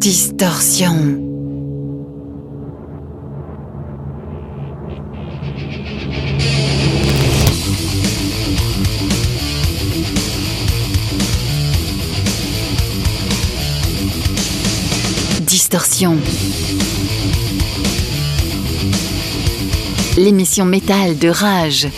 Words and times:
Distorsion. 0.00 0.94
Distorsion. 15.42 16.16
L'émission 20.16 20.64
métal 20.64 21.18
de 21.18 21.28
rage. 21.28 21.88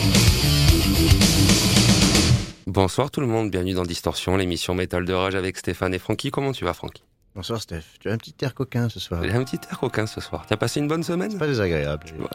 Bonsoir 2.67 3.13
tout 3.13 3.21
le 3.21 3.29
monde, 3.29 3.53
bienvenue 3.53 3.75
dans 3.75 3.85
Distorsion, 3.85 4.37
l'émission 4.37 4.75
métal 4.75 5.05
de 5.05 5.13
rage 5.13 5.37
avec 5.37 5.57
Stéphane 5.57 5.95
et 5.95 6.01
Francky. 6.01 6.33
Comment 6.33 6.51
tu 6.51 6.65
vas 6.65 6.75
Francky? 6.75 7.05
Bonsoir 7.35 7.61
Steph, 7.63 7.83
tu 7.99 8.11
as 8.11 8.13
un 8.13 8.19
petit 8.19 8.35
air 8.43 8.55
coquin 8.55 8.89
ce 8.91 9.01
soir. 9.01 9.23
J'ai 9.25 9.33
un 9.33 9.43
petit 9.45 9.59
air 9.71 9.79
coquin 9.79 10.07
ce 10.07 10.21
soir. 10.21 10.45
Tu 10.47 10.53
as 10.53 10.57
passé 10.59 10.81
une 10.81 10.89
bonne 10.89 11.03
semaine? 11.03 11.31
C'est 11.31 11.39
pas 11.39 11.47
désagréable. 11.47 12.05
Tu 12.07 12.15
vois. 12.15 12.29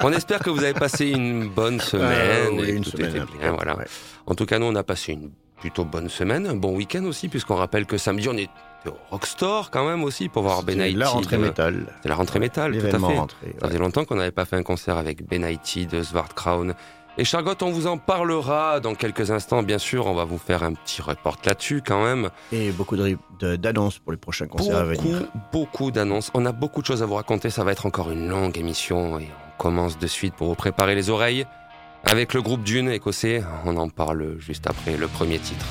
On 0.00 0.12
espère 0.12 0.38
que 0.38 0.50
vous 0.50 0.62
avez 0.62 0.72
passé 0.74 1.08
une 1.08 1.48
bonne 1.48 1.80
semaine. 1.92 2.52
Oui, 2.60 2.68
et 2.68 2.72
une 2.74 2.84
tout 2.84 2.90
semaine, 2.90 3.10
était 3.10 3.18
un 3.20 3.24
bien, 3.24 3.50
peu, 3.50 3.56
voilà. 3.56 3.76
ouais. 3.76 3.86
En 4.26 4.34
tout 4.36 4.46
cas, 4.46 4.60
nous, 4.60 4.66
on 4.66 4.74
a 4.76 4.84
passé 4.84 5.12
une 5.14 5.30
plutôt 5.60 5.84
bonne 5.84 6.08
semaine, 6.08 6.46
un 6.46 6.54
bon 6.54 6.76
week-end 6.76 7.04
aussi, 7.06 7.28
puisqu'on 7.28 7.56
rappelle 7.56 7.86
que 7.86 7.98
samedi, 7.98 8.28
on 8.28 8.34
était 8.36 8.48
au 8.86 8.92
Rockstore 9.10 9.72
quand 9.72 9.84
même 9.88 10.04
aussi 10.04 10.28
pour 10.28 10.44
voir 10.44 10.62
Ben. 10.62 10.78
La 10.96 11.08
rentrée 11.08 11.36
de- 11.36 11.42
métal. 11.42 11.86
C'est 12.00 12.08
la 12.08 12.14
rentrée 12.14 12.38
métal, 12.38 12.78
tout 12.78 12.86
à 12.86 12.90
fait. 12.90 12.96
rentrée. 12.98 13.56
Ça 13.60 13.66
faisait 13.66 13.78
longtemps 13.80 14.04
qu'on 14.04 14.14
n'avait 14.14 14.30
pas 14.30 14.44
fait 14.44 14.54
un 14.54 14.62
concert 14.62 14.96
avec 14.96 15.26
Ben 15.26 15.42
de 15.42 16.02
Svartkraun. 16.04 16.74
Et 17.20 17.24
Chargot, 17.24 17.56
on 17.62 17.70
vous 17.72 17.88
en 17.88 17.98
parlera 17.98 18.78
dans 18.78 18.94
quelques 18.94 19.32
instants, 19.32 19.64
bien 19.64 19.78
sûr. 19.78 20.06
On 20.06 20.14
va 20.14 20.24
vous 20.24 20.38
faire 20.38 20.62
un 20.62 20.72
petit 20.72 21.02
report 21.02 21.38
là-dessus 21.44 21.82
quand 21.84 22.04
même. 22.04 22.30
Et 22.52 22.70
beaucoup 22.70 22.96
d'annonces 22.96 23.98
pour 23.98 24.12
les 24.12 24.18
prochains 24.18 24.46
concerts 24.46 24.76
à 24.76 24.84
venir. 24.84 25.24
beaucoup 25.52 25.90
d'annonces. 25.90 26.30
On 26.34 26.46
a 26.46 26.52
beaucoup 26.52 26.80
de 26.80 26.86
choses 26.86 27.02
à 27.02 27.06
vous 27.06 27.16
raconter. 27.16 27.50
Ça 27.50 27.64
va 27.64 27.72
être 27.72 27.86
encore 27.86 28.12
une 28.12 28.28
longue 28.28 28.56
émission 28.56 29.18
et 29.18 29.24
on 29.24 29.60
commence 29.60 29.98
de 29.98 30.06
suite 30.06 30.34
pour 30.34 30.46
vous 30.46 30.54
préparer 30.54 30.94
les 30.94 31.10
oreilles. 31.10 31.44
Avec 32.04 32.34
le 32.34 32.40
groupe 32.40 32.62
Dune 32.62 32.88
écossais, 32.88 33.42
on 33.64 33.76
en 33.78 33.88
parle 33.88 34.38
juste 34.38 34.68
après 34.68 34.96
le 34.96 35.08
premier 35.08 35.40
titre. 35.40 35.66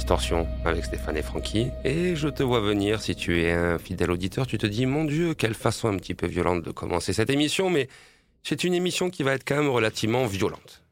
Distorsion, 0.00 0.48
avec 0.64 0.86
Stéphane 0.86 1.18
et 1.18 1.22
Francky. 1.22 1.66
Et 1.84 2.16
je 2.16 2.28
te 2.28 2.42
vois 2.42 2.60
venir, 2.60 3.02
si 3.02 3.14
tu 3.14 3.42
es 3.42 3.52
un 3.52 3.78
fidèle 3.78 4.10
auditeur, 4.10 4.46
tu 4.46 4.56
te 4.56 4.66
dis, 4.66 4.86
mon 4.86 5.04
Dieu, 5.04 5.34
quelle 5.34 5.52
façon 5.52 5.88
un 5.88 5.96
petit 5.98 6.14
peu 6.14 6.26
violente 6.26 6.62
de 6.62 6.70
commencer 6.70 7.12
cette 7.12 7.28
émission, 7.28 7.68
mais 7.68 7.86
c'est 8.42 8.64
une 8.64 8.72
émission 8.72 9.10
qui 9.10 9.22
va 9.22 9.34
être 9.34 9.44
quand 9.46 9.56
même 9.56 9.68
relativement 9.68 10.24
violente. 10.24 10.82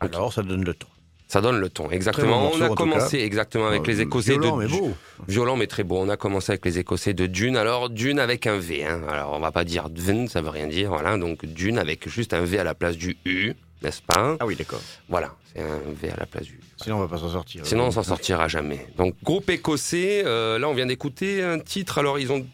Alors, 0.00 0.30
ça 0.30 0.42
donne 0.42 0.62
le 0.62 0.74
temps. 0.74 0.88
Ça 1.26 1.40
donne 1.40 1.58
le 1.58 1.70
ton, 1.70 1.84
bon 1.84 1.90
exactement. 1.90 2.50
On 2.52 2.60
a 2.60 2.68
commencé 2.68 3.18
exactement 3.20 3.66
avec 3.66 3.80
Euh, 3.88 3.92
les 3.92 4.02
Écossais 4.02 4.32
violent, 4.32 4.58
de 4.58 4.64
mais 4.64 4.68
beau. 4.68 4.92
violent 5.26 5.56
mais 5.56 5.66
très 5.66 5.82
beau. 5.82 5.96
On 5.98 6.10
a 6.10 6.18
commencé 6.18 6.52
avec 6.52 6.66
les 6.66 6.78
Écossais 6.78 7.14
de 7.14 7.26
Dune. 7.26 7.56
Alors 7.56 7.88
Dune 7.88 8.18
avec 8.18 8.46
un 8.46 8.58
V. 8.58 8.84
Hein. 8.84 9.00
Alors 9.08 9.32
on 9.32 9.40
va 9.40 9.50
pas 9.50 9.64
dire 9.64 9.88
Dune, 9.88 10.28
ça 10.28 10.42
veut 10.42 10.50
rien 10.50 10.66
dire. 10.66 10.90
Voilà, 10.90 11.16
donc 11.16 11.46
Dune 11.46 11.78
avec 11.78 12.08
juste 12.10 12.34
un 12.34 12.44
V 12.44 12.58
à 12.58 12.62
la 12.62 12.74
place 12.74 12.98
du 12.98 13.16
U, 13.24 13.54
n'est-ce 13.84 14.02
pas? 14.02 14.36
Ah 14.40 14.46
oui, 14.46 14.56
d'accord. 14.56 14.80
Voilà, 15.08 15.34
c'est 15.52 15.62
un 15.62 15.78
V 16.00 16.10
à 16.10 16.16
la 16.16 16.26
place 16.26 16.44
du. 16.44 16.58
Sinon, 16.82 16.96
on 16.96 17.00
va 17.00 17.08
pas 17.08 17.18
s'en 17.18 17.30
sortir. 17.30 17.64
Sinon, 17.64 17.84
on 17.84 17.90
s'en 17.90 18.02
sortira 18.02 18.48
jamais. 18.48 18.86
Donc, 18.96 19.14
groupe 19.22 19.48
écossais. 19.50 20.22
euh, 20.26 20.58
là, 20.58 20.68
on 20.68 20.74
vient 20.74 20.86
d'écouter 20.86 21.42
un 21.42 21.58
titre. 21.60 21.98
Alors, 21.98 22.18
ils 22.18 22.32
ont 22.32 22.44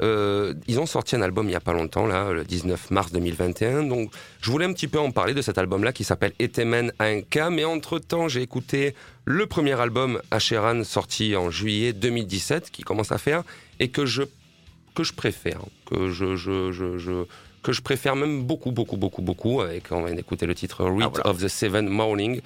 euh, 0.00 0.54
ils 0.66 0.80
ont 0.80 0.86
sorti 0.86 1.16
un 1.16 1.22
album 1.22 1.48
il 1.48 1.52
y 1.52 1.56
a 1.56 1.60
pas 1.60 1.72
longtemps, 1.72 2.06
là, 2.06 2.32
le 2.32 2.44
19 2.44 2.90
mars 2.90 3.12
2021. 3.12 3.82
Donc, 3.84 4.10
je 4.40 4.50
voulais 4.50 4.64
un 4.64 4.72
petit 4.72 4.88
peu 4.88 4.98
en 4.98 5.10
parler 5.10 5.34
de 5.34 5.42
cet 5.42 5.58
album-là 5.58 5.92
qui 5.92 6.04
s'appelle 6.04 6.32
Etemen 6.38 6.92
Anka. 6.98 7.50
Mais 7.50 7.64
entre 7.64 7.98
temps, 7.98 8.28
j'ai 8.28 8.42
écouté 8.42 8.94
le 9.24 9.46
premier 9.46 9.78
album 9.78 10.20
Asheran 10.30 10.84
sorti 10.84 11.36
en 11.36 11.50
juillet 11.50 11.92
2017, 11.92 12.70
qui 12.70 12.82
commence 12.82 13.12
à 13.12 13.18
faire 13.18 13.42
et 13.80 13.88
que 13.88 14.06
je 14.06 14.22
que 14.94 15.04
je 15.04 15.12
préfère, 15.12 15.60
que 15.90 16.10
je 16.10 16.36
je 16.36 16.72
je, 16.72 16.96
je 16.96 17.26
que 17.66 17.72
je 17.72 17.82
préfère 17.82 18.14
même 18.14 18.44
beaucoup, 18.44 18.70
beaucoup, 18.70 18.96
beaucoup, 18.96 19.22
beaucoup, 19.22 19.60
avec, 19.60 19.90
on 19.90 20.04
vient 20.04 20.14
d'écouter 20.14 20.46
le 20.46 20.54
titre 20.54 20.84
Rite 20.84 21.02
Ah, 21.02 21.08
voilà. 21.08 21.30
of 21.30 21.42
the 21.42 21.48
Seven 21.48 21.88
Morning, 21.88 22.40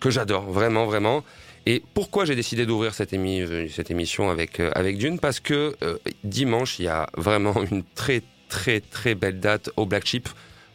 que 0.00 0.10
j'adore, 0.10 0.50
vraiment, 0.50 0.84
vraiment. 0.84 1.22
Et 1.64 1.80
pourquoi 1.94 2.24
j'ai 2.24 2.34
décidé 2.34 2.66
d'ouvrir 2.66 2.92
cette, 2.92 3.12
émi- 3.12 3.40
euh, 3.42 3.68
cette 3.68 3.92
émission 3.92 4.30
avec, 4.30 4.58
euh, 4.58 4.72
avec 4.74 4.98
Dune? 4.98 5.20
Parce 5.20 5.38
que 5.38 5.76
euh, 5.84 5.96
dimanche, 6.24 6.80
il 6.80 6.86
y 6.86 6.88
a 6.88 7.08
vraiment 7.16 7.54
une 7.70 7.84
très, 7.94 8.20
très, 8.48 8.80
très 8.80 9.14
belle 9.14 9.38
date 9.38 9.70
au 9.76 9.86
Black 9.86 10.06
Sheep, 10.06 10.28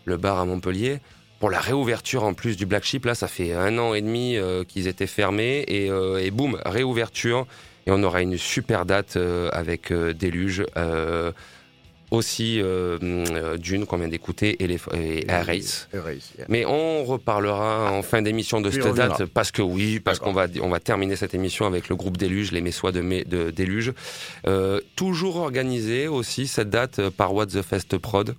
le 0.06 0.16
bar 0.16 0.40
à 0.40 0.45
Montpellier. 0.45 1.00
Pour 1.42 1.50
la 1.50 1.60
réouverture 1.60 2.24
en 2.24 2.34
plus 2.34 2.56
du 2.56 2.66
Black 2.66 2.86
Sheep, 2.86 3.04
là, 3.04 3.16
ça 3.16 3.28
fait 3.28 3.52
un 3.54 3.78
an 3.80 3.94
et 3.94 4.02
demi 4.02 4.38
euh, 4.38 4.63
qu'ils 4.63 4.88
étaient 4.88 5.07
fermés. 5.07 5.66
Et, 5.68 5.88
et 6.25 6.31
boum, 6.31 6.57
réouverture. 6.66 7.48
Et 7.86 7.92
on 7.92 8.02
aura 8.04 8.22
une 8.22 8.38
super 8.38 8.86
date 8.86 9.18
avec 9.52 9.92
Déluge. 9.92 10.63
Aussi 12.12 12.60
euh, 12.62 12.98
euh, 13.02 13.58
Dune 13.58 13.86
qu'on 13.86 13.98
vient 13.98 14.08
d'écouter 14.08 14.64
et, 14.64 14.68
les, 14.68 14.80
et 14.94 15.30
Air 15.30 15.46
Race. 15.46 15.88
Yeah. 15.94 16.46
Mais 16.48 16.66
on 16.66 17.04
reparlera 17.06 17.92
en 17.92 18.02
fin 18.02 18.22
d'émission 18.22 18.62
de 18.62 18.70
Puis 18.70 18.82
cette 18.82 18.96
date 18.96 19.26
parce 19.26 19.52
que 19.52 19.62
oui, 19.62 20.00
parce 20.00 20.20
qu'on 20.20 20.34
va 20.34 20.48
on 20.62 20.70
va 20.70 20.80
terminer 20.80 21.16
cette 21.16 21.34
émission 21.34 21.66
avec 21.66 21.90
le 21.90 21.96
groupe 21.96 22.18
Déluge, 22.18 22.52
les 22.52 22.62
Messois 22.62 22.92
de, 22.92 23.02
de 23.02 23.52
Déluge, 23.52 23.94
Euh, 24.48 24.80
toujours 24.96 25.38
organisé 25.38 26.07
aussi 26.07 26.48
cette 26.48 26.69
date 26.69 27.00
euh, 27.00 27.12
par 27.12 27.33
What 27.33 27.48
the 27.48 27.62
Fest 27.62 27.98
Prod 27.98 28.36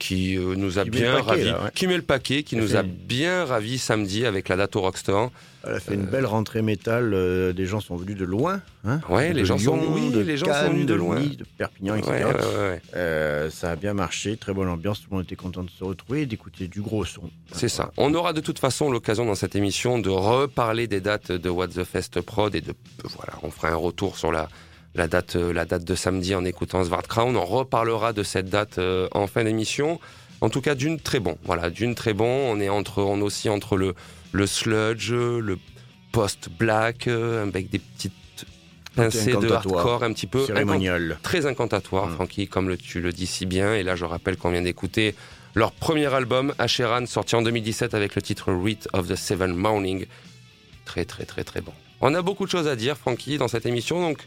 qui 0.00 0.36
euh, 0.36 0.54
nous 0.56 0.78
a 0.80 0.82
Qui 0.84 0.90
met 0.90 0.96
bien 0.96 1.12
paquet, 1.12 1.28
ravis, 1.30 1.44
là, 1.44 1.62
ouais. 1.64 1.70
qui 1.74 1.86
met 1.86 1.96
le 1.96 2.02
paquet, 2.02 2.42
qui 2.42 2.56
nous 2.56 2.74
a 2.74 2.82
bien 2.82 3.44
ravis 3.44 3.78
samedi 3.78 4.26
avec 4.26 4.48
la 4.48 4.56
date 4.56 4.74
au 4.74 4.80
Rockstore. 4.80 5.30
Elle 5.62 5.74
a 5.74 5.80
fait 5.80 5.92
une 5.94 6.06
belle 6.06 6.24
rentrée 6.24 6.62
métal. 6.62 7.12
euh, 7.12 7.52
des 7.52 7.66
gens 7.66 7.80
sont 7.80 7.94
venus 7.96 8.16
de 8.16 8.24
loin. 8.24 8.62
Hein 8.86 9.00
Ouais, 9.10 9.28
de 9.28 9.34
les 9.34 9.44
gens 9.44 9.58
sont- 9.58 9.78
oui, 9.92 10.10
de 10.10 10.20
les 10.20 10.38
gens 10.38 10.46
sont 10.46 10.52
Cannes, 10.52 10.72
venus 10.72 10.86
de 10.86 10.94
loin. 10.94 11.20
De 11.20 11.44
Perpignan, 11.58 11.96
etc. 11.96 12.12
Ouais, 12.14 12.34
ouais. 12.34 12.82
Euh, 12.96 13.50
ça 13.50 13.72
a 13.72 13.76
bien 13.76 13.92
marché, 13.92 14.38
très 14.38 14.54
bonne 14.54 14.68
ambiance, 14.70 15.00
tout 15.02 15.08
le 15.10 15.16
monde 15.18 15.26
était 15.26 15.36
content 15.36 15.62
de 15.62 15.70
se 15.70 15.84
retrouver 15.84 16.22
et 16.22 16.26
d'écouter 16.26 16.66
du 16.66 16.80
gros 16.80 17.04
son. 17.04 17.28
C'est 17.52 17.68
ça. 17.68 17.92
On 17.98 18.14
aura 18.14 18.32
de 18.32 18.40
toute 18.40 18.58
façon 18.58 18.90
l'occasion 18.90 19.26
dans 19.26 19.34
cette 19.34 19.54
émission 19.54 19.98
de 19.98 20.08
reparler 20.08 20.86
des 20.86 21.02
dates 21.02 21.30
de 21.30 21.50
What 21.50 21.68
the 21.68 21.84
Fest 21.84 22.22
Prod 22.22 22.54
et 22.54 22.62
de 22.62 22.72
voilà, 23.04 23.34
on 23.42 23.50
fera 23.50 23.68
un 23.68 23.76
retour 23.76 24.16
sur 24.16 24.32
la 24.32 24.48
la 24.94 25.08
date 25.08 25.36
euh, 25.36 25.52
la 25.52 25.64
date 25.64 25.84
de 25.84 25.94
samedi 25.94 26.34
en 26.34 26.44
écoutant 26.44 26.84
Svart 26.84 27.06
Crown. 27.08 27.36
On 27.36 27.44
reparlera 27.44 28.12
de 28.12 28.22
cette 28.22 28.48
date 28.48 28.78
euh, 28.78 29.08
en 29.12 29.26
fin 29.26 29.44
d'émission. 29.44 30.00
En 30.40 30.48
tout 30.48 30.60
cas, 30.60 30.74
d'une 30.74 30.98
très 30.98 31.20
bon. 31.20 31.36
Voilà, 31.44 31.70
d'une 31.70 31.94
très 31.94 32.14
bon. 32.14 32.26
On 32.26 32.60
est 32.60 32.68
entre 32.68 33.02
on 33.02 33.20
aussi 33.20 33.48
entre 33.48 33.76
le 33.76 33.94
le 34.32 34.46
sludge, 34.46 35.12
le 35.12 35.58
post 36.12 36.48
black 36.58 37.08
avec 37.08 37.70
des 37.70 37.78
petites 37.78 38.12
pincées 38.94 39.32
de 39.32 39.50
hardcore 39.50 40.02
un 40.02 40.12
petit 40.12 40.26
peu 40.26 40.44
Cérémonial. 40.44 41.18
très 41.22 41.46
incantatoire, 41.46 42.08
Mm. 42.08 42.14
Francky, 42.14 42.48
comme 42.48 42.68
le, 42.68 42.76
tu 42.76 43.00
le 43.00 43.12
dis 43.12 43.26
si 43.26 43.46
bien. 43.46 43.74
Et 43.74 43.82
là, 43.82 43.96
je 43.96 44.04
rappelle 44.04 44.36
qu'on 44.36 44.50
vient 44.50 44.62
d'écouter 44.62 45.14
leur 45.54 45.72
premier 45.72 46.12
album, 46.12 46.54
Asheran, 46.58 47.06
sorti 47.06 47.34
en 47.34 47.42
2017 47.42 47.94
avec 47.94 48.14
le 48.14 48.22
titre 48.22 48.52
Rite 48.52 48.88
of 48.92 49.08
the 49.08 49.16
Seven 49.16 49.54
Morning. 49.54 50.06
Très, 50.84 51.04
très, 51.04 51.24
très, 51.24 51.44
très 51.44 51.60
bon. 51.60 51.72
On 52.00 52.14
a 52.14 52.22
beaucoup 52.22 52.46
de 52.46 52.50
choses 52.50 52.68
à 52.68 52.76
dire, 52.76 52.96
Francky, 52.96 53.36
dans 53.38 53.48
cette 53.48 53.66
émission, 53.66 54.00
donc 54.00 54.18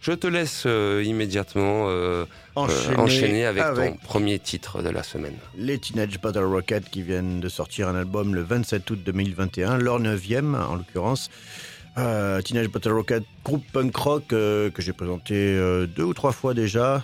je 0.00 0.12
te 0.12 0.26
laisse 0.26 0.64
euh, 0.66 1.02
immédiatement 1.04 1.86
euh, 1.88 2.24
euh, 2.56 2.94
enchaîner 2.96 3.44
avec, 3.44 3.62
avec 3.62 3.92
ton 4.00 4.06
premier 4.06 4.38
titre 4.38 4.82
de 4.82 4.88
la 4.88 5.02
semaine. 5.02 5.34
les 5.56 5.78
Teenage 5.78 6.20
Battle 6.20 6.44
Rocket 6.44 6.88
qui 6.90 7.02
viennent 7.02 7.40
de 7.40 7.48
sortir 7.48 7.88
un 7.88 7.94
album 7.94 8.34
le 8.34 8.42
27 8.42 8.90
août 8.90 8.98
2021, 9.04 9.78
leur 9.78 10.00
neuvième 10.00 10.54
en 10.54 10.76
l'occurrence. 10.76 11.28
Teenage 11.96 12.68
Battle 12.68 12.92
Rocket, 12.92 13.24
groupe 13.44 13.64
punk 13.72 13.94
rock 13.94 14.28
que 14.28 14.72
j'ai 14.78 14.94
présenté 14.94 15.54
deux 15.94 16.04
ou 16.04 16.14
trois 16.14 16.32
fois 16.32 16.54
déjà, 16.54 17.02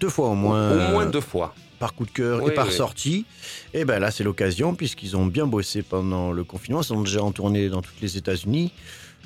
deux 0.00 0.08
fois 0.08 0.28
au 0.30 0.34
moins, 0.34 0.88
Au 0.88 0.90
moins 0.90 1.06
deux 1.06 1.20
fois. 1.20 1.54
par 1.78 1.94
coup 1.94 2.06
de 2.06 2.10
cœur 2.10 2.42
Oui, 2.42 2.50
et 2.50 2.54
par 2.54 2.66
oui. 2.66 2.72
sortie. 2.72 3.24
Et 3.72 3.84
ben 3.84 4.00
là 4.00 4.10
c'est 4.10 4.24
l'occasion 4.24 4.74
puisqu'ils 4.74 5.16
ont 5.16 5.26
bien 5.26 5.46
bossé 5.46 5.82
pendant 5.82 6.32
le 6.32 6.42
confinement, 6.42 6.80
ils 6.80 6.86
sont 6.86 7.02
déjà 7.02 7.22
en 7.22 7.30
tournée 7.30 7.68
dans 7.68 7.82
toutes 7.82 8.00
les 8.00 8.16
États-Unis. 8.16 8.72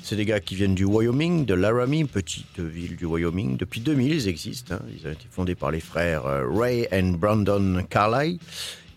C'est 0.03 0.15
des 0.15 0.25
gars 0.25 0.39
qui 0.39 0.55
viennent 0.55 0.75
du 0.75 0.85
Wyoming, 0.85 1.45
de 1.45 1.53
Laramie, 1.53 2.05
petite 2.05 2.59
ville 2.59 2.95
du 2.95 3.05
Wyoming. 3.05 3.57
Depuis 3.57 3.81
2000, 3.81 4.13
ils 4.13 4.27
existent. 4.29 4.75
hein. 4.75 4.79
Ils 4.97 5.05
ont 5.07 5.11
été 5.11 5.25
fondés 5.29 5.55
par 5.55 5.69
les 5.71 5.81
frères 5.81 6.25
euh, 6.25 6.45
Ray 6.49 6.87
et 6.91 7.01
Brandon 7.01 7.83
Carlyle. 7.89 8.39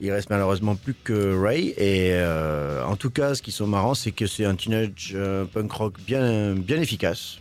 Il 0.00 0.10
reste 0.12 0.30
malheureusement 0.30 0.76
plus 0.76 0.94
que 0.94 1.36
Ray. 1.36 1.70
Et 1.70 2.10
euh, 2.12 2.84
en 2.84 2.94
tout 2.96 3.10
cas, 3.10 3.34
ce 3.34 3.42
qui 3.42 3.50
sont 3.50 3.66
marrants, 3.66 3.94
c'est 3.94 4.12
que 4.12 4.26
c'est 4.26 4.44
un 4.44 4.54
teenage 4.54 5.12
euh, 5.14 5.44
punk 5.46 5.72
rock 5.72 5.94
bien, 6.06 6.54
bien 6.54 6.80
efficace. 6.80 7.38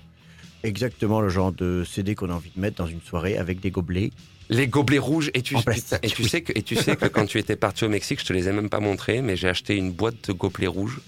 Exactement 0.64 1.22
le 1.22 1.30
genre 1.30 1.52
de 1.52 1.84
CD 1.86 2.16
qu'on 2.16 2.30
a 2.32 2.34
envie 2.34 2.52
de 2.54 2.60
mettre 2.60 2.78
dans 2.78 2.88
une 2.88 3.02
soirée 3.02 3.38
avec 3.38 3.60
des 3.60 3.72
gobelets. 3.72 4.10
Les 4.50 4.68
gobelets 4.68 4.98
rouges, 4.98 5.30
et 5.36 5.44
tu, 5.44 5.56
et 5.56 5.60
oui. 5.68 6.28
sais 6.28 6.42
que, 6.42 6.52
et 6.58 6.64
tu 6.64 6.76
sais 6.76 6.96
que 6.96 7.06
quand 7.06 7.28
tu 7.28 7.38
étais 7.38 7.56
parti 7.56 7.86
au 7.86 7.90
Mexique, 7.90 8.20
je 8.20 8.26
te 8.26 8.34
les 8.34 8.50
ai 8.50 8.52
même 8.52 8.68
pas 8.70 8.80
montrés, 8.80 9.22
mais 9.22 9.36
j'ai 9.38 9.48
acheté 9.48 9.76
une 9.76 9.92
boîte 9.92 10.28
de 10.30 10.34
gobelets 10.34 10.66
rouges. 10.68 11.00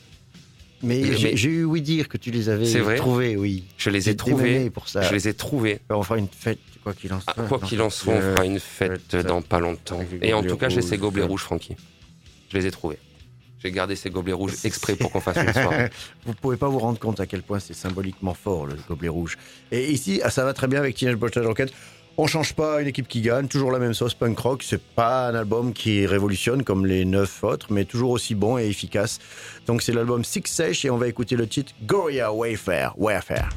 Mais, 0.83 1.01
Mais- 1.01 1.35
j'ai 1.35 1.49
eu 1.49 1.63
oui 1.63 1.81
dire 1.81 2.09
que 2.09 2.17
tu 2.17 2.31
les 2.31 2.49
avais 2.49 2.65
vrai 2.79 2.95
trouvés, 2.95 3.35
oui. 3.35 3.63
Je 3.77 3.89
les 3.89 4.09
ai 4.09 4.15
trouvés. 4.15 4.69
pour 4.69 4.87
ça. 4.87 5.01
Je 5.03 5.13
les 5.13 5.27
ai 5.27 5.33
trouvés. 5.33 5.79
On 5.89 6.03
fera 6.03 6.17
une 6.17 6.27
fête, 6.27 6.59
quoi 6.83 6.93
qu'il 6.93 7.13
en 7.13 7.19
soit. 7.21 7.33
Ah, 7.37 7.43
quoi 7.47 7.59
qu'il 7.59 7.81
en 7.81 7.89
soit, 7.89 8.13
on 8.15 8.21
fera 8.21 8.45
une 8.45 8.59
fête 8.59 9.01
fête, 9.09 9.25
dans 9.25 9.41
pas 9.41 9.59
longtemps. 9.59 9.99
Et 10.21 10.33
en 10.33 10.43
tout 10.43 10.57
cas, 10.57 10.69
j'ai 10.69 10.81
ces 10.81 10.97
gobelets 10.97 11.23
ça. 11.23 11.27
rouges, 11.27 11.43
Francky. 11.43 11.75
Je 12.51 12.57
les 12.57 12.65
ai 12.65 12.71
trouvés. 12.71 12.97
J'ai 13.63 13.71
gardé 13.71 13.95
ces 13.95 14.09
gobelets 14.09 14.33
rouges 14.33 14.53
exprès 14.63 14.95
pour 14.95 15.11
qu'on 15.11 15.21
fasse 15.21 15.37
une 15.37 15.53
soirée. 15.53 15.89
Vous 16.25 16.33
pouvez 16.33 16.57
pas 16.57 16.67
vous 16.67 16.79
rendre 16.79 16.97
compte 16.97 17.19
à 17.19 17.27
quel 17.27 17.43
point 17.43 17.59
c'est 17.59 17.75
symboliquement 17.75 18.33
fort 18.33 18.65
le 18.65 18.75
gobelet 18.89 19.07
rouge. 19.09 19.37
Et 19.71 19.91
ici, 19.91 20.19
ah, 20.23 20.31
ça 20.31 20.43
va 20.43 20.53
très 20.55 20.67
bien 20.67 20.79
avec 20.79 20.95
Teenage 20.95 21.15
Battle 21.17 21.45
Rocket. 21.45 21.71
On 22.17 22.27
change 22.27 22.53
pas 22.53 22.81
une 22.81 22.87
équipe 22.87 23.07
qui 23.07 23.21
gagne, 23.21 23.47
toujours 23.47 23.71
la 23.71 23.79
même 23.79 23.93
sauce 23.93 24.13
punk 24.13 24.37
rock. 24.37 24.63
C'est 24.63 24.81
pas 24.81 25.29
un 25.29 25.35
album 25.35 25.73
qui 25.73 26.05
révolutionne 26.05 26.63
comme 26.63 26.85
les 26.85 27.05
neuf 27.05 27.43
autres, 27.43 27.67
mais 27.71 27.85
toujours 27.85 28.11
aussi 28.11 28.35
bon 28.35 28.57
et 28.57 28.67
efficace. 28.67 29.19
Donc 29.65 29.81
c'est 29.81 29.93
l'album 29.93 30.23
Six 30.23 30.43
Sèche 30.45 30.83
et 30.85 30.89
on 30.89 30.97
va 30.97 31.07
écouter 31.07 31.35
le 31.35 31.47
titre 31.47 31.73
Gorilla 31.83 32.33
Wayfare. 32.33 32.93
Warfare. 32.97 33.49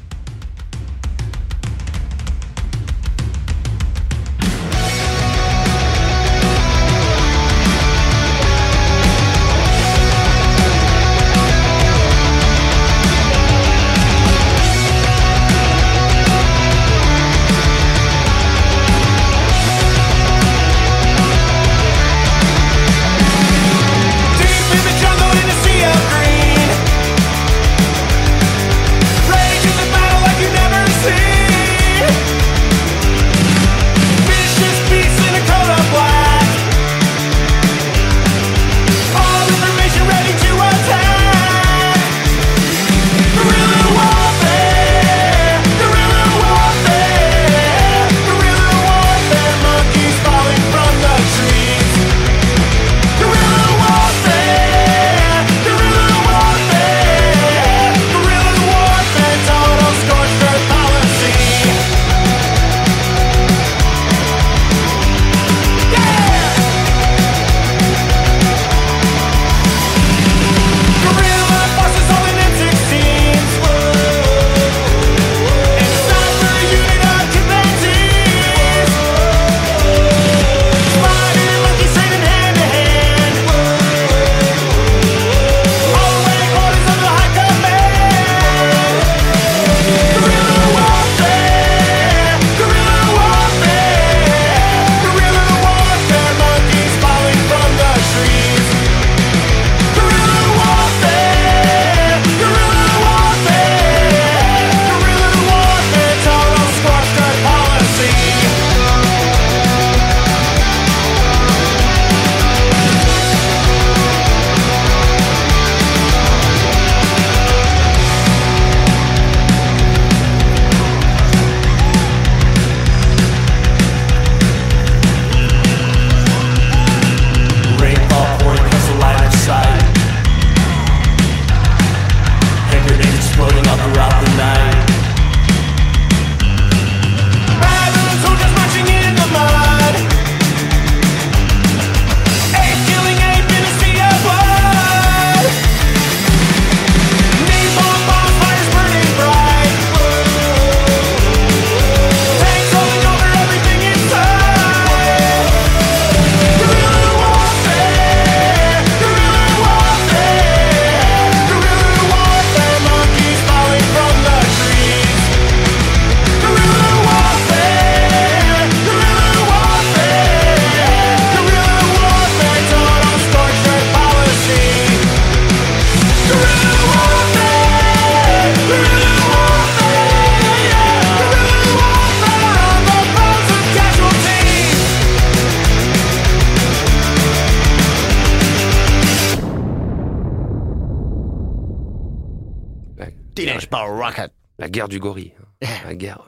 Guerre 194.85 194.89
du 194.89 194.99
gorille. 194.99 195.31
hein. 195.61 195.67
La 195.85 195.95
guerre. 195.95 196.19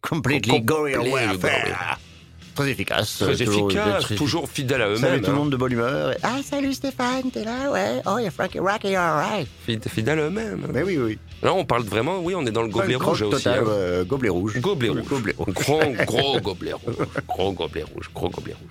Completely 0.00 0.50
Com- 0.50 0.64
Gorilla 0.64 0.98
completely 0.98 1.26
Warfare. 1.26 1.98
Très 2.54 2.70
efficace. 2.70 3.18
Très 3.18 3.36
toujours- 3.36 3.70
efficace, 3.70 4.02
très- 4.04 4.14
toujours 4.14 4.48
fidèle 4.48 4.80
à 4.80 4.84
Salut 4.86 4.96
eux-mêmes. 4.96 5.20
tout 5.20 5.26
le 5.26 5.32
hein. 5.32 5.38
monde 5.40 5.50
de 5.50 5.56
bonne 5.56 5.72
humeur. 5.72 6.12
Et- 6.12 6.16
Ah, 6.22 6.36
salut 6.42 6.72
Stéphane, 6.72 7.30
t'es 7.30 7.44
là, 7.44 7.70
ouais. 7.70 8.00
Oh, 8.06 8.16
y'a 8.18 8.30
Frankie 8.30 8.60
Rocky, 8.60 8.94
alright. 8.96 9.46
Fid- 9.66 9.86
Fidèle 9.88 10.18
à 10.20 10.22
eux-mêmes. 10.22 10.66
Mais 10.72 10.82
oui, 10.82 10.96
oui. 10.96 11.18
Là, 11.42 11.52
on 11.52 11.66
parle 11.66 11.82
vraiment, 11.82 12.20
oui, 12.20 12.34
on 12.34 12.46
est 12.46 12.50
dans 12.50 12.62
le 12.62 12.68
gobelet 12.68 12.94
rouge 12.96 13.22
rock 13.24 13.34
aussi. 13.34 13.44
total, 13.44 13.58
hein. 13.64 13.68
euh, 13.68 14.04
gobelet 14.04 14.30
rouge. 14.30 14.58
Gobelet 14.60 14.88
rouge. 14.88 15.02
Gobelet 15.06 15.34
rouge. 15.36 15.54
Gros, 15.54 15.82
gros 16.06 16.40
gobelet 16.40 16.72
rouge. 16.72 16.96
Gros 17.28 17.52
gobelet 17.52 17.82
rouge. 17.82 18.10
Gros 18.14 18.30
gobelet 18.30 18.54
rouge. 18.54 18.70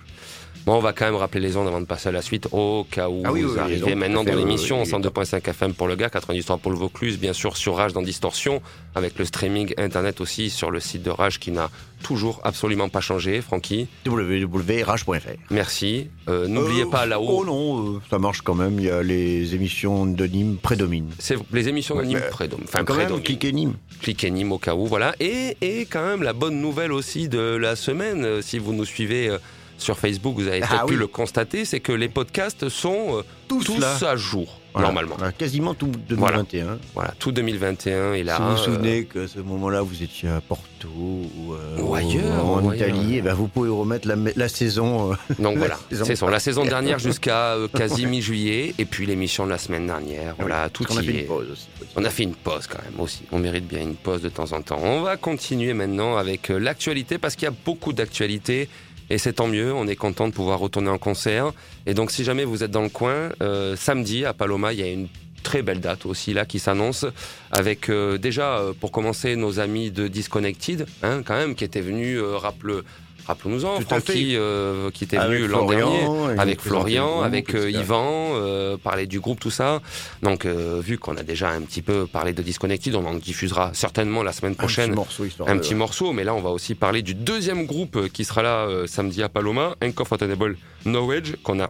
Bon, 0.66 0.74
on 0.74 0.80
va 0.80 0.92
quand 0.92 1.04
même 1.04 1.14
rappeler 1.14 1.40
les 1.40 1.56
ondes 1.56 1.68
avant 1.68 1.80
de 1.80 1.86
passer 1.86 2.08
à 2.08 2.12
la 2.12 2.22
suite, 2.22 2.48
au 2.50 2.84
cas 2.90 3.08
où 3.08 3.22
Ah 3.24 3.30
oui, 3.32 3.42
vous 3.42 3.52
oui, 3.54 3.58
arrivez 3.60 3.94
maintenant 3.94 4.24
dans 4.24 4.34
l'émission, 4.34 4.82
oui, 4.82 4.90
oui, 4.92 5.00
102.5 5.00 5.48
FM 5.48 5.74
pour 5.74 5.86
le 5.86 5.94
gars, 5.94 6.10
93 6.10 6.58
pour 6.60 6.72
le 6.72 6.76
Vaucluse, 6.76 7.20
bien 7.20 7.32
sûr 7.32 7.56
sur 7.56 7.76
Rage 7.76 7.92
dans 7.92 8.02
Distorsion, 8.02 8.60
avec 8.96 9.16
le 9.16 9.24
streaming 9.26 9.72
internet 9.78 10.20
aussi 10.20 10.50
sur 10.50 10.72
le 10.72 10.80
site 10.80 11.04
de 11.04 11.10
Rage 11.10 11.38
qui 11.38 11.52
n'a 11.52 11.70
toujours 12.02 12.40
absolument 12.42 12.88
pas 12.88 13.00
changé. 13.00 13.40
Francky, 13.42 13.86
www.rage.fr. 14.06 15.12
merci. 15.50 16.08
Euh, 16.28 16.48
N'oubliez 16.48 16.82
Euh, 16.82 16.86
pas 16.90 17.06
là-haut, 17.06 17.42
Oh 17.42 17.44
non, 17.44 17.94
euh, 17.96 18.00
ça 18.10 18.18
marche 18.18 18.40
quand 18.42 18.56
même. 18.56 18.80
Il 18.80 18.86
y 18.86 18.90
a 18.90 19.04
les 19.04 19.54
émissions 19.54 20.04
de 20.04 20.26
Nîmes 20.26 20.56
prédominent. 20.56 21.10
c'est 21.20 21.36
les 21.52 21.68
émissions 21.68 21.94
de 21.96 22.02
Nîmes 22.02 22.18
mais- 22.24 22.28
prédom- 22.30 22.58
enfin, 22.64 22.82
quand 22.82 22.94
même, 22.94 23.04
prédominent. 23.06 23.22
cliquez 23.24 23.52
Nîmes. 23.52 23.74
cliquez 24.02 24.30
Nîmes 24.32 24.50
au 24.50 24.58
cas 24.58 24.74
où, 24.74 24.86
voilà. 24.86 25.14
Et, 25.20 25.56
et 25.60 25.86
quand 25.86 26.04
même 26.04 26.24
la 26.24 26.32
bonne 26.32 26.60
nouvelle 26.60 26.90
aussi 26.92 27.28
de 27.28 27.38
la 27.38 27.76
semaine, 27.76 28.42
si 28.42 28.58
vous 28.58 28.72
nous 28.72 28.84
suivez 28.84 29.28
euh, 29.28 29.38
sur 29.78 29.98
Facebook, 29.98 30.34
vous 30.36 30.46
avez 30.48 30.62
Ah 30.62 30.66
peut-être 30.68 30.86
pu 30.86 30.96
le 30.96 31.06
constater, 31.06 31.64
c'est 31.64 31.80
que 31.80 31.92
les 31.92 32.08
podcasts 32.08 32.68
sont 32.68 33.18
euh, 33.18 33.22
Tous, 33.48 33.70
à 34.02 34.16
jour, 34.16 34.58
Voilà. 34.72 34.88
normalement. 34.88 35.16
Quasiment 35.38 35.74
tout 35.74 35.86
2021. 36.08 36.78
Voilà, 36.94 37.14
tout 37.18 37.30
2021 37.30 38.14
est 38.14 38.24
là. 38.24 38.36
si 38.36 38.42
vous 38.42 38.48
vous 38.48 38.54
euh, 38.54 38.64
souvenez 38.64 39.04
qu'à 39.04 39.28
ce 39.28 39.38
moment-là, 39.38 39.82
vous 39.82 40.02
étiez 40.02 40.28
à 40.28 40.40
Porto 40.40 40.88
ou, 40.88 41.52
euh, 41.54 41.78
Ou 41.80 41.94
ailleurs, 41.94 42.44
en 42.44 42.62
ou 42.64 42.72
Italie, 42.72 42.98
ailleurs. 42.98 43.12
et 43.18 43.22
ben 43.22 43.34
vous 43.34 43.46
pouvez 43.46 43.68
remettre 43.68 44.08
la, 44.08 44.16
la 44.34 44.48
saison. 44.48 45.12
euh, 45.12 45.14
donc 45.38 45.56
voilà, 45.58 45.78
c'est 46.02 46.16
ça. 46.16 46.28
La 46.28 46.40
saison 46.40 46.64
dernière 46.76 46.98
jusqu'à 46.98 47.52
euh, 47.54 47.68
quasi 47.68 48.06
mi-juillet, 48.06 48.74
et 48.78 48.84
puis 48.84 49.06
l'émission 49.06 49.44
de 49.44 49.50
la 49.50 49.58
semaine 49.58 49.86
dernière. 49.86 50.34
Voilà, 50.40 50.68
tout 50.68 50.82
qu'on 50.84 50.96
a 50.96 51.02
fait 51.02 51.14
est. 51.14 51.20
une 51.20 51.26
pause 51.26 51.50
aussi. 51.52 51.68
On 51.94 52.04
a 52.04 52.10
fait 52.10 52.24
une 52.24 52.34
pause 52.34 52.66
quand 52.66 52.82
même 52.82 52.98
aussi. 53.00 53.22
On 53.30 53.38
mérite 53.38 53.66
bien 53.68 53.82
une 53.82 53.94
pause 53.94 54.22
de 54.22 54.28
temps 54.28 54.50
en 54.52 54.60
temps. 54.60 54.80
On 54.82 55.02
va 55.02 55.16
continuer 55.16 55.72
maintenant 55.72 56.16
avec 56.16 56.50
euh, 56.50 56.58
l'actualité 56.58 57.18
parce 57.18 57.36
qu'il 57.36 57.44
y 57.44 57.48
a 57.48 57.54
beaucoup 57.64 57.92
d'actualités 57.92 58.68
et 59.10 59.18
c'est 59.18 59.34
tant 59.34 59.48
mieux. 59.48 59.72
On 59.72 59.86
est 59.86 59.96
content 59.96 60.28
de 60.28 60.32
pouvoir 60.32 60.58
retourner 60.58 60.90
en 60.90 60.98
concert. 60.98 61.52
Et 61.86 61.94
donc, 61.94 62.10
si 62.10 62.24
jamais 62.24 62.44
vous 62.44 62.62
êtes 62.62 62.70
dans 62.70 62.82
le 62.82 62.88
coin, 62.88 63.30
euh, 63.42 63.76
samedi 63.76 64.24
à 64.24 64.32
Paloma, 64.32 64.72
il 64.72 64.80
y 64.80 64.82
a 64.82 64.90
une 64.90 65.08
très 65.46 65.62
belle 65.62 65.80
date 65.80 66.06
aussi 66.06 66.34
là 66.34 66.44
qui 66.44 66.58
s'annonce 66.58 67.06
avec 67.52 67.88
euh, 67.88 68.18
déjà 68.18 68.58
euh, 68.58 68.72
pour 68.72 68.90
commencer 68.90 69.36
nos 69.36 69.60
amis 69.60 69.92
de 69.92 70.08
Disconnected 70.08 70.86
hein, 71.04 71.22
quand 71.24 71.36
même 71.36 71.54
qui 71.54 71.62
étaient 71.62 71.80
venus 71.80 72.18
euh, 72.18 72.36
rappele 72.36 72.82
rappelons-nous-en 73.26 73.80
Francky 73.80 74.36
euh, 74.36 74.90
qui 74.90 75.04
était 75.04 75.16
Avec 75.16 75.38
venu 75.40 75.48
l'an 75.48 75.66
dernier 75.66 76.06
avec 76.38 76.60
Florian, 76.60 77.22
avec 77.22 77.54
euh. 77.54 77.70
Yvan, 77.70 78.30
euh, 78.34 78.76
parler 78.76 79.06
du 79.06 79.20
groupe, 79.20 79.40
tout 79.40 79.50
ça. 79.50 79.80
Donc, 80.22 80.44
euh, 80.44 80.80
vu 80.82 80.98
qu'on 80.98 81.16
a 81.16 81.22
déjà 81.22 81.50
un 81.50 81.62
petit 81.62 81.82
peu 81.82 82.06
parlé 82.06 82.32
de 82.32 82.42
Disconnected, 82.42 82.94
on 82.94 83.04
en 83.04 83.14
diffusera 83.14 83.72
certainement 83.74 84.22
la 84.22 84.32
semaine 84.32 84.52
Un 84.52 84.54
petit 84.54 84.58
prochaine 84.58 84.94
morceau, 84.94 85.24
un 85.46 85.54
de- 85.56 85.60
petit 85.60 85.74
morceau. 85.74 86.12
Mais 86.12 86.24
là, 86.24 86.34
on 86.34 86.40
va 86.40 86.50
aussi 86.50 86.74
parler 86.74 87.02
du 87.02 87.14
deuxième 87.14 87.66
groupe 87.66 87.96
euh, 87.96 88.08
qui 88.08 88.24
sera 88.24 88.42
là 88.42 88.68
samedi 88.86 89.22
à 89.22 89.28
Paloma, 89.28 89.76
Uncomfortable 89.82 90.56
Knowledge, 90.84 91.36
qu'on 91.42 91.60
a 91.60 91.68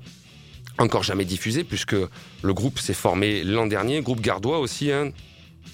encore 0.79 1.03
jamais 1.03 1.25
diffusé 1.25 1.65
puisque 1.65 1.97
le 2.43 2.55
groupe 2.55 2.79
s'est 2.79 2.93
formé 2.95 3.43
l'an 3.45 3.67
dernier, 3.67 4.03
groupe 4.03 4.21
gardois 4.21 4.59
aussi. 4.59 4.93
Hein, 4.93 5.11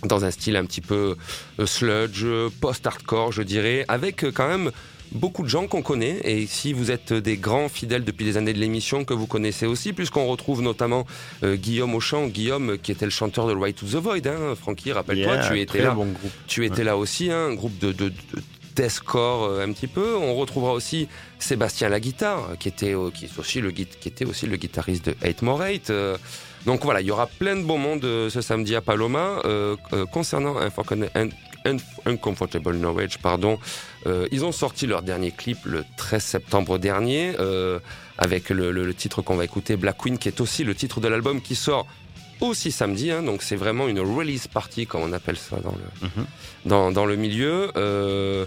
dans 0.05 0.25
un 0.25 0.31
style 0.33 0.57
un 0.57 0.65
petit 0.65 0.81
peu 0.81 1.17
sludge, 1.65 2.25
post-hardcore, 2.61 3.31
je 3.31 3.43
dirais, 3.43 3.85
avec 3.87 4.25
quand 4.33 4.49
même 4.49 4.73
beaucoup 5.15 5.43
de 5.43 5.49
gens 5.49 5.67
qu'on 5.67 5.83
connaît. 5.83 6.19
Et 6.25 6.47
si 6.47 6.73
vous 6.73 6.91
êtes 6.91 7.13
des 7.13 7.37
grands 7.37 7.69
fidèles 7.69 8.05
depuis 8.05 8.25
des 8.25 8.37
années 8.37 8.53
de 8.53 8.59
l'émission, 8.59 9.05
que 9.05 9.15
vous 9.15 9.27
connaissez 9.27 9.67
aussi, 9.67 9.93
puisqu'on 9.93 10.27
retrouve 10.27 10.63
notamment 10.63 11.07
euh, 11.43 11.57
Guillaume 11.57 11.95
Auchan, 11.95 12.27
Guillaume 12.27 12.79
qui 12.79 12.93
était 12.93 13.05
le 13.05 13.11
chanteur 13.11 13.47
de 13.47 13.55
Right 13.55 13.77
to 13.77 13.87
the 13.87 13.97
Void. 14.03 14.27
Hein. 14.27 14.55
Francky, 14.61 14.93
rappelle-toi, 14.93 15.35
Yeah, 15.37 15.49
tu 15.49 15.61
étais 15.61 15.83
là. 15.83 15.91
bon 15.93 16.07
groupe. 16.07 16.33
Tu 16.47 16.65
étais 16.67 16.85
là 16.85 16.97
aussi, 16.97 17.31
hein, 17.31 17.49
un 17.51 17.55
groupe 17.55 17.79
de, 17.79 17.93
de, 17.93 18.09
de 18.09 18.15
deathcore 18.75 19.45
euh, 19.45 19.67
un 19.67 19.73
petit 19.73 19.87
peu. 19.87 20.17
On 20.17 20.35
retrouvera 20.35 20.73
aussi 20.73 21.09
Sébastien 21.39 21.89
la 21.89 22.01
guitare, 22.01 22.51
qui 22.59 22.69
était, 22.69 22.95
euh, 22.95 23.11
qui 23.11 23.27
est 23.27 23.39
aussi 23.39 23.61
le, 23.61 23.71
qui 23.71 23.87
était 24.07 24.25
aussi 24.25 24.47
le 24.47 24.57
guitariste 24.57 25.07
de 25.07 25.15
Hate 25.23 25.43
More 25.43 25.61
Hate. 25.63 25.91
euh. 25.91 26.17
donc 26.65 26.83
voilà, 26.85 27.01
il 27.03 27.07
y 27.07 27.11
aura 27.11 27.27
plein 27.27 27.57
de 27.57 27.63
beaux 27.63 27.77
mondes 27.77 28.05
euh, 28.05 28.31
ce 28.31 28.41
samedi 28.41 28.75
à 28.75 28.81
Paloma. 28.81 29.41
Concernant 30.13 30.57
Un- 31.15 31.77
Uncomfortable 32.07 32.77
Knowledge, 32.77 33.19
pardon, 33.23 33.59
euh, 34.07 34.27
ils 34.33 34.45
ont 34.45 34.53
sorti 34.53 34.87
leur 34.87 35.03
dernier 35.03 35.31
clip 35.31 35.59
le 35.65 35.85
13 35.97 36.23
septembre 36.23 36.79
dernier, 36.79 37.35
euh, 37.39 37.79
avec 38.19 38.51
le, 38.51 38.71
le- 38.73 38.85
le 38.85 38.95
titre 38.95 39.23
qu'on 39.23 39.37
va 39.37 39.45
écouter, 39.45 39.77
Black 39.77 39.99
Queen, 39.99 40.19
qui 40.19 40.29
est 40.29 40.41
aussi 40.41 40.65
le 40.65 40.75
titre 40.75 41.01
de 41.01 41.09
l'album 41.09 41.41
qui 41.41 41.55
sort 41.55 41.87
aussi 42.41 42.73
samedi. 42.73 43.11
hein. 43.13 43.23
donc 43.23 43.43
c'est 43.43 43.57
vraiment 43.57 43.87
une 43.89 44.01
release 44.01 44.49
party, 44.49 44.87
comme 44.87 45.03
on 45.03 45.13
appelle 45.13 45.37
ça 45.37 45.57
dans 45.61 45.73
le, 45.73 46.09
Mhm. 46.09 46.27
dans, 46.67 46.91
dans 46.93 47.07
le 47.07 47.17
milieu. 47.17 47.71
Euh, 47.77 48.47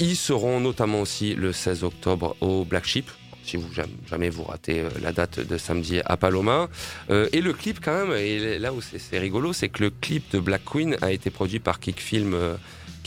ils 0.00 0.16
seront 0.16 0.60
notamment 0.60 1.00
aussi 1.00 1.34
le 1.34 1.52
16 1.52 1.82
octobre 1.82 2.36
au 2.40 2.64
Black 2.64 2.86
Sheep. 2.86 3.10
Si 3.42 3.56
vous 3.56 3.68
jamais, 4.08 4.28
vous 4.28 4.44
ratez 4.44 4.84
la 5.02 5.10
date 5.10 5.40
de 5.40 5.56
samedi 5.58 6.00
à 6.04 6.16
Paloma. 6.18 6.68
Euh, 7.10 7.28
et 7.32 7.40
le 7.40 7.52
clip 7.54 7.80
quand 7.82 8.06
même, 8.06 8.16
et 8.16 8.58
là 8.58 8.72
où 8.74 8.80
c'est 8.82 9.18
rigolo, 9.18 9.52
c'est 9.54 9.70
que 9.70 9.82
le 9.84 9.90
clip 9.90 10.30
de 10.32 10.38
Black 10.38 10.62
Queen 10.66 10.96
a 11.00 11.10
été 11.12 11.30
produit 11.30 11.58
par 11.58 11.80
Kickfilm, 11.80 12.34
euh, 12.34 12.54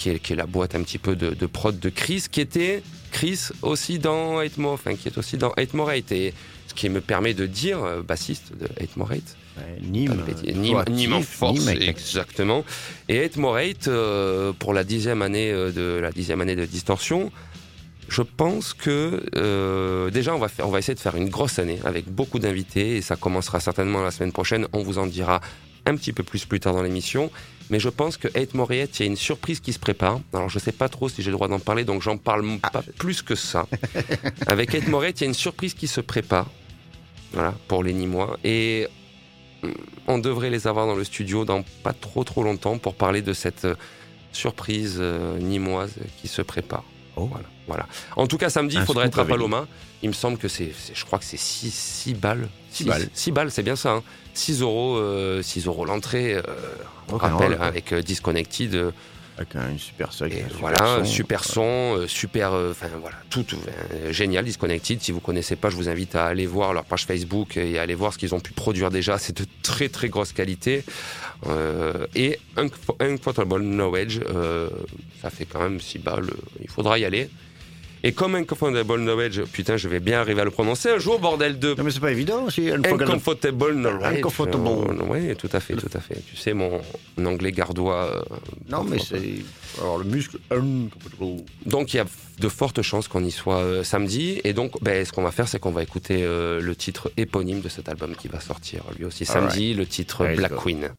qui, 0.02 0.10
est, 0.10 0.20
qui 0.20 0.34
est 0.34 0.36
la 0.36 0.48
boîte 0.48 0.74
un 0.74 0.82
petit 0.82 0.98
peu 0.98 1.16
de, 1.16 1.30
de 1.36 1.46
prod 1.46 1.80
de 1.80 1.90
Chris, 1.90 2.26
qui 2.32 2.42
était 2.42 2.82
Chris 3.12 3.50
aussi 3.62 4.00
dans 4.00 4.40
Hate 4.40 4.58
More, 4.58 4.74
enfin 4.74 4.96
qui 4.96 5.08
est 5.08 5.18
aussi 5.18 5.38
dans 5.38 5.52
Hate 5.58 5.74
More 5.76 5.90
Hate. 5.92 6.12
Et 6.12 6.34
ce 6.68 6.74
qui 6.74 6.90
me 6.90 7.02
permet 7.02 7.34
de 7.36 7.46
dire, 7.46 7.84
euh, 7.84 8.02
bassiste 8.02 8.52
de 8.60 8.66
Hate 8.82 8.98
More 8.98 9.12
Hate, 9.12 9.36
Nîmes. 9.84 10.24
euh, 10.48 10.52
Nîmes, 10.54 10.84
Nîmes 10.90 11.14
en 11.14 11.22
force, 11.22 11.60
Nîmes 11.68 11.82
exactement. 11.82 12.66
Et 13.10 13.24
Hate 13.24 13.38
More 13.38 13.58
Hate, 13.58 13.88
euh, 13.88 14.54
pour 14.58 14.74
la 14.74 14.84
dixième 14.84 15.22
année 15.22 15.52
de 15.52 16.00
la 16.02 16.12
dixième 16.12 16.42
année 16.42 16.56
de 16.56 16.66
Distorsion, 16.66 17.32
je 18.08 18.24
pense 18.24 18.74
que 18.74 19.24
euh, 19.36 20.10
déjà 20.10 20.34
on 20.36 20.40
va 20.40 20.48
faire, 20.50 20.68
on 20.68 20.72
va 20.72 20.80
essayer 20.80 20.96
de 20.96 21.00
faire 21.00 21.16
une 21.16 21.30
grosse 21.30 21.60
année 21.60 21.80
avec 21.86 22.10
beaucoup 22.10 22.40
d'invités 22.40 22.98
et 22.98 23.02
ça 23.02 23.16
commencera 23.16 23.60
certainement 23.60 24.02
la 24.02 24.12
semaine 24.12 24.32
prochaine. 24.34 24.68
On 24.74 24.82
vous 24.84 24.98
en 24.98 25.06
dira 25.06 25.42
un 25.86 25.96
petit 25.96 26.14
peu 26.14 26.24
plus 26.24 26.46
plus 26.46 26.60
tard 26.60 26.74
dans 26.74 26.84
l'émission. 26.84 27.32
Mais 27.70 27.80
je 27.80 27.90
pense 27.90 28.18
que 28.18 28.28
Hate 28.38 28.54
More 28.54 28.72
Hate, 28.72 29.00
il 29.00 29.04
y 29.04 29.04
a 29.04 29.06
une 29.06 29.16
surprise 29.16 29.60
qui 29.62 29.72
se 29.72 29.80
prépare. 29.80 30.20
Alors 30.34 30.50
je 30.50 30.60
sais 30.60 30.74
pas 30.74 30.90
trop 30.90 31.08
si 31.08 31.22
j'ai 31.22 31.32
le 31.32 31.38
droit 31.38 31.48
d'en 31.48 31.60
parler, 31.60 31.86
donc 31.86 32.02
j'en 32.02 32.18
parle 32.18 32.46
Ah. 32.64 32.70
pas 32.70 32.84
plus 32.98 33.22
que 33.22 33.36
ça. 33.36 33.68
avec 34.48 34.76
Hate 34.76 34.88
More 34.88 35.04
Hate, 35.04 35.22
il 35.22 35.24
y 35.24 35.28
a 35.28 35.30
une 35.30 35.34
surprise 35.34 35.74
qui 35.74 35.88
se 35.88 36.02
prépare. 36.02 36.50
Voilà, 37.34 37.54
pour 37.70 37.82
les 37.84 37.94
Nîmois. 37.94 38.38
Et 38.44 38.88
on 40.08 40.18
devrait 40.18 40.50
les 40.50 40.68
avoir 40.68 40.86
dans 40.86 40.96
le 40.96 41.04
studio 41.06 41.46
dans 41.46 41.64
pas 41.84 41.94
trop 41.94 42.24
trop 42.24 42.44
longtemps 42.44 42.78
pour 42.78 42.96
parler 42.96 43.22
de 43.22 43.32
cette 43.32 43.66
euh, 43.66 43.76
surprise 44.34 44.98
euh, 45.00 45.38
nîmoise 45.40 45.94
qui 46.22 46.28
se 46.28 46.42
prépare. 46.42 46.84
Oh. 47.16 47.26
Voilà, 47.26 47.46
voilà. 47.68 47.88
En 48.16 48.28
tout 48.28 48.38
cas, 48.38 48.50
samedi, 48.50 48.76
il 48.76 48.82
Un 48.82 48.86
faudra 48.86 49.04
scoop 49.04 49.14
être 49.14 49.20
à 49.20 49.26
Paloma. 49.26 49.68
Il 50.04 50.10
me 50.10 50.14
semble 50.14 50.38
que 50.38 50.48
c'est, 50.48 50.72
je 50.94 51.06
crois 51.06 51.20
que 51.20 51.26
c'est 51.26 51.38
6, 51.38 52.16
balles. 52.16 52.48
Six 52.72 52.86
balles. 52.86 53.10
6 53.14 53.32
balles, 53.32 53.52
c'est 53.52 53.64
bien 53.64 53.76
ça. 53.76 53.92
Hein. 53.92 54.04
6 54.34 54.62
euros, 54.62 54.98
euh, 54.98 55.42
6 55.42 55.68
euros 55.68 55.86
l'entrée. 55.86 56.36
euh, 56.36 56.42
on 57.10 57.18
rappelle, 57.18 57.52
ouais. 57.52 57.58
avec 57.60 57.92
euh, 57.94 58.02
Disconnected. 58.02 58.94
Avec 59.42 59.56
un 59.56 59.78
super 59.78 60.14
son. 60.14 60.26
et 60.26 60.42
un 60.42 60.48
super 60.48 60.60
voilà, 60.60 60.98
son. 60.98 61.06
super 61.06 61.44
son, 61.44 61.96
euh, 61.98 62.08
super, 62.08 62.54
euh, 62.54 62.72
enfin 62.72 62.88
voilà, 63.00 63.18
tout 63.30 63.46
euh, 63.54 64.12
génial, 64.12 64.46
Disconnected. 64.46 65.02
Si 65.02 65.12
vous 65.12 65.20
connaissez 65.20 65.56
pas, 65.56 65.70
je 65.70 65.76
vous 65.76 65.90
invite 65.90 66.16
à 66.16 66.26
aller 66.26 66.46
voir 66.46 66.74
leur 66.74 66.86
page 66.86 67.06
Facebook 67.06 67.58
et 67.58 67.80
à 67.80 67.82
aller 67.82 67.96
voir 67.96 68.14
ce 68.14 68.18
qu'ils 68.18 68.36
ont 68.36 68.40
pu 68.40 68.54
produire 68.54 68.92
déjà. 68.92 69.18
C'est 69.18 69.36
de 69.38 69.46
très 69.64 69.90
très 69.90 70.10
grosse 70.10 70.32
qualité. 70.32 70.84
Euh, 71.48 72.06
et 72.14 72.40
Uncomfortable 73.00 73.62
Knowledge, 73.62 74.20
ça 75.22 75.30
fait 75.30 75.46
quand 75.46 75.62
même 75.62 75.80
6 75.80 76.00
balles. 76.00 76.30
il 76.62 76.70
faudra 76.70 77.00
y 77.00 77.06
aller. 77.06 77.30
Et 78.04 78.14
comme 78.14 78.34
Uncomfortable 78.36 78.96
Knowledge, 79.00 79.42
putain, 79.52 79.78
je 79.78 79.88
vais 79.88 80.00
bien 80.00 80.20
arriver 80.22 80.42
à 80.42 80.44
le 80.46 80.50
prononcer 80.52 80.90
un 80.90 80.98
jour, 80.98 81.20
bordel 81.20 81.60
de 81.60 81.76
Non, 81.76 81.84
mais 81.84 81.92
c'est 81.92 82.00
pas 82.00 82.12
évident 82.12 82.46
aussi. 82.46 82.70
Uncomfortable 82.70 83.74
Knowledge. 83.76 84.18
Uncomfortable. 84.18 84.68
Oui, 85.10 85.36
tout 85.36 85.50
à 85.54 85.60
fait, 85.60 85.76
tout 85.76 85.90
à 85.94 86.00
fait. 86.00 86.18
Tu 86.28 86.36
sais, 86.36 86.54
mon 86.54 86.82
anglais 87.24 87.52
gardois. 87.52 88.06
euh, 88.16 88.22
Non, 88.70 88.84
mais 88.84 88.98
c'est. 89.00 89.22
Alors, 89.80 90.00
le 90.00 90.06
muscle. 90.06 90.38
Donc 91.66 91.94
il 91.94 91.98
y 91.98 92.00
a 92.00 92.06
de 92.40 92.50
fortes 92.50 92.82
chances 92.82 93.08
qu'on 93.08 93.24
y 93.24 93.32
soit 93.32 93.58
euh, 93.60 93.84
samedi. 93.84 94.42
Et 94.44 94.54
donc 94.54 94.82
ben, 94.82 95.06
ce 95.06 95.12
qu'on 95.12 95.22
va 95.24 95.32
faire, 95.32 95.48
c'est 95.48 95.60
qu'on 95.60 95.72
va 95.72 95.84
écouter 95.84 96.24
euh, 96.24 96.60
le 96.60 96.76
titre 96.76 97.12
éponyme 97.18 97.62
de 97.62 97.70
cet 97.70 97.88
album 97.88 98.16
qui 98.16 98.28
va 98.28 98.40
sortir 98.40 98.84
lui 98.98 99.06
aussi 99.06 99.26
samedi, 99.26 99.74
le 99.74 99.86
titre 99.86 100.26
Let's 100.26 100.38
Black 100.38 100.54
go. 100.54 100.60
Queen. 100.62 100.90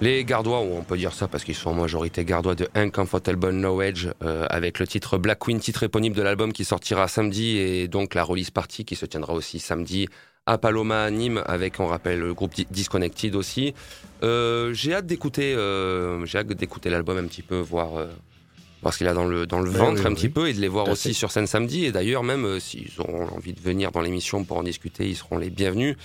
Les 0.00 0.24
Gardois, 0.24 0.60
on 0.60 0.82
peut 0.82 0.96
dire 0.96 1.12
ça 1.12 1.28
parce 1.28 1.44
qu'ils 1.44 1.54
sont 1.54 1.70
en 1.70 1.74
majorité 1.74 2.24
Gardois 2.24 2.54
de 2.54 2.68
Uncomfortable 2.74 3.50
Knowledge, 3.50 4.08
euh, 4.22 4.46
avec 4.48 4.78
le 4.78 4.86
titre 4.86 5.18
Black 5.18 5.40
Queen, 5.40 5.60
titre 5.60 5.82
éponyme 5.82 6.14
de 6.14 6.22
l'album 6.22 6.54
qui 6.54 6.64
sortira 6.64 7.06
samedi, 7.06 7.58
et 7.58 7.86
donc 7.86 8.14
la 8.14 8.24
release 8.24 8.50
party 8.50 8.86
qui 8.86 8.96
se 8.96 9.04
tiendra 9.04 9.34
aussi 9.34 9.58
samedi 9.58 10.08
à 10.46 10.56
Paloma 10.56 11.04
à 11.04 11.10
Nîmes, 11.10 11.42
avec, 11.44 11.80
on 11.80 11.86
rappelle, 11.86 12.18
le 12.20 12.32
groupe 12.32 12.52
Disconnected 12.70 13.34
aussi. 13.34 13.74
Euh, 14.22 14.72
j'ai 14.72 14.94
hâte 14.94 15.06
d'écouter, 15.06 15.54
euh, 15.54 16.24
j'ai 16.24 16.38
hâte 16.38 16.46
d'écouter 16.48 16.88
l'album 16.88 17.18
un 17.18 17.26
petit 17.26 17.42
peu, 17.42 17.58
voir, 17.58 17.98
euh, 17.98 18.06
voir 18.80 18.94
ce 18.94 18.98
qu'il 18.98 19.06
a 19.06 19.12
dans 19.12 19.26
le, 19.26 19.46
dans 19.46 19.60
le 19.60 19.70
Oui, 19.70 19.76
ventre 19.76 20.00
oui, 20.00 20.06
un 20.06 20.08
oui. 20.08 20.14
petit 20.14 20.28
peu, 20.30 20.48
et 20.48 20.54
de 20.54 20.60
les 20.60 20.68
voir 20.68 20.86
Tout 20.86 20.92
aussi 20.92 21.08
fait. 21.08 21.14
sur 21.14 21.30
scène 21.30 21.46
samedi. 21.46 21.84
Et 21.84 21.92
d'ailleurs, 21.92 22.22
même 22.22 22.46
euh, 22.46 22.58
s'ils 22.58 22.90
auront 23.00 23.28
envie 23.28 23.52
de 23.52 23.60
venir 23.60 23.92
dans 23.92 24.00
l'émission 24.00 24.44
pour 24.44 24.56
en 24.56 24.62
discuter, 24.62 25.06
ils 25.06 25.16
seront 25.16 25.36
les 25.36 25.50
bienvenus. 25.50 25.96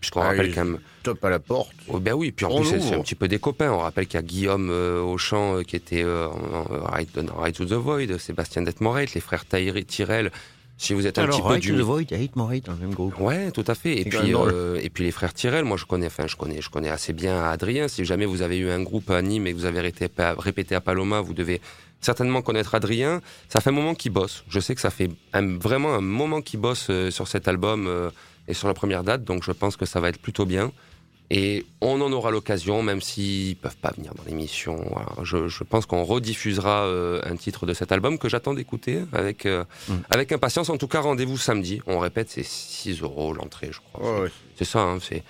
Puisqu'on 0.00 0.20
Ah, 0.20 0.28
rappelle 0.28 0.54
quand 0.54 0.64
même 0.64 0.78
Top 1.02 1.22
à 1.24 1.28
la 1.30 1.38
porte. 1.38 1.70
Oh, 1.88 1.98
ben 1.98 2.14
oui, 2.14 2.32
puis 2.32 2.46
en 2.46 2.50
On 2.50 2.60
plus 2.62 2.80
c'est- 2.80 2.94
un 2.94 3.00
petit 3.00 3.14
peu 3.14 3.28
des 3.28 3.38
copains. 3.38 3.70
On 3.70 3.78
rappelle 3.78 4.06
qu'il 4.06 4.14
y 4.18 4.22
a 4.22 4.26
Guillaume 4.26 4.68
euh, 4.70 5.00
Auchan 5.02 5.56
euh, 5.58 5.62
qui 5.62 5.76
était 5.76 6.02
euh, 6.02 6.28
en- 6.28 6.74
en 6.74 6.92
Ride, 6.92 7.08
dans 7.14 7.36
Ride 7.40 7.54
to 7.56 7.64
the 7.66 7.72
Void, 7.72 8.16
Sébastien 8.18 8.62
Detmoret, 8.62 9.06
les 9.14 9.20
frères 9.20 9.44
Tyrell. 9.46 10.30
Si 10.76 10.92
vous 10.92 11.06
êtes 11.06 11.18
un 11.18 11.24
Alors, 11.24 11.36
petit 11.36 11.42
peu 11.42 11.48
Right 11.48 11.62
du 11.62 11.70
to 11.72 11.76
the 11.78 11.80
Void 11.82 12.00
et 12.10 12.24
Hate 12.24 12.34
dans 12.34 12.48
le 12.72 12.78
même 12.80 12.94
groupe. 12.94 13.20
Ouais, 13.20 13.50
tout 13.52 13.62
à 13.68 13.74
fait. 13.74 14.00
Et 14.00 14.04
puis, 14.06 14.34
euh, 14.34 14.80
et 14.82 14.90
puis 14.90 15.04
les 15.04 15.12
frères 15.12 15.32
Tyrell, 15.32 15.64
moi 15.64 15.76
je 15.76 15.84
connais, 15.84 16.06
enfin 16.06 16.26
je 16.26 16.34
connais, 16.36 16.60
je 16.60 16.68
connais 16.70 16.88
assez 16.88 17.12
bien 17.12 17.44
Adrien. 17.44 17.86
Si 17.86 18.04
jamais 18.04 18.24
vous 18.26 18.42
avez 18.42 18.56
eu 18.58 18.70
un 18.70 18.82
groupe 18.82 19.08
à 19.10 19.22
Nîmes 19.22 19.46
et 19.46 19.52
que 19.52 19.58
vous 19.58 19.66
avez 19.66 19.80
répété, 19.80 20.08
répété 20.38 20.74
à 20.74 20.80
Paloma, 20.80 21.20
vous 21.20 21.32
devez 21.34 21.60
certainement 22.00 22.42
connaître 22.42 22.74
Adrien. 22.74 23.20
Ça 23.48 23.60
fait 23.60 23.70
un 23.70 23.74
moment 23.74 23.94
qu'il 23.94 24.10
bosse. 24.12 24.42
Je 24.48 24.58
sais 24.58 24.74
que 24.74 24.80
ça 24.80 24.90
fait 24.90 25.10
un- 25.32 25.58
vraiment 25.58 25.94
un 25.94 26.00
moment 26.00 26.40
qu'il 26.42 26.58
bosse 26.60 26.88
euh, 26.90 27.10
sur 27.10 27.28
cet 27.28 27.46
album 27.46 27.86
euh, 27.86 28.10
et 28.48 28.54
sur 28.54 28.68
la 28.68 28.74
première 28.74 29.04
date, 29.04 29.24
donc 29.24 29.42
je 29.44 29.52
pense 29.52 29.76
que 29.76 29.86
ça 29.86 30.00
va 30.00 30.08
être 30.08 30.18
plutôt 30.20 30.44
bien. 30.46 30.72
Et 31.30 31.64
on 31.80 32.00
en 32.02 32.12
aura 32.12 32.30
l'occasion, 32.30 32.82
même 32.82 33.00
s'ils 33.00 33.56
peuvent 33.56 33.78
pas 33.78 33.92
venir 33.96 34.12
dans 34.14 34.22
l'émission. 34.24 34.76
Voilà. 34.90 35.08
Je, 35.22 35.48
je 35.48 35.64
pense 35.64 35.86
qu'on 35.86 36.04
rediffusera 36.04 36.84
euh, 36.84 37.22
un 37.24 37.34
titre 37.36 37.64
de 37.64 37.72
cet 37.72 37.92
album 37.92 38.18
que 38.18 38.28
j'attends 38.28 38.52
d'écouter 38.52 39.00
avec, 39.12 39.46
euh, 39.46 39.64
Mm. 39.88 39.92
avec 40.10 40.32
impatience. 40.32 40.68
En 40.68 40.76
tout 40.76 40.86
cas, 40.86 41.00
rendez-vous 41.00 41.38
samedi. 41.38 41.80
On 41.86 41.98
répète, 41.98 42.28
c'est 42.28 42.44
6 42.44 43.00
euros 43.00 43.32
l'entrée, 43.32 43.70
je 43.72 43.78
crois. 43.92 44.26
C'est 44.56 44.66
ça, 44.66 44.80
hein, 44.80 44.98
c'est 45.00 45.22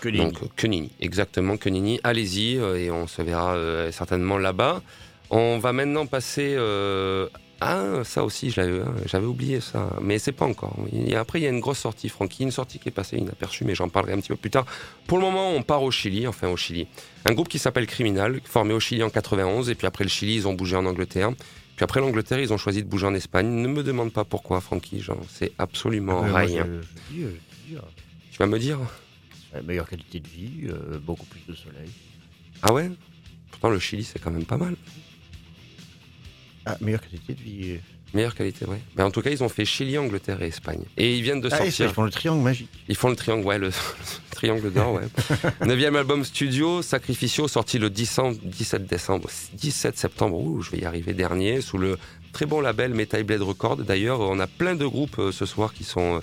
Que 0.00 0.08
donc 0.08 0.42
euh, 0.42 0.46
Kenini, 0.56 0.90
exactement 1.00 1.56
Kenini. 1.56 2.00
Allez-y 2.02 2.58
euh, 2.58 2.76
et 2.76 2.90
on 2.90 3.06
se 3.06 3.22
verra 3.22 3.56
certainement 3.92 4.38
là-bas. 4.38 4.82
On 5.30 5.58
va 5.58 5.72
maintenant 5.72 6.06
passer. 6.06 6.56
Ah, 7.60 8.02
ça 8.04 8.22
aussi, 8.22 8.52
l'avais- 8.56 8.82
j'avais 9.06 9.26
oublié 9.26 9.60
ça, 9.60 9.88
mais 10.02 10.18
c'est 10.18 10.32
pas 10.32 10.44
encore. 10.44 10.76
Et 10.92 11.16
après, 11.16 11.40
il 11.40 11.44
y 11.44 11.46
a 11.46 11.50
une 11.50 11.60
grosse 11.60 11.78
sortie, 11.78 12.10
Francky, 12.10 12.42
une 12.42 12.50
sortie 12.50 12.78
qui 12.78 12.88
est 12.90 12.92
passée 12.92 13.16
inaperçue, 13.16 13.64
mais 13.64 13.74
j'en 13.74 13.88
parlerai 13.88 14.12
un 14.12 14.18
petit 14.20 14.28
peu 14.28 14.36
plus 14.36 14.50
tard. 14.50 14.66
Pour 15.06 15.16
le 15.16 15.24
moment, 15.24 15.52
on 15.52 15.62
part 15.62 15.82
au 15.82 15.90
Chili, 15.90 16.26
enfin 16.26 16.48
au 16.48 16.56
Chili. 16.58 16.86
Un 17.24 17.32
groupe 17.32 17.48
qui 17.48 17.58
s'appelle 17.58 17.86
Criminal, 17.86 18.40
formé 18.44 18.74
au 18.74 18.80
Chili 18.80 19.02
en 19.02 19.08
91, 19.08 19.70
et 19.70 19.74
puis 19.74 19.86
après 19.86 20.04
le 20.04 20.10
Chili, 20.10 20.34
ils 20.34 20.46
ont 20.48 20.52
bougé 20.52 20.76
en 20.76 20.84
Angleterre. 20.84 21.30
Puis 21.76 21.84
après 21.84 22.00
l'Angleterre, 22.00 22.40
ils 22.40 22.52
ont 22.52 22.58
choisi 22.58 22.82
de 22.82 22.88
bouger 22.88 23.06
en 23.06 23.14
Espagne. 23.14 23.46
Ne 23.48 23.68
me 23.68 23.82
demande 23.82 24.12
pas 24.12 24.24
pourquoi, 24.24 24.60
Francky, 24.60 25.00
j'en 25.00 25.18
sais 25.28 25.52
absolument 25.58 26.22
Ah, 26.24 26.40
rien. 26.40 26.66
je- 26.66 26.80
je 26.82 27.14
dis, 27.14 27.22
je 27.22 27.74
dis, 27.74 27.80
Tu 28.32 28.38
vas 28.38 28.46
me 28.46 28.58
dire 28.58 28.78
meilleure 29.64 29.88
qualité 29.88 30.20
de 30.20 30.28
vie, 30.28 30.68
euh, 30.68 30.98
beaucoup 30.98 31.24
plus 31.24 31.40
de 31.48 31.54
soleil. 31.54 31.88
Ah 32.60 32.74
ouais? 32.74 32.90
Pourtant, 33.50 33.70
le 33.70 33.78
Chili, 33.78 34.04
c'est 34.04 34.18
quand 34.18 34.30
même 34.30 34.44
pas 34.44 34.58
mal. 34.58 34.76
Ah, 36.66 36.76
meilleure 36.80 37.00
qualité 37.00 37.34
de 37.34 37.40
vie. 37.40 37.78
Meilleure 38.14 38.34
qualité, 38.34 38.64
ouais. 38.66 38.80
Mais 38.96 39.02
en 39.02 39.10
tout 39.10 39.20
cas, 39.22 39.30
ils 39.30 39.42
ont 39.42 39.48
fait 39.48 39.64
Chili, 39.64 39.98
Angleterre 39.98 40.40
et 40.42 40.48
Espagne. 40.48 40.80
Et 40.96 41.16
ils 41.16 41.22
viennent 41.22 41.40
de 41.40 41.48
Ah, 41.52 41.58
sortir. 41.58 41.86
ils 41.86 41.92
font 41.92 42.02
le 42.04 42.10
triangle 42.10 42.42
magique. 42.42 42.70
Ils 42.88 42.96
font 42.96 43.08
le 43.10 43.16
triangle, 43.16 43.44
ouais, 43.46 43.58
le, 43.58 43.68
le 43.68 43.72
triangle 44.30 44.72
d'or, 44.72 44.94
ouais. 44.94 45.02
Neuvième 45.66 45.96
album 45.96 46.24
studio, 46.24 46.82
Sacrificio, 46.82 47.46
sorti 47.48 47.78
le 47.78 47.90
10 47.90 48.02
décembre- 48.04 48.38
17 48.42 48.86
décembre, 48.86 49.28
17 49.54 49.98
septembre, 49.98 50.38
ouh, 50.38 50.62
je 50.62 50.70
vais 50.70 50.78
y 50.78 50.84
arriver 50.84 51.14
dernier, 51.14 51.60
sous 51.60 51.78
le 51.78 51.98
très 52.32 52.46
bon 52.46 52.60
label 52.60 52.94
Metal 52.94 53.22
Blade 53.24 53.42
Records. 53.42 53.78
D'ailleurs, 53.78 54.20
on 54.20 54.38
a 54.40 54.46
plein 54.46 54.74
de 54.76 54.86
groupes 54.86 55.18
euh, 55.18 55.32
ce 55.32 55.44
soir 55.46 55.72
qui 55.74 55.84
sont 55.84 56.16
euh, 56.16 56.20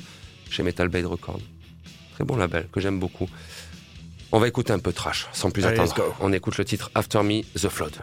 chez 0.49 0.63
Metal 0.63 0.87
Blade 0.87 1.05
Records. 1.05 1.41
Très 2.15 2.23
bon 2.23 2.37
label, 2.37 2.67
que 2.71 2.79
j'aime 2.79 2.99
beaucoup. 2.99 3.29
On 4.31 4.39
va 4.39 4.47
écouter 4.47 4.73
un 4.73 4.79
peu 4.79 4.93
trash, 4.93 5.27
sans 5.33 5.51
plus 5.51 5.65
Allez, 5.65 5.79
attendre. 5.79 6.15
On 6.21 6.31
écoute 6.33 6.57
le 6.57 6.65
titre 6.65 6.89
After 6.95 7.21
Me, 7.23 7.41
The 7.59 7.69
Flood. 7.69 7.93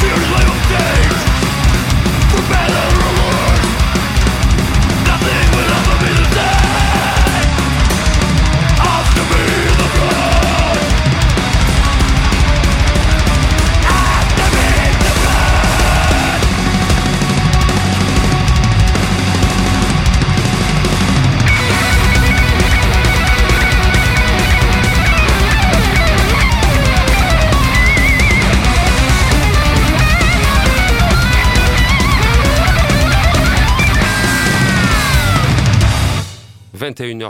fearless 0.00 0.39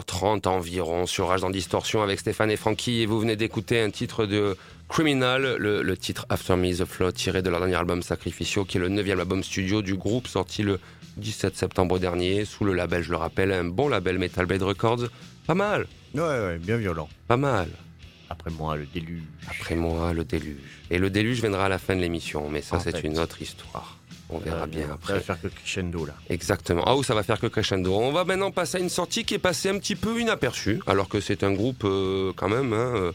21h30 0.04 0.48
environ 0.48 1.06
sur 1.06 1.28
Rage 1.28 1.40
dans 1.42 1.50
Distorsion 1.50 2.02
avec 2.02 2.20
Stéphane 2.20 2.50
et 2.50 2.56
Francky 2.56 3.02
et 3.02 3.06
vous 3.06 3.20
venez 3.20 3.36
d'écouter 3.36 3.80
un 3.80 3.90
titre 3.90 4.26
de 4.26 4.56
Criminal, 4.88 5.56
le, 5.58 5.82
le 5.82 5.96
titre 5.96 6.26
After 6.28 6.56
Me 6.56 6.72
the 6.76 6.84
Flow 6.84 7.12
tiré 7.12 7.42
de 7.42 7.50
leur 7.50 7.60
dernier 7.60 7.76
album 7.76 8.02
Sacrificio 8.02 8.64
qui 8.64 8.78
est 8.78 8.80
le 8.80 8.88
neuvième 8.88 9.20
album 9.20 9.42
studio 9.42 9.82
du 9.82 9.94
groupe 9.94 10.26
sorti 10.26 10.62
le 10.62 10.80
17 11.16 11.56
septembre 11.56 11.98
dernier 11.98 12.44
sous 12.44 12.64
le 12.64 12.72
label, 12.72 13.02
je 13.02 13.10
le 13.10 13.16
rappelle, 13.16 13.52
un 13.52 13.64
bon 13.64 13.88
label 13.88 14.18
Metal 14.18 14.46
Blade 14.46 14.62
Records. 14.62 15.04
Pas 15.46 15.54
mal, 15.54 15.86
Ouais, 16.14 16.20
ouais, 16.22 16.58
bien 16.58 16.76
violent. 16.76 17.08
pas 17.28 17.36
mal. 17.36 17.68
Après 18.30 18.50
moi, 18.50 18.76
le 18.76 18.86
déluge. 18.86 19.22
Après 19.48 19.74
moi, 19.74 20.12
le 20.12 20.24
déluge. 20.24 20.56
Et 20.90 20.98
le 20.98 21.10
déluge 21.10 21.40
viendra 21.40 21.66
à 21.66 21.68
la 21.68 21.78
fin 21.78 21.96
de 21.96 22.00
l'émission, 22.00 22.48
mais 22.48 22.62
ça 22.62 22.78
c'est 22.80 23.02
une 23.02 23.18
autre 23.18 23.42
histoire. 23.42 23.96
On 24.32 24.38
verra 24.38 24.60
Ça 24.60 24.66
bien 24.66 24.86
après. 24.92 25.08
Ça 25.08 25.14
va 25.14 25.20
faire 25.20 25.40
que 25.40 25.48
crescendo, 25.48 26.06
là. 26.06 26.14
Exactement. 26.28 26.82
Ah, 26.86 26.96
où 26.96 27.02
ça 27.02 27.14
va 27.14 27.22
faire 27.22 27.40
que 27.40 27.46
crescendo. 27.48 27.94
On 27.94 28.12
va 28.12 28.24
maintenant 28.24 28.50
passer 28.50 28.78
à 28.78 28.80
une 28.80 28.88
sortie 28.88 29.24
qui 29.24 29.34
est 29.34 29.38
passée 29.38 29.68
un 29.68 29.78
petit 29.78 29.96
peu 29.96 30.20
inaperçue, 30.20 30.80
alors 30.86 31.08
que 31.08 31.20
c'est 31.20 31.42
un 31.42 31.52
groupe 31.52 31.82
euh, 31.84 32.32
quand 32.36 32.48
même. 32.48 32.72
hein, 32.72 32.92
euh. 32.96 33.12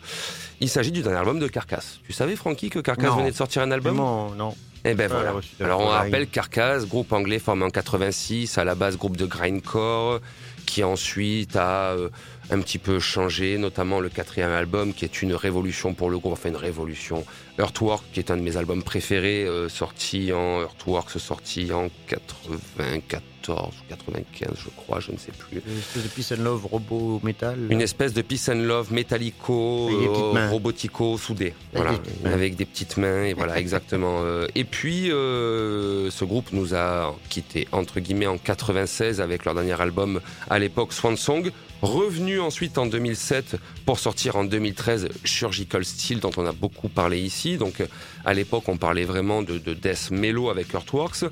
Il 0.62 0.69
s'agit 0.69 0.91
du 0.91 1.01
dernier 1.01 1.17
album 1.19 1.39
de 1.39 1.47
Carcass. 1.47 1.99
Tu 2.06 2.13
savais, 2.13 2.36
Francky, 2.36 2.69
que 2.69 2.80
Carcass 2.80 3.10
Non. 3.12 3.17
venait 3.17 3.32
de 3.32 3.36
sortir 3.36 3.62
un 3.62 3.71
album? 3.71 3.95
Vraiment, 3.95 4.32
non. 4.32 4.56
Eh 4.88 4.93
ben 4.93 5.10
Ah, 5.12 5.15
voilà. 5.15 5.34
Alors 5.62 5.80
on 5.82 5.88
rappelle 5.88 6.28
Carcass, 6.28 6.86
groupe 6.86 7.12
anglais 7.12 7.39
formé 7.39 7.63
en 7.65 7.69
86, 7.71 8.58
à 8.60 8.63
la 8.63 8.75
base 8.75 8.97
groupe 8.97 9.17
de 9.17 9.25
grindcore, 9.25 10.19
qui 10.67 10.84
ensuite 10.84 11.56
a 11.56 11.93
euh, 11.93 12.10
un 12.51 12.60
petit 12.60 12.77
peu 12.77 12.99
changé, 12.99 13.58
notamment 13.58 13.99
le 13.99 14.10
quatrième 14.10 14.51
album 14.51 14.93
qui 14.93 15.05
est 15.05 15.21
une 15.21 15.34
révolution 15.34 15.93
pour 15.93 16.10
le 16.10 16.17
groupe, 16.19 16.34
enfin 16.34 16.49
une 16.49 16.55
révolution. 16.55 17.25
Earthwork, 17.58 18.03
qui 18.12 18.19
est 18.19 18.31
un 18.31 18.38
de 18.38 18.41
mes 18.41 18.58
albums 18.58 18.84
préférés, 18.84 19.45
euh, 19.45 19.69
sorti 19.69 20.34
en 20.34 20.62
Earthworks, 20.62 21.17
sorti 21.19 21.71
en 21.71 21.88
94 22.08 23.73
ou 23.73 23.84
95, 23.89 24.49
je 24.58 24.69
crois, 24.75 24.99
je 24.99 25.12
ne 25.12 25.17
sais 25.17 25.31
plus. 25.31 25.62
Une 25.65 25.77
espèce 25.77 26.03
de 26.03 26.10
peace 26.10 26.34
and 26.38 26.43
love 26.43 26.65
robot 26.65 27.21
métal. 27.23 27.58
Une 27.69 27.81
espèce 27.81 28.13
de 28.13 28.21
peace 28.21 28.49
and 28.49 28.63
love 28.63 28.91
métallico, 28.91 29.89
euh, 29.89 30.49
robotico, 30.49 31.17
soudé. 31.17 31.53
Voilà, 31.73 31.93
des 32.23 32.29
avec 32.29 32.55
des 32.55 32.65
petites 32.65 32.97
mains, 32.97 33.23
et 33.23 33.34
voilà, 33.34 33.58
exactement. 33.60 34.19
Euh, 34.23 34.47
Et 34.55 34.63
puis, 34.65 35.12
euh, 35.12 36.10
ce 36.12 36.25
groupe 36.25 36.51
nous 36.51 36.75
a 36.75 37.15
quitté 37.29 37.67
entre 37.71 37.99
guillemets 37.99 38.27
en 38.27 38.38
96 38.38 39.21
avec 39.21 39.45
leur 39.45 39.55
dernier 39.55 39.79
album 39.79 40.19
à 40.49 40.60
l'époque 40.60 40.91
Swan 40.91 41.15
Song. 41.15 41.51
Revenu 41.86 42.39
ensuite 42.39 42.78
en 42.78 42.86
2007 42.88 43.58
pour 43.86 44.00
sortir 44.00 44.36
en 44.36 44.43
2013 44.43 45.10
Surgical 45.24 45.86
Steel 45.86 46.19
dont 46.19 46.32
on 46.38 46.45
a 46.45 46.52
beaucoup 46.52 46.89
parlé 46.89 47.19
ici. 47.19 47.58
Donc 47.58 47.84
à 48.26 48.34
l'époque 48.34 48.63
on 48.67 48.78
parlait 48.78 49.04
vraiment 49.06 49.41
de, 49.43 49.58
de 49.60 49.74
death 49.74 50.10
mellow 50.12 50.50
avec 50.50 50.74
Earthworks. 50.74 51.26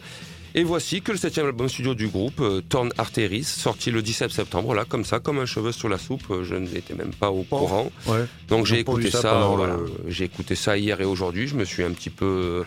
Et 0.55 0.63
voici 0.63 1.01
que 1.01 1.11
le 1.11 1.17
septième 1.17 1.47
album 1.47 1.67
studio 1.67 1.95
du 1.95 2.07
groupe, 2.07 2.39
euh, 2.39 2.61
Torn 2.69 2.91
Arteries, 2.99 3.43
sorti 3.43 3.89
le 3.89 4.03
17 4.03 4.29
septembre, 4.29 4.75
là 4.75 4.85
comme 4.85 5.03
ça, 5.03 5.19
comme 5.19 5.39
un 5.39 5.47
cheveu 5.47 5.71
sur 5.71 5.89
la 5.89 5.97
soupe, 5.97 6.29
euh, 6.29 6.43
je 6.43 6.53
n'étais 6.53 6.93
même 6.93 7.11
pas 7.11 7.31
au 7.31 7.43
Oh. 7.49 7.57
courant. 7.57 7.91
Ouais. 8.05 8.25
Donc 8.49 8.67
j'ai 8.67 8.77
écouté 8.77 9.09
ça 9.09 9.21
ça, 9.23 9.31
pendant 9.31 9.55
voilà, 9.55 9.77
le- 9.77 9.91
j'ai 10.11 10.25
écouté 10.25 10.53
ça 10.53 10.77
hier 10.77 11.01
et 11.01 11.05
aujourd'hui, 11.05 11.47
je 11.47 11.55
me 11.55 11.65
suis 11.65 11.81
un 11.81 11.89
petit 11.89 12.11
peu 12.11 12.25
euh, 12.61 12.63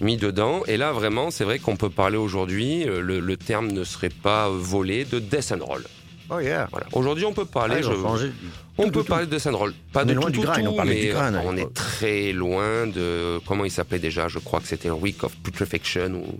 mis 0.00 0.16
dedans. 0.16 0.62
Et 0.66 0.78
là 0.78 0.92
vraiment, 0.92 1.30
c'est 1.30 1.44
vrai 1.44 1.58
qu'on 1.58 1.76
peut 1.76 1.90
parler 1.90 2.16
aujourd'hui, 2.16 2.84
le, 2.84 3.20
le 3.20 3.36
terme 3.36 3.66
ne 3.72 3.84
serait 3.84 4.08
pas 4.08 4.48
volé, 4.48 5.04
de 5.04 5.18
death 5.18 5.52
and 5.52 5.62
roll. 5.62 5.84
Oh 6.30 6.38
yeah. 6.40 6.68
Voilà. 6.70 6.86
Aujourd'hui, 6.92 7.24
on 7.24 7.32
peut 7.32 7.44
Ah, 7.48 7.52
parler. 7.52 7.82
je- 7.82 7.88
du- 7.90 8.32
on 8.78 8.84
peut 8.90 9.00
tout, 9.02 9.04
parler 9.04 9.26
de 9.26 9.36
death 9.36 9.46
and 9.46 9.56
roll. 9.56 9.74
Pas 9.92 10.02
On 10.02 10.06
de 10.06 10.12
est 10.12 10.14
loin 10.14 10.24
tout, 10.26 10.32
du 10.32 10.46
grind, 10.46 10.64
tout, 10.66 10.74
on 10.78 10.84
mais 10.84 10.94
du 10.94 11.12
on 11.44 11.56
est 11.56 11.74
très 11.74 12.32
loin 12.32 12.86
de 12.86 13.38
comment 13.46 13.64
il 13.66 13.70
s'appelait 13.70 13.98
déjà. 13.98 14.28
Je 14.28 14.38
crois 14.38 14.60
que 14.60 14.68
c'était 14.68 14.88
Week 14.90 15.22
of 15.24 15.36
Putrefaction 15.36 16.14
ou 16.14 16.38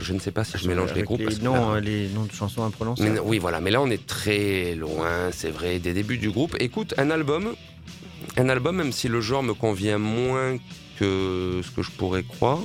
je 0.00 0.12
ne 0.12 0.18
sais 0.18 0.32
pas 0.32 0.42
si 0.44 0.58
je 0.58 0.66
mélange 0.66 0.92
les 0.94 1.02
groupes. 1.02 1.20
Les 1.20 1.26
parce 1.26 1.40
noms, 1.40 1.52
là- 1.54 1.60
hein, 1.60 1.80
les 1.80 2.08
noms 2.08 2.24
de 2.24 2.32
chansons 2.32 2.62
mais 2.62 2.66
imprononçables. 2.68 3.10
non, 3.14 3.22
oui, 3.24 3.38
voilà. 3.38 3.60
Mais 3.60 3.70
là, 3.70 3.80
on 3.80 3.90
est 3.90 4.04
très 4.06 4.74
loin, 4.74 5.30
c'est 5.32 5.50
vrai, 5.50 5.78
des 5.78 5.92
débuts 5.92 6.18
du 6.18 6.30
groupe. 6.30 6.56
Écoute, 6.58 6.94
un 6.98 7.10
album, 7.10 7.54
un 8.36 8.48
album, 8.48 8.76
même 8.76 8.92
si 8.92 9.06
le 9.08 9.20
genre 9.20 9.42
me 9.44 9.54
convient 9.54 9.98
moins 9.98 10.56
que 10.98 11.60
ce 11.64 11.70
que 11.70 11.82
je 11.82 11.90
pourrais 11.92 12.24
croire, 12.24 12.58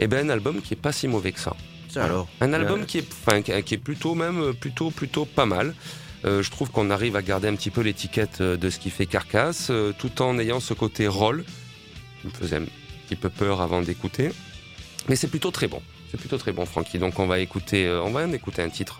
eh 0.00 0.06
ben, 0.06 0.26
un 0.26 0.30
album 0.30 0.60
qui 0.60 0.74
est 0.74 0.80
pas 0.80 0.92
si 0.92 1.08
mauvais 1.08 1.32
que 1.32 1.40
ça. 1.40 1.56
Alors. 2.00 2.28
Un 2.40 2.52
album 2.52 2.86
qui 2.86 2.98
est, 2.98 3.06
enfin, 3.26 3.42
qui 3.42 3.52
qui 3.62 3.74
est 3.74 3.78
plutôt 3.78 4.14
même, 4.14 4.40
euh, 4.40 4.52
plutôt, 4.52 4.90
plutôt 4.90 5.24
pas 5.24 5.46
mal. 5.46 5.74
Euh, 6.24 6.42
je 6.42 6.50
trouve 6.50 6.70
qu'on 6.70 6.90
arrive 6.90 7.16
à 7.16 7.22
garder 7.22 7.48
un 7.48 7.54
petit 7.54 7.70
peu 7.70 7.82
l'étiquette 7.82 8.40
euh, 8.40 8.56
de 8.56 8.70
ce 8.70 8.78
qui 8.78 8.90
fait 8.90 9.04
Carcass, 9.06 9.68
euh, 9.70 9.92
tout 9.98 10.22
en 10.22 10.38
ayant 10.38 10.58
ce 10.60 10.72
côté 10.72 11.06
roll, 11.06 11.44
qui 12.22 12.28
me 12.28 12.32
faisait 12.32 12.56
un 12.56 12.64
petit 13.06 13.16
peu 13.16 13.28
peur 13.28 13.60
avant 13.60 13.82
d'écouter. 13.82 14.30
Mais 15.08 15.16
c'est 15.16 15.28
plutôt 15.28 15.50
très 15.50 15.66
bon. 15.68 15.82
C'est 16.10 16.16
plutôt 16.18 16.38
très 16.38 16.52
bon, 16.52 16.64
Francky. 16.64 16.98
Donc 16.98 17.18
on 17.18 17.26
va 17.26 17.40
écouter, 17.40 17.86
euh, 17.86 18.00
on 18.02 18.10
va 18.10 18.24
en 18.24 18.32
écouter 18.32 18.62
un 18.62 18.70
titre. 18.70 18.98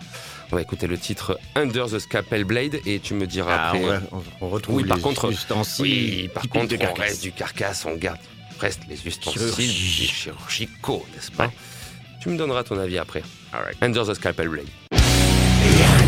On 0.51 0.55
va 0.55 0.61
écouter 0.61 0.85
le 0.85 0.99
titre 0.99 1.39
Under 1.55 1.87
the 1.87 1.97
Scalpel 1.97 2.43
Blade 2.43 2.79
et 2.85 2.99
tu 2.99 3.15
me 3.15 3.25
diras 3.25 3.55
Ah, 3.55 3.69
après. 3.69 3.83
ouais, 3.83 3.99
on, 4.41 4.49
retrouve 4.49 4.75
Oui, 4.75 4.83
par 4.83 4.97
les 4.97 5.03
contre- 5.03 5.31
ustensiles 5.31 5.83
Oui, 5.83 6.29
par 6.31 6.47
contre, 6.47 6.75
on 6.79 6.93
reste 6.93 7.23
du 7.23 7.31
carcasse, 7.31 7.85
on 7.85 7.95
garde 7.95 8.19
presque 8.57 8.81
les 8.87 9.07
ustensiles 9.07 9.67
chirurgicaux, 9.67 11.03
n'est-ce 11.15 11.31
pas? 11.31 11.47
Ouais. 11.47 11.53
Tu 12.25 12.31
me 12.31 12.37
donneras 12.37 12.63
ton 12.63 12.79
avis 12.79 12.97
après. 12.97 13.21
Alright. 13.53 13.77
Under 13.83 14.03
the 14.03 14.15
Scalpel 14.15 14.49
Blade. 14.49 16.04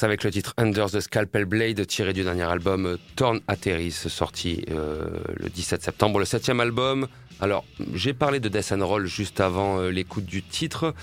Avec 0.00 0.24
le 0.24 0.30
titre 0.30 0.54
Under 0.56 0.90
the 0.90 1.00
Scalpel 1.00 1.44
Blade, 1.44 1.86
tiré 1.86 2.14
du 2.14 2.24
dernier 2.24 2.44
album 2.44 2.86
euh, 2.86 2.96
Torn 3.14 3.40
Ateris, 3.46 3.92
sorti 3.92 4.64
euh, 4.70 5.06
le 5.36 5.50
17 5.50 5.82
septembre, 5.82 6.18
le 6.18 6.24
septième 6.24 6.60
album. 6.60 7.06
Alors, 7.40 7.64
j'ai 7.92 8.14
parlé 8.14 8.40
de 8.40 8.48
Death 8.48 8.72
Roll 8.80 9.06
juste 9.06 9.40
avant 9.40 9.78
euh, 9.80 9.90
l'écoute 9.90 10.24
du 10.24 10.42
titre. 10.42 10.94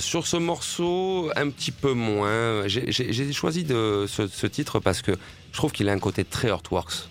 Sur 0.00 0.26
ce 0.26 0.36
morceau, 0.36 1.30
un 1.36 1.48
petit 1.50 1.70
peu 1.70 1.92
moins. 1.92 2.66
J'ai- 2.66 3.32
choisi 3.32 3.64
ce 3.68 4.46
titre 4.46 4.80
parce 4.80 5.00
que 5.00 5.12
je 5.52 5.56
trouve 5.56 5.70
qu'il 5.70 5.88
a 5.88 5.92
un 5.92 5.98
côté 6.00 6.24
très 6.24 6.48
Earthworks. 6.48 7.08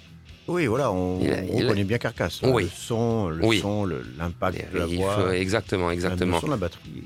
Oui, 0.47 0.65
voilà, 0.65 0.91
on, 0.91 1.21
Il 1.21 1.31
a- 1.31 1.37
on 1.49 1.57
il 1.59 1.65
a- 1.65 1.67
connaît 1.69 1.83
bien 1.85 1.97
Carcasse. 1.97 2.41
hein. 2.43 2.49
Oui. 2.51 2.63
Le 2.63 2.69
son, 2.69 3.29
le 3.29 3.45
Oui. 3.45 3.59
son, 3.61 3.85
le- 3.85 4.03
l'impact 4.19 4.73
de 4.73 4.77
la 4.79 4.85
voix, 4.87 5.19
euh, 5.19 5.31
exactement, 5.31 5.85
même 5.87 5.93
exactement. 5.93 6.35
le 6.35 6.41
son 6.41 6.47
de 6.47 6.51
la 6.51 6.57
batterie. 6.57 7.03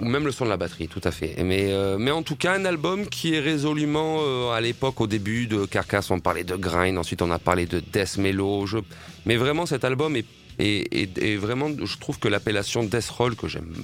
Ou 0.00 0.04
même 0.04 0.24
le 0.24 0.30
son 0.30 0.44
de 0.44 0.50
la 0.50 0.56
batterie, 0.56 0.86
tout 0.86 1.00
à 1.02 1.10
fait. 1.10 1.34
Mais, 1.42 1.72
euh, 1.72 1.96
mais 1.98 2.12
en 2.12 2.22
tout 2.22 2.36
cas, 2.36 2.54
un 2.54 2.64
album 2.64 3.06
qui 3.06 3.34
est 3.34 3.40
résolument, 3.40 4.18
euh, 4.20 4.50
à 4.52 4.60
l'époque, 4.60 5.00
au 5.00 5.06
début 5.08 5.46
de 5.48 5.64
Carcass, 5.66 6.10
on 6.12 6.20
parlait 6.20 6.44
de 6.44 6.54
grind, 6.54 6.96
ensuite 6.96 7.22
on 7.22 7.30
a 7.32 7.38
parlé 7.40 7.66
de 7.66 7.80
death 7.80 8.18
mellow. 8.18 8.66
Je... 8.66 8.78
Mais 9.24 9.36
vraiment, 9.36 9.66
cet 9.66 9.84
album 9.84 10.14
est, 10.14 10.26
est, 10.60 10.86
est- 10.94 11.18
est 11.18 11.36
vraiment, 11.36 11.68
je 11.82 11.98
trouve 11.98 12.18
que 12.20 12.28
l'appellation 12.28 12.84
death 12.84 13.08
roll, 13.08 13.34
que 13.34 13.48
j'aime 13.48 13.74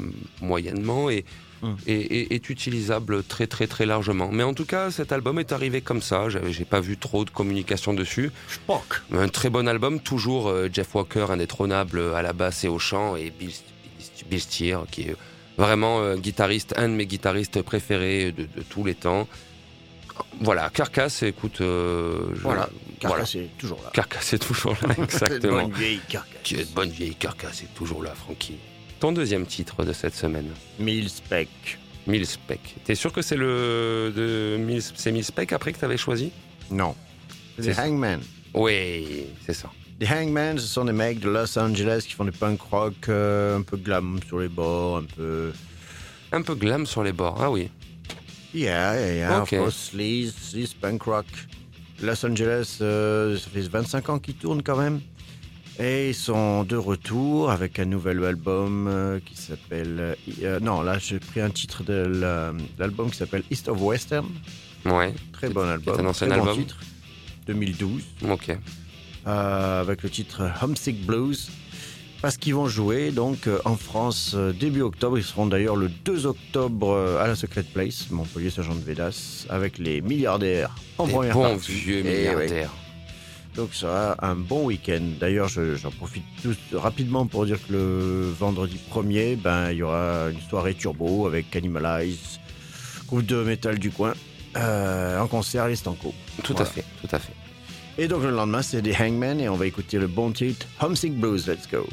moyennement, 0.40 1.11
est. 1.11 1.24
est, 1.86 1.92
est- 1.92 2.32
est 2.34 2.50
utilisable 2.50 3.22
très 3.22 3.46
très 3.46 3.66
très 3.66 3.86
largement. 3.86 4.30
Mais 4.32 4.42
en 4.42 4.54
tout 4.54 4.64
cas, 4.64 4.90
cet 4.90 5.12
album 5.12 5.38
est 5.38 5.52
arrivé 5.52 5.80
comme 5.80 6.02
ça. 6.02 6.26
J'ai 6.28 6.64
pas 6.64 6.80
vu 6.80 6.96
trop 6.96 7.24
de 7.24 7.30
communication 7.30 7.94
dessus. 7.94 8.30
Spock. 8.48 9.02
Un 9.12 9.28
très 9.28 9.50
bon 9.50 9.68
album, 9.68 10.00
toujours 10.00 10.48
euh, 10.48 10.68
Jeff 10.72 10.94
Walker 10.94 11.26
indétrônable 11.30 11.98
euh, 11.98 12.14
à 12.14 12.22
la 12.22 12.32
basse 12.32 12.64
et 12.64 12.68
au 12.68 12.78
chant, 12.78 13.16
et 13.16 13.30
Bill, 13.30 13.50
Bill- 14.30 14.42
qui 14.90 15.02
est 15.02 15.16
vraiment 15.58 16.00
euh, 16.00 16.16
guitariste, 16.16 16.74
un 16.76 16.88
de 16.88 16.94
mes 16.94 17.06
guitaristes 17.06 17.62
préférés 17.62 18.32
de, 18.32 18.42
de 18.44 18.62
tous 18.68 18.84
les 18.84 18.94
temps. 18.94 19.28
Voilà, 20.40 20.70
Carcass, 20.70 21.22
écoute, 21.22 21.60
euh, 21.60 22.18
je- 22.34 22.40
Voilà, 22.40 22.68
voilà. 23.00 23.16
Carcass 23.24 23.34
est 23.36 23.48
toujours 23.58 23.80
là. 23.82 23.90
Carcass 23.94 24.32
est 24.34 24.38
toujours 24.38 24.76
là, 24.82 24.94
exactement. 25.02 25.62
Bonne 25.62 25.72
vieille 25.72 26.00
Carcass. 26.08 26.32
Qui 26.42 26.54
est 26.56 26.74
bonne 26.74 26.90
vieille 26.90 27.14
Carcass 27.14 27.62
est 27.62 27.74
toujours 27.74 28.02
là, 28.02 28.14
Frankie. 28.14 28.56
Ton 29.03 29.11
deuxième 29.11 29.46
titre 29.46 29.84
de 29.84 29.92
cette 29.92 30.14
semaine, 30.14 30.46
Mille 30.78 31.11
Spec. 31.11 31.48
Milspec. 32.07 32.61
T'es 32.84 32.94
sûr 32.94 33.12
que 33.12 33.20
c'est 33.20 33.34
le 33.34 34.12
de 34.14 34.57
Mil- 34.59 34.80
c'est 34.80 35.11
Milspec 35.11 35.53
après 35.53 35.72
que 35.72 35.78
t'avais 35.80 35.96
choisi? 35.96 36.30
Non. 36.70 36.94
C'est 37.59 37.74
The 37.74 37.78
Hangman. 37.80 38.20
Oui, 38.55 39.24
c'est 39.44 39.55
ça. 39.55 39.72
Les 39.98 40.07
Hangman, 40.07 40.57
ce 40.57 40.68
sont 40.68 40.84
des 40.84 40.92
mecs 40.92 41.18
de 41.18 41.28
Los 41.28 41.59
Angeles 41.59 42.05
qui 42.07 42.14
font 42.14 42.24
du 42.24 42.30
punk 42.30 42.61
rock 42.61 42.94
euh, 43.09 43.59
un 43.59 43.62
peu 43.62 43.76
glam 43.76 44.20
sur 44.24 44.38
les 44.38 44.46
bords, 44.48 44.98
un 44.98 45.05
peu. 45.16 45.50
Un 46.30 46.42
peu 46.42 46.55
glam 46.55 46.86
sur 46.86 47.03
les 47.03 47.12
bords. 47.12 47.38
Ah 47.42 47.50
oui. 47.50 47.70
Yeah, 48.55 48.94
yeah, 49.00 49.14
yeah. 49.14 49.42
Ok. 49.42 49.53
Of 49.55 49.59
course, 49.59 49.90
sleaze, 49.90 50.32
sleaze 50.32 50.74
punk 50.74 51.03
rock. 51.03 51.26
Los 52.00 52.24
Angeles, 52.24 52.78
euh, 52.80 53.36
ça 53.36 53.48
fait 53.53 53.62
25 53.62 54.09
ans 54.11 54.18
qu'ils 54.20 54.36
tournent 54.36 54.62
quand 54.62 54.76
même. 54.76 55.00
Et 55.78 56.10
ils 56.10 56.14
sont 56.14 56.64
de 56.64 56.76
retour 56.76 57.50
avec 57.50 57.78
un 57.78 57.86
nouvel 57.86 58.22
album 58.24 58.86
euh, 58.88 59.18
qui 59.24 59.36
s'appelle. 59.36 59.96
euh, 59.98 60.14
euh, 60.42 60.60
non, 60.60 60.82
là, 60.82 60.98
j'ai 60.98 61.18
pris 61.18 61.40
un 61.40 61.50
titre 61.50 61.82
de 61.82 61.94
la- 61.94 62.52
l'album 62.78 63.10
qui 63.10 63.16
s'appelle 63.16 63.42
East 63.50 63.68
of 63.68 63.80
Western. 63.80 64.26
Ouais. 64.84 65.14
Très 65.32 65.48
bon 65.48 65.66
album. 65.66 65.98
un 65.98 66.06
ancien 66.06 66.28
très 66.28 66.36
bon 66.38 66.42
album. 66.48 66.58
titre. 66.58 66.78
2012. 67.46 68.02
Ok. 68.30 68.56
euh, 69.26 69.80
avec 69.80 70.02
le 70.02 70.10
titre 70.10 70.42
Homesick 70.62 71.04
Blues. 71.06 71.48
Parce 72.20 72.36
qu'ils 72.36 72.54
vont 72.54 72.68
jouer 72.68 73.10
donc 73.10 73.46
euh, 73.48 73.58
en 73.64 73.74
France 73.76 74.32
euh, 74.36 74.52
début 74.52 74.82
octobre. 74.82 75.18
Ils 75.18 75.24
seront 75.24 75.46
d'ailleurs 75.46 75.74
le 75.74 75.88
2 76.04 76.26
octobre 76.26 76.90
euh, 76.92 77.20
à 77.22 77.26
la 77.26 77.34
Secret 77.34 77.64
Place, 77.64 78.06
Montpellier, 78.10 78.50
Sergent 78.50 78.74
de 78.76 78.80
Védas, 78.80 79.46
avec 79.48 79.78
les 79.78 80.00
milliardaires 80.00 80.74
en 80.98 81.06
Des 81.06 81.12
première 81.14 81.34
bons 81.34 81.42
partie. 81.56 81.72
vieux 81.72 82.02
Eh 82.04 82.08
milliardaires. 82.18 82.70
Donc 83.57 83.74
ça 83.74 83.80
sera 83.80 84.16
un 84.26 84.34
bon 84.34 84.64
week-end. 84.64 85.03
D'ailleurs, 85.20 85.48
je- 85.48 85.74
j'en 85.76 85.90
profite 85.90 86.24
tout 86.42 86.55
rapidement 86.72 87.26
pour 87.26 87.44
dire 87.44 87.59
que 87.66 87.72
le 87.72 88.30
vendredi 88.38 88.78
1er, 88.90 89.36
ben, 89.36 89.70
il 89.70 89.78
y 89.78 89.82
aura 89.82 90.30
une 90.30 90.40
soirée 90.40 90.74
turbo 90.74 91.26
avec 91.26 91.55
Animalize, 91.55 92.40
groupe 93.07 93.26
de 93.26 93.42
métal 93.42 93.78
du 93.78 93.90
coin, 93.90 94.14
euh, 94.57 95.20
en 95.20 95.26
concert 95.26 95.64
à 95.64 95.68
l'Estanco. 95.68 96.14
Tout 96.42 96.55
Voilà. 96.55 96.70
à 96.70 96.72
fait, 96.72 96.84
tout 97.03 97.14
à 97.14 97.18
fait. 97.18 97.34
Et 97.98 98.09
donc 98.09 98.22
le 98.22 98.30
lendemain, 98.30 98.62
c'est 98.62 98.80
des 98.80 98.94
Hangmen 98.98 99.38
et 99.38 99.50
on 99.50 99.57
va 99.57 99.66
écouter 99.66 99.98
le 99.98 100.07
bon 100.07 100.30
titre 100.32 100.66
Homesick 100.80 101.14
Blues. 101.14 101.46
Let's 101.46 101.68
go. 101.70 101.86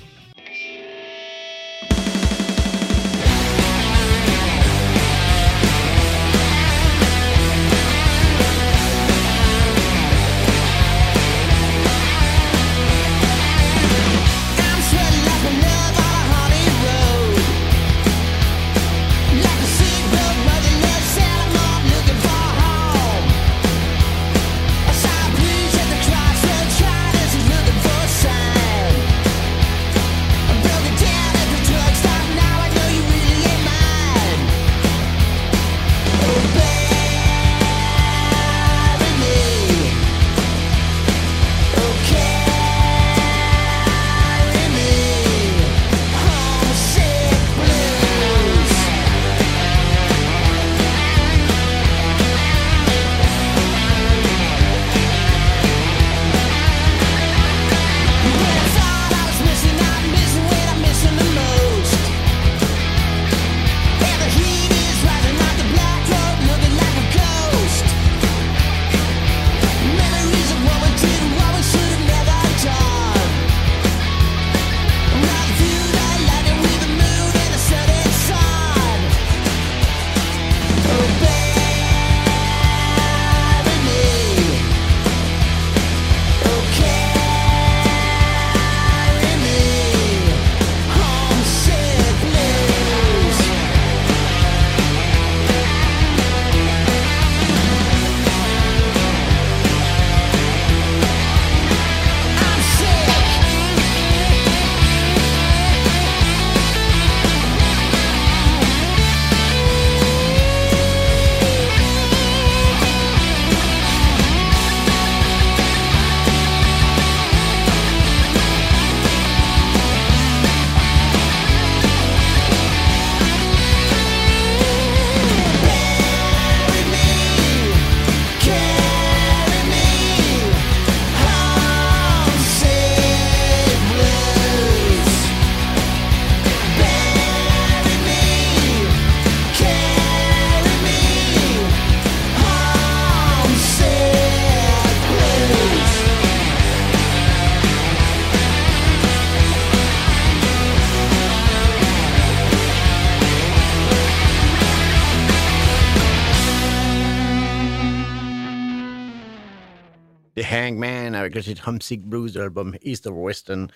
Avec 161.30 161.36
le 161.36 161.54
titre 161.54 161.68
Homesick 161.68 162.02
Blues 162.04 162.34
de 162.34 162.40
l'album 162.40 162.76
East 162.84 163.06
of 163.06 163.14
Western 163.16 163.68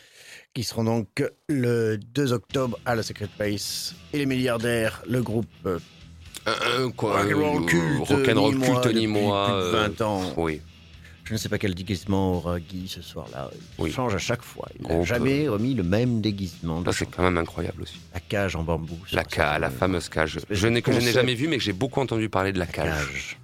qui 0.55 0.63
seront 0.63 0.83
donc 0.85 1.23
le 1.47 1.97
2 1.97 2.33
octobre 2.33 2.79
à 2.85 2.95
la 2.95 3.03
Secret 3.03 3.27
Place. 3.37 3.93
Et 4.11 4.17
les 4.17 4.25
milliardaires, 4.25 5.03
le 5.07 5.21
groupe 5.21 5.45
euh, 5.67 5.77
Euh, 6.47 6.89
quoi, 6.89 7.21
rock'n'roll 7.21 7.61
euh, 7.63 7.65
culte, 7.65 8.07
rock'n'roll 8.07 8.59
culte, 8.59 8.67
moi, 8.85 8.93
ni 8.93 9.07
moi, 9.07 9.45
plus 9.45 9.53
de 9.53 9.75
euh, 9.75 9.87
20 9.89 10.01
ans. 10.01 10.33
Oui. 10.37 10.61
Je 11.25 11.33
ne 11.33 11.37
sais 11.37 11.47
pas 11.47 11.57
quel 11.59 11.73
déguisement 11.75 12.33
aura 12.33 12.59
Guy 12.59 12.87
ce 12.89 13.01
soir-là. 13.01 13.49
Il 13.77 13.83
Oui. 13.83 13.91
change 13.91 14.13
à 14.15 14.17
chaque 14.17 14.41
fois. 14.41 14.67
Il 14.79 14.87
n'a 14.87 15.03
jamais 15.03 15.47
remis 15.47 15.73
le 15.75 15.83
même 15.83 16.21
déguisement. 16.21 16.83
c'est 16.91 17.05
quand 17.05 17.23
même 17.23 17.37
incroyable 17.37 17.83
aussi. 17.83 17.99
La 18.13 18.19
cage 18.19 18.55
en 18.55 18.63
bambou. 18.63 18.97
La 19.13 19.23
cage, 19.23 19.61
la 19.61 19.69
fameuse 19.69 20.09
cage. 20.09 20.39
Je 20.49 20.67
n'ai 20.67 20.83
je 20.85 20.99
jamais 21.11 21.35
vu, 21.35 21.47
mais 21.47 21.57
que 21.57 21.63
j'ai 21.63 21.71
beaucoup 21.71 22.01
entendu 22.01 22.27
parler 22.29 22.51
de 22.51 22.59
la 22.59 22.65
La 22.65 22.71
cage. 22.71 23.07
cage. 23.07 23.37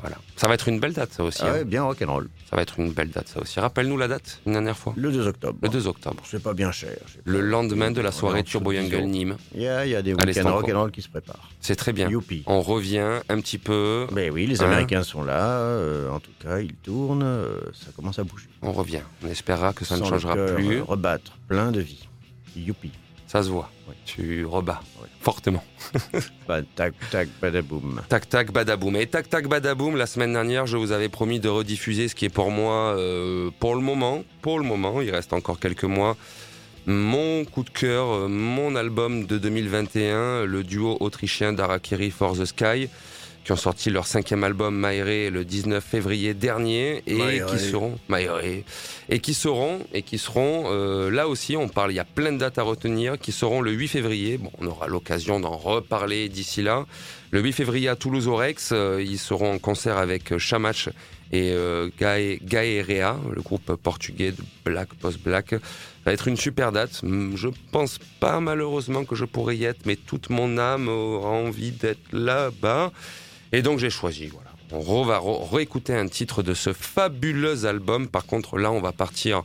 Voilà. 0.00 0.16
Ça 0.36 0.48
va 0.48 0.54
être 0.54 0.68
une 0.68 0.80
belle 0.80 0.92
date, 0.92 1.12
ça 1.12 1.22
aussi. 1.24 1.42
Ah 1.44 1.54
hein. 1.60 1.64
bien 1.64 1.82
rock'n'roll. 1.82 2.28
Ça 2.48 2.56
va 2.56 2.62
être 2.62 2.78
une 2.80 2.92
belle 2.92 3.10
date, 3.10 3.28
ça 3.28 3.40
aussi. 3.40 3.60
Rappelle-nous 3.60 3.96
la 3.98 4.08
date, 4.08 4.40
une 4.46 4.52
dernière 4.52 4.76
fois. 4.76 4.94
Le 4.96 5.12
2 5.12 5.26
octobre. 5.26 5.58
Le 5.62 5.68
2 5.68 5.86
octobre. 5.86 6.22
C'est 6.24 6.42
pas 6.42 6.54
bien 6.54 6.72
cher. 6.72 6.96
Le 7.24 7.38
pas- 7.38 7.44
lendemain 7.44 7.90
de 7.90 8.00
la 8.00 8.10
soirée 8.12 8.42
Turbo 8.42 8.72
de 8.72 8.78
10 8.78 8.90
Jungle. 8.90 9.06
Nîmes. 9.08 9.36
Il 9.54 9.62
y 9.62 9.68
a, 9.68 9.84
il 9.86 9.90
y 9.92 9.94
a 9.94 10.02
des 10.02 10.14
week-ends 10.14 10.52
rock'n'roll 10.52 10.90
qui 10.90 11.02
se 11.02 11.08
préparent. 11.08 11.50
C'est 11.60 11.76
très 11.76 11.92
bien. 11.92 12.08
Youpi. 12.08 12.42
On 12.46 12.60
revient 12.62 13.20
un 13.28 13.40
petit 13.40 13.58
peu. 13.58 14.06
Ben 14.12 14.30
oui, 14.32 14.46
les 14.46 14.62
Hein 14.62 14.66
Américains 14.66 15.02
sont 15.02 15.22
là. 15.22 15.58
euh, 15.60 16.10
en 16.10 16.20
tout 16.20 16.30
cas, 16.42 16.60
ils 16.60 16.74
tournent. 16.74 17.22
euh, 17.22 17.58
ça 17.72 17.88
commence 17.94 18.18
à 18.18 18.24
bouger. 18.24 18.46
On 18.62 18.72
revient. 18.72 19.02
On 19.24 19.28
espérera 19.28 19.72
que 19.72 19.84
ça 19.84 19.96
ne 19.96 20.02
le 20.02 20.06
changera 20.08 20.34
cœur, 20.34 20.54
plus. 20.56 20.80
rebattre, 20.80 21.36
plein 21.48 21.70
de 21.70 21.80
vie. 21.80 22.08
Youpi. 22.56 22.90
Ça 23.30 23.44
se 23.44 23.48
voit. 23.48 23.70
Oui. 23.88 23.94
Tu 24.06 24.44
rebats 24.44 24.80
Oui. 25.00 25.08
fortement. 25.20 25.62
Bah, 26.48 26.62
tac, 26.74 26.94
tac, 27.12 27.28
badaboum. 27.40 28.00
Tac 28.08 28.28
tac 28.28 28.50
badaboum. 28.50 28.96
Et 28.96 29.06
tac 29.06 29.30
tac 29.30 29.46
badaboum, 29.46 29.96
la 29.96 30.06
semaine 30.06 30.32
dernière, 30.32 30.66
je 30.66 30.76
vous 30.76 30.90
avais 30.90 31.08
promis 31.08 31.38
de 31.38 31.48
rediffuser 31.48 32.08
ce 32.08 32.16
qui 32.16 32.24
est 32.24 32.28
pour 32.28 32.50
moi, 32.50 32.96
euh, 32.98 33.50
pour 33.60 33.76
le 33.76 33.82
moment, 33.82 34.24
pour 34.42 34.58
le 34.58 34.64
moment, 34.64 35.00
il 35.00 35.12
reste 35.12 35.32
encore 35.32 35.60
quelques 35.60 35.84
mois, 35.84 36.16
mon 36.86 37.44
coup 37.44 37.62
de 37.62 37.70
cœur, 37.70 38.08
euh, 38.10 38.26
mon 38.26 38.74
album 38.74 39.26
de 39.26 39.38
2021, 39.38 40.44
le 40.44 40.64
duo 40.64 40.96
autrichien 40.98 41.52
d'Arakiri 41.52 42.10
for 42.10 42.36
the 42.36 42.46
Sky, 42.46 42.88
qui 43.50 43.54
ont 43.54 43.56
sorti 43.56 43.90
leur 43.90 44.06
cinquième 44.06 44.44
album 44.44 44.76
Maere 44.76 45.28
le 45.32 45.44
19 45.44 45.82
février 45.84 46.34
dernier 46.34 47.02
et 47.08 47.42
qui 47.50 47.58
seront 47.58 47.98
et 49.08 49.18
qui 49.18 49.34
seront 49.34 49.80
et 49.92 50.02
qui 50.02 50.18
seront 50.18 50.66
euh, 50.68 51.10
là 51.10 51.26
aussi 51.26 51.56
on 51.56 51.68
parle 51.68 51.90
il 51.90 51.96
y 51.96 51.98
a 51.98 52.04
plein 52.04 52.30
de 52.30 52.38
dates 52.38 52.58
à 52.58 52.62
retenir 52.62 53.18
qui 53.18 53.32
seront 53.32 53.60
le 53.60 53.72
8 53.72 53.88
février. 53.88 54.38
Bon 54.38 54.52
on 54.60 54.68
aura 54.68 54.86
l'occasion 54.86 55.40
d'en 55.40 55.56
reparler 55.56 56.28
d'ici 56.28 56.62
là. 56.62 56.86
Le 57.32 57.40
8 57.40 57.52
février 57.52 57.88
à 57.88 57.96
Toulouse 57.96 58.28
au 58.28 58.36
Rex 58.36 58.70
euh, 58.70 59.02
ils 59.04 59.18
seront 59.18 59.54
en 59.54 59.58
concert 59.58 59.96
avec 59.98 60.30
euh, 60.30 60.38
Chamach 60.38 60.88
et 61.32 61.50
euh, 61.50 61.90
Gae- 61.98 62.38
Gaerea 62.44 63.18
le 63.34 63.42
groupe 63.42 63.74
portugais 63.82 64.30
de 64.30 64.42
black 64.64 64.94
post 64.94 65.20
black. 65.24 65.50
Ça 65.50 65.58
va 66.06 66.12
être 66.12 66.28
une 66.28 66.36
super 66.36 66.70
date. 66.70 67.00
Hum, 67.02 67.32
je 67.34 67.48
pense 67.72 67.98
pas 68.20 68.38
malheureusement 68.38 69.04
que 69.04 69.16
je 69.16 69.24
pourrais 69.24 69.56
y 69.56 69.64
être 69.64 69.86
mais 69.86 69.96
toute 69.96 70.30
mon 70.30 70.56
âme 70.56 70.86
aura 70.86 71.30
envie 71.30 71.72
d'être 71.72 72.12
là-bas 72.12 72.92
et 73.52 73.62
donc 73.62 73.78
j'ai 73.78 73.90
choisi, 73.90 74.26
voilà. 74.28 74.50
On 74.72 75.02
va 75.04 75.20
réécouter 75.50 75.94
un 75.94 76.06
titre 76.06 76.44
de 76.44 76.54
ce 76.54 76.72
fabuleux 76.72 77.64
album. 77.66 78.06
Par 78.08 78.24
contre, 78.24 78.56
là, 78.56 78.70
on 78.70 78.80
va 78.80 78.92
partir 78.92 79.42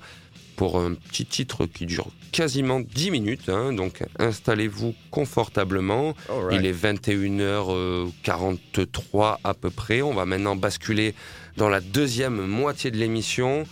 pour 0.55 0.79
un 0.79 0.93
petit 0.93 1.25
titre 1.25 1.65
qui 1.65 1.87
dure 1.87 2.07
quasiment 2.31 2.79
10 2.79 3.11
minutes. 3.11 3.49
hein. 3.49 3.73
donc 3.73 4.03
installez-vous 4.19 4.93
confortablement. 5.09 6.13
Il 6.53 6.65
est 6.65 6.71
21h43 6.73 9.37
à 9.43 9.53
peu 9.53 9.69
près. 9.69 10.01
On 10.01 10.13
va 10.13 10.25
maintenant 10.25 10.55
basculer 10.55 11.13
dans 11.57 11.69
la 11.69 11.81
deuxième 11.81 12.45
moitié 12.45 12.91
de 12.91 12.97
l'émission. 12.97 13.65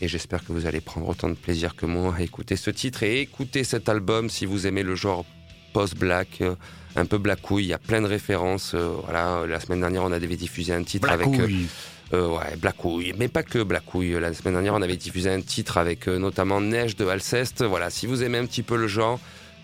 Et 0.00 0.08
j'espère 0.08 0.44
que 0.44 0.52
vous 0.52 0.66
allez 0.66 0.80
prendre 0.80 1.08
autant 1.08 1.28
de 1.28 1.34
plaisir 1.34 1.74
que 1.74 1.86
moi 1.86 2.14
à 2.16 2.22
écouter 2.22 2.56
ce 2.56 2.70
titre 2.70 3.02
et 3.02 3.20
écouter 3.20 3.64
cet 3.64 3.88
album 3.88 4.30
si 4.30 4.46
vous 4.46 4.66
aimez 4.66 4.82
le 4.84 4.94
genre 4.94 5.24
post-black, 5.72 6.40
euh, 6.40 6.54
un 6.96 7.04
peu 7.06 7.18
blackouille. 7.18 7.64
Il 7.64 7.68
y 7.68 7.72
a 7.74 7.78
plein 7.78 8.00
de 8.02 8.06
références. 8.06 8.72
euh, 8.74 8.88
voilà, 9.04 9.44
la 9.46 9.60
semaine 9.60 9.80
dernière, 9.80 10.04
on 10.04 10.12
avait 10.12 10.26
diffusé 10.36 10.72
un 10.72 10.82
titre 10.82 11.10
avec. 11.10 11.26
euh, 11.28 11.30
Blacouille. 11.30 11.66
euh, 12.14 12.28
ouais, 12.28 12.56
Blackouille, 12.56 13.14
mais 13.18 13.28
pas 13.28 13.42
que 13.42 13.62
Blackouille. 13.62 14.18
La 14.20 14.32
semaine 14.34 14.54
dernière, 14.54 14.74
on 14.74 14.82
avait 14.82 14.96
diffusé 14.96 15.30
un 15.30 15.40
titre 15.40 15.78
avec 15.78 16.08
euh, 16.08 16.18
notamment 16.18 16.60
Neige 16.60 16.96
de 16.96 17.06
Alceste. 17.06 17.62
Voilà, 17.64 17.90
si 17.90 18.06
vous 18.06 18.22
aimez 18.22 18.38
un 18.38 18.46
petit 18.46 18.62
peu 18.62 18.76
le 18.76 18.88
genre, 18.88 19.20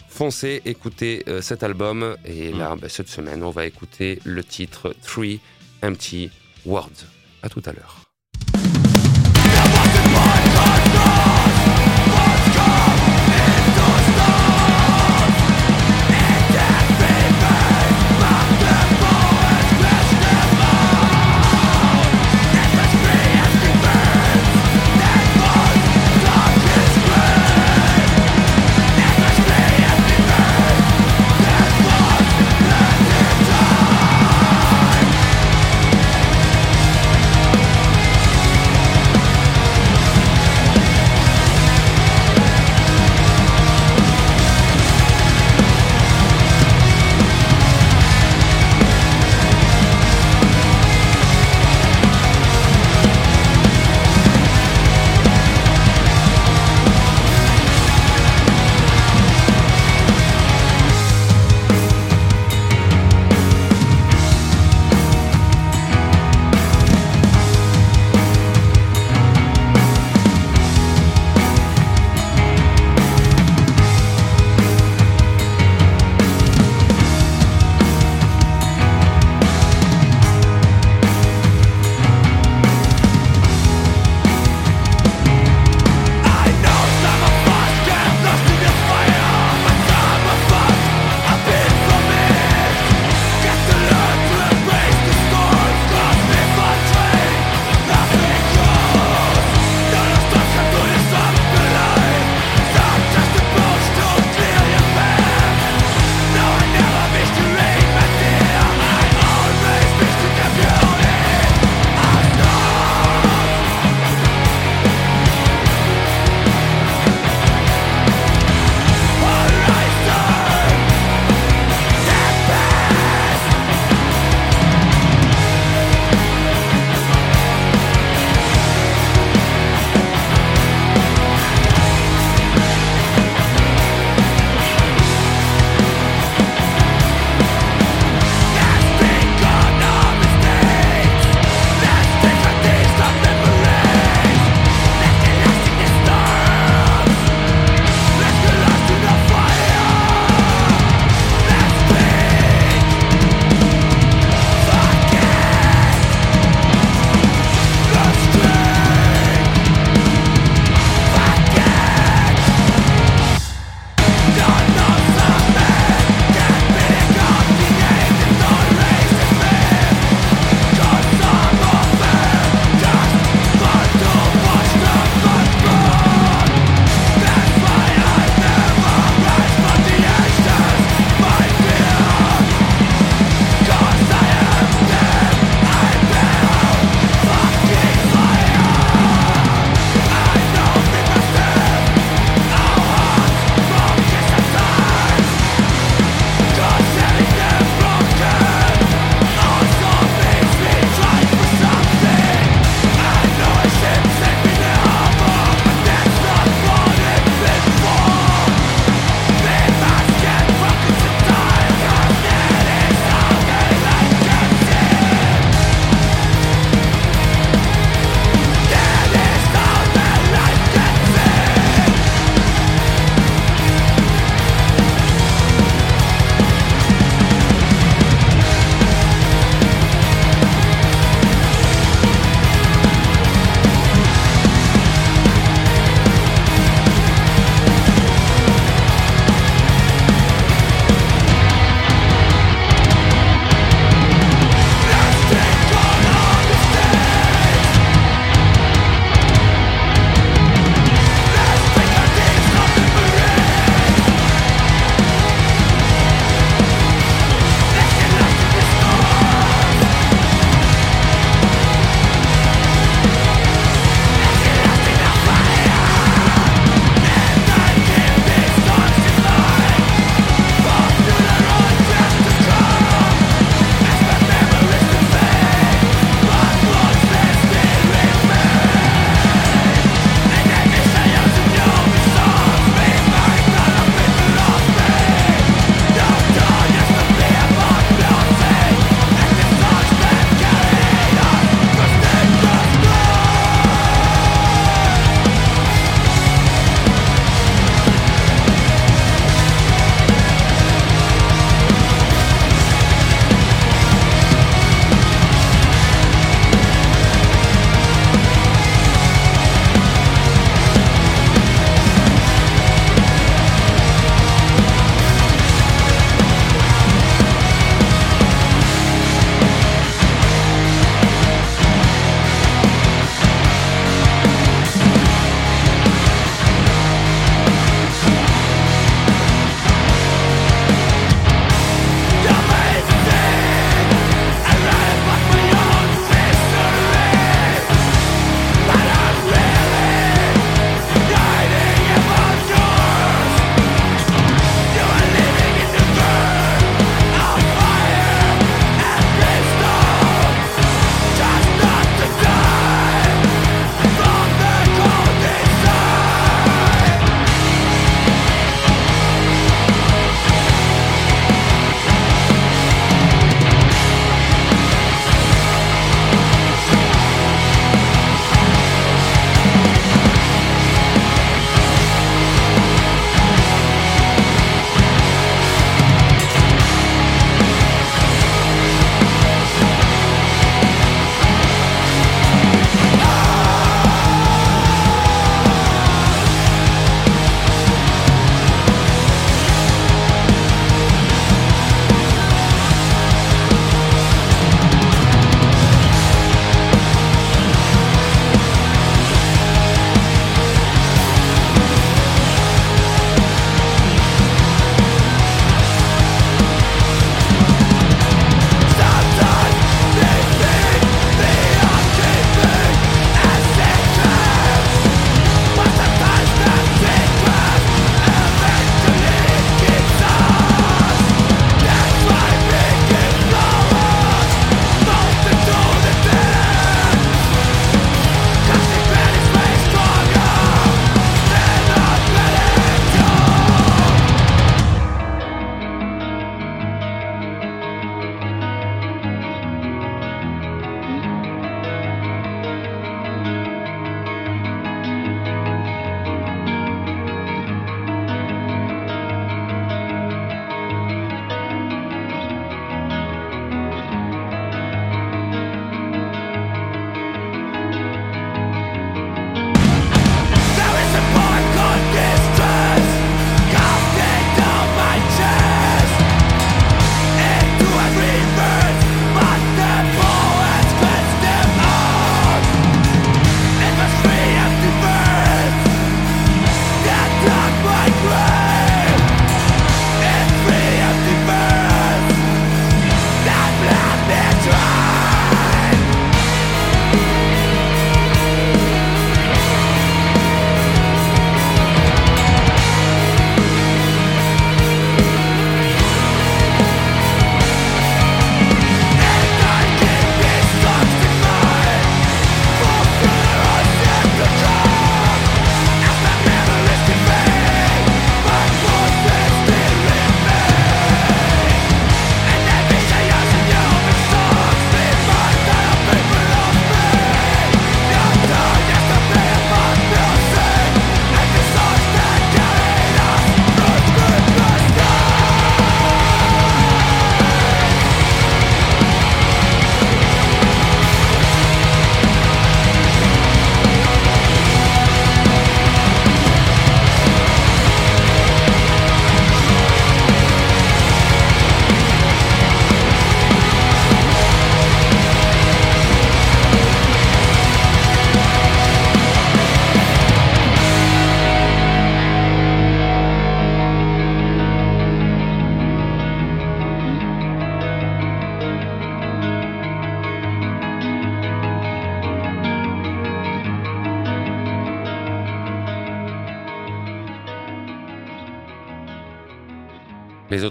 foncez, 0.09 0.63
écoutez 0.65 1.25
euh, 1.29 1.41
cet 1.41 1.63
album. 1.63 2.17
Et 2.25 2.53
là, 2.53 2.77
bah, 2.81 2.89
cette 2.89 3.09
semaine, 3.09 3.43
on 3.43 3.51
va 3.51 3.67
écouter 3.67 4.21
le 4.25 4.45
titre 4.45 4.95
Three 5.03 5.41
Empty 5.83 6.31
Words. 6.67 7.07
À 7.43 7.49
tout 7.49 7.63
à 7.67 7.73
l'heure. 7.73 8.04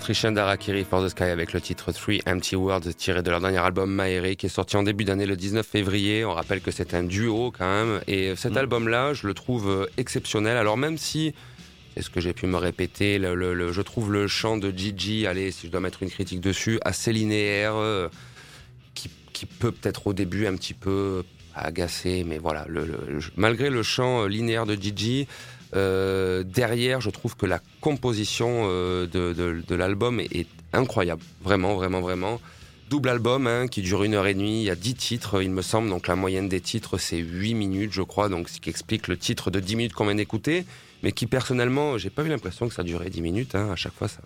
Les 0.04 0.08
Autrichiens 0.08 0.34
d'Arakiri 0.34 0.84
for 0.84 1.02
the 1.02 1.08
Sky 1.08 1.24
avec 1.24 1.54
le 1.54 1.62
titre 1.62 1.94
Three 1.94 2.22
Empty 2.28 2.58
Words 2.58 2.94
tiré 2.98 3.24
de 3.24 3.30
leur 3.32 3.40
dernier 3.40 3.60
album 3.60 3.90
Maere 3.90 4.36
qui 4.36 4.48
est 4.48 4.50
sorti 4.50 4.76
en 4.76 4.84
début 4.84 5.06
d'année 5.06 5.26
le 5.26 5.38
19 5.38 5.66
février. 5.66 6.26
On 6.26 6.34
rappelle 6.34 6.60
que 6.60 6.72
c'est 6.72 6.94
un 6.94 7.04
duo 7.04 7.54
quand 7.58 7.66
même. 7.66 8.02
Et 8.08 8.36
cet 8.36 8.56
Mm. 8.56 8.58
album-là, 8.58 9.14
je 9.14 9.26
le 9.28 9.34
trouve 9.34 9.70
euh, 9.70 9.86
exceptionnel. 9.96 10.58
Alors 10.58 10.76
même 10.76 10.98
si, 10.98 11.34
c'est 11.96 12.02
ce 12.04 12.10
que 12.10 12.20
j'ai 12.20 12.34
pu 12.34 12.48
me 12.48 12.58
répéter, 12.58 13.18
le, 13.18 13.34
le- 13.34 13.54
le- 13.54 13.72
je 13.72 13.82
trouve 13.82 14.12
le 14.12 14.28
chant 14.28 14.58
de 14.58 14.72
Gigi, 14.72 15.26
allez, 15.26 15.52
si 15.52 15.68
je 15.68 15.72
dois 15.72 15.80
mettre 15.80 16.04
une 16.04 16.10
critique 16.10 16.42
dessus, 16.42 16.80
assez 16.84 17.14
linéaire, 17.14 17.76
euh, 17.78 18.10
qui, 18.96 19.10
qui 19.32 19.46
peut 19.46 19.72
peut-être 19.72 20.08
au 20.08 20.12
début 20.14 20.48
un 20.48 20.56
petit 20.58 20.74
peu 20.74 21.24
agacer, 21.56 22.26
mais 22.28 22.40
voilà, 22.40 22.68
malgré 23.38 23.70
le 23.70 23.84
chant 23.84 24.24
euh, 24.24 24.28
linéaire 24.28 24.66
de 24.66 24.76
Gigi, 24.76 25.28
euh, 25.76 26.44
derrière, 26.44 27.02
je 27.02 27.10
trouve 27.10 27.36
que 27.36 27.46
la 27.46 27.60
composition 27.82 28.68
euh, 28.70 29.06
de, 29.08 29.34
de- 29.34 29.64
de 29.68 29.76
l'album 29.76 30.20
est, 30.20 30.48
incroyable. 30.74 31.22
Vraiment, 31.44 31.76
vraiment, 31.76 32.02
vraiment. 32.02 32.42
Double 32.90 33.10
album 33.10 33.46
hein, 33.48 33.68
qui 33.68 33.82
dure 33.82 34.04
une 34.04 34.14
heure 34.16 34.26
et 34.28 34.34
demie. 34.34 34.62
Il 34.62 34.66
y 34.66 34.70
a 34.72 34.76
10 34.76 34.96
titres, 34.96 35.42
il 35.42 35.52
me 35.52 35.62
semble. 35.62 35.90
Donc 35.90 36.08
la 36.08 36.16
moyenne 36.16 36.50
des 36.50 36.62
titres, 36.62 36.98
c'est 36.98 37.18
8 37.18 37.54
minutes, 37.54 37.92
je 37.94 38.02
crois. 38.02 38.28
Donc 38.30 38.50
ce 38.50 38.60
qui 38.60 38.70
explique 38.70 39.08
le 39.08 39.16
titre 39.18 39.52
de 39.52 39.60
10 39.60 39.76
minutes 39.76 39.94
qu'on 39.94 40.06
vient 40.06 40.16
d'écouter. 40.16 40.66
Mais 41.04 41.12
qui, 41.12 41.28
personnellement, 41.28 41.98
j'ai 41.98 42.10
pas 42.10 42.24
eu 42.24 42.28
l'impression 42.30 42.68
que 42.68 42.74
ça 42.74 42.84
durait 42.84 43.10
10 43.10 43.22
minutes. 43.22 43.56
hein. 43.56 43.70
À 43.72 43.76
chaque 43.76 43.94
fois, 43.94 44.08
ça, 44.08 44.22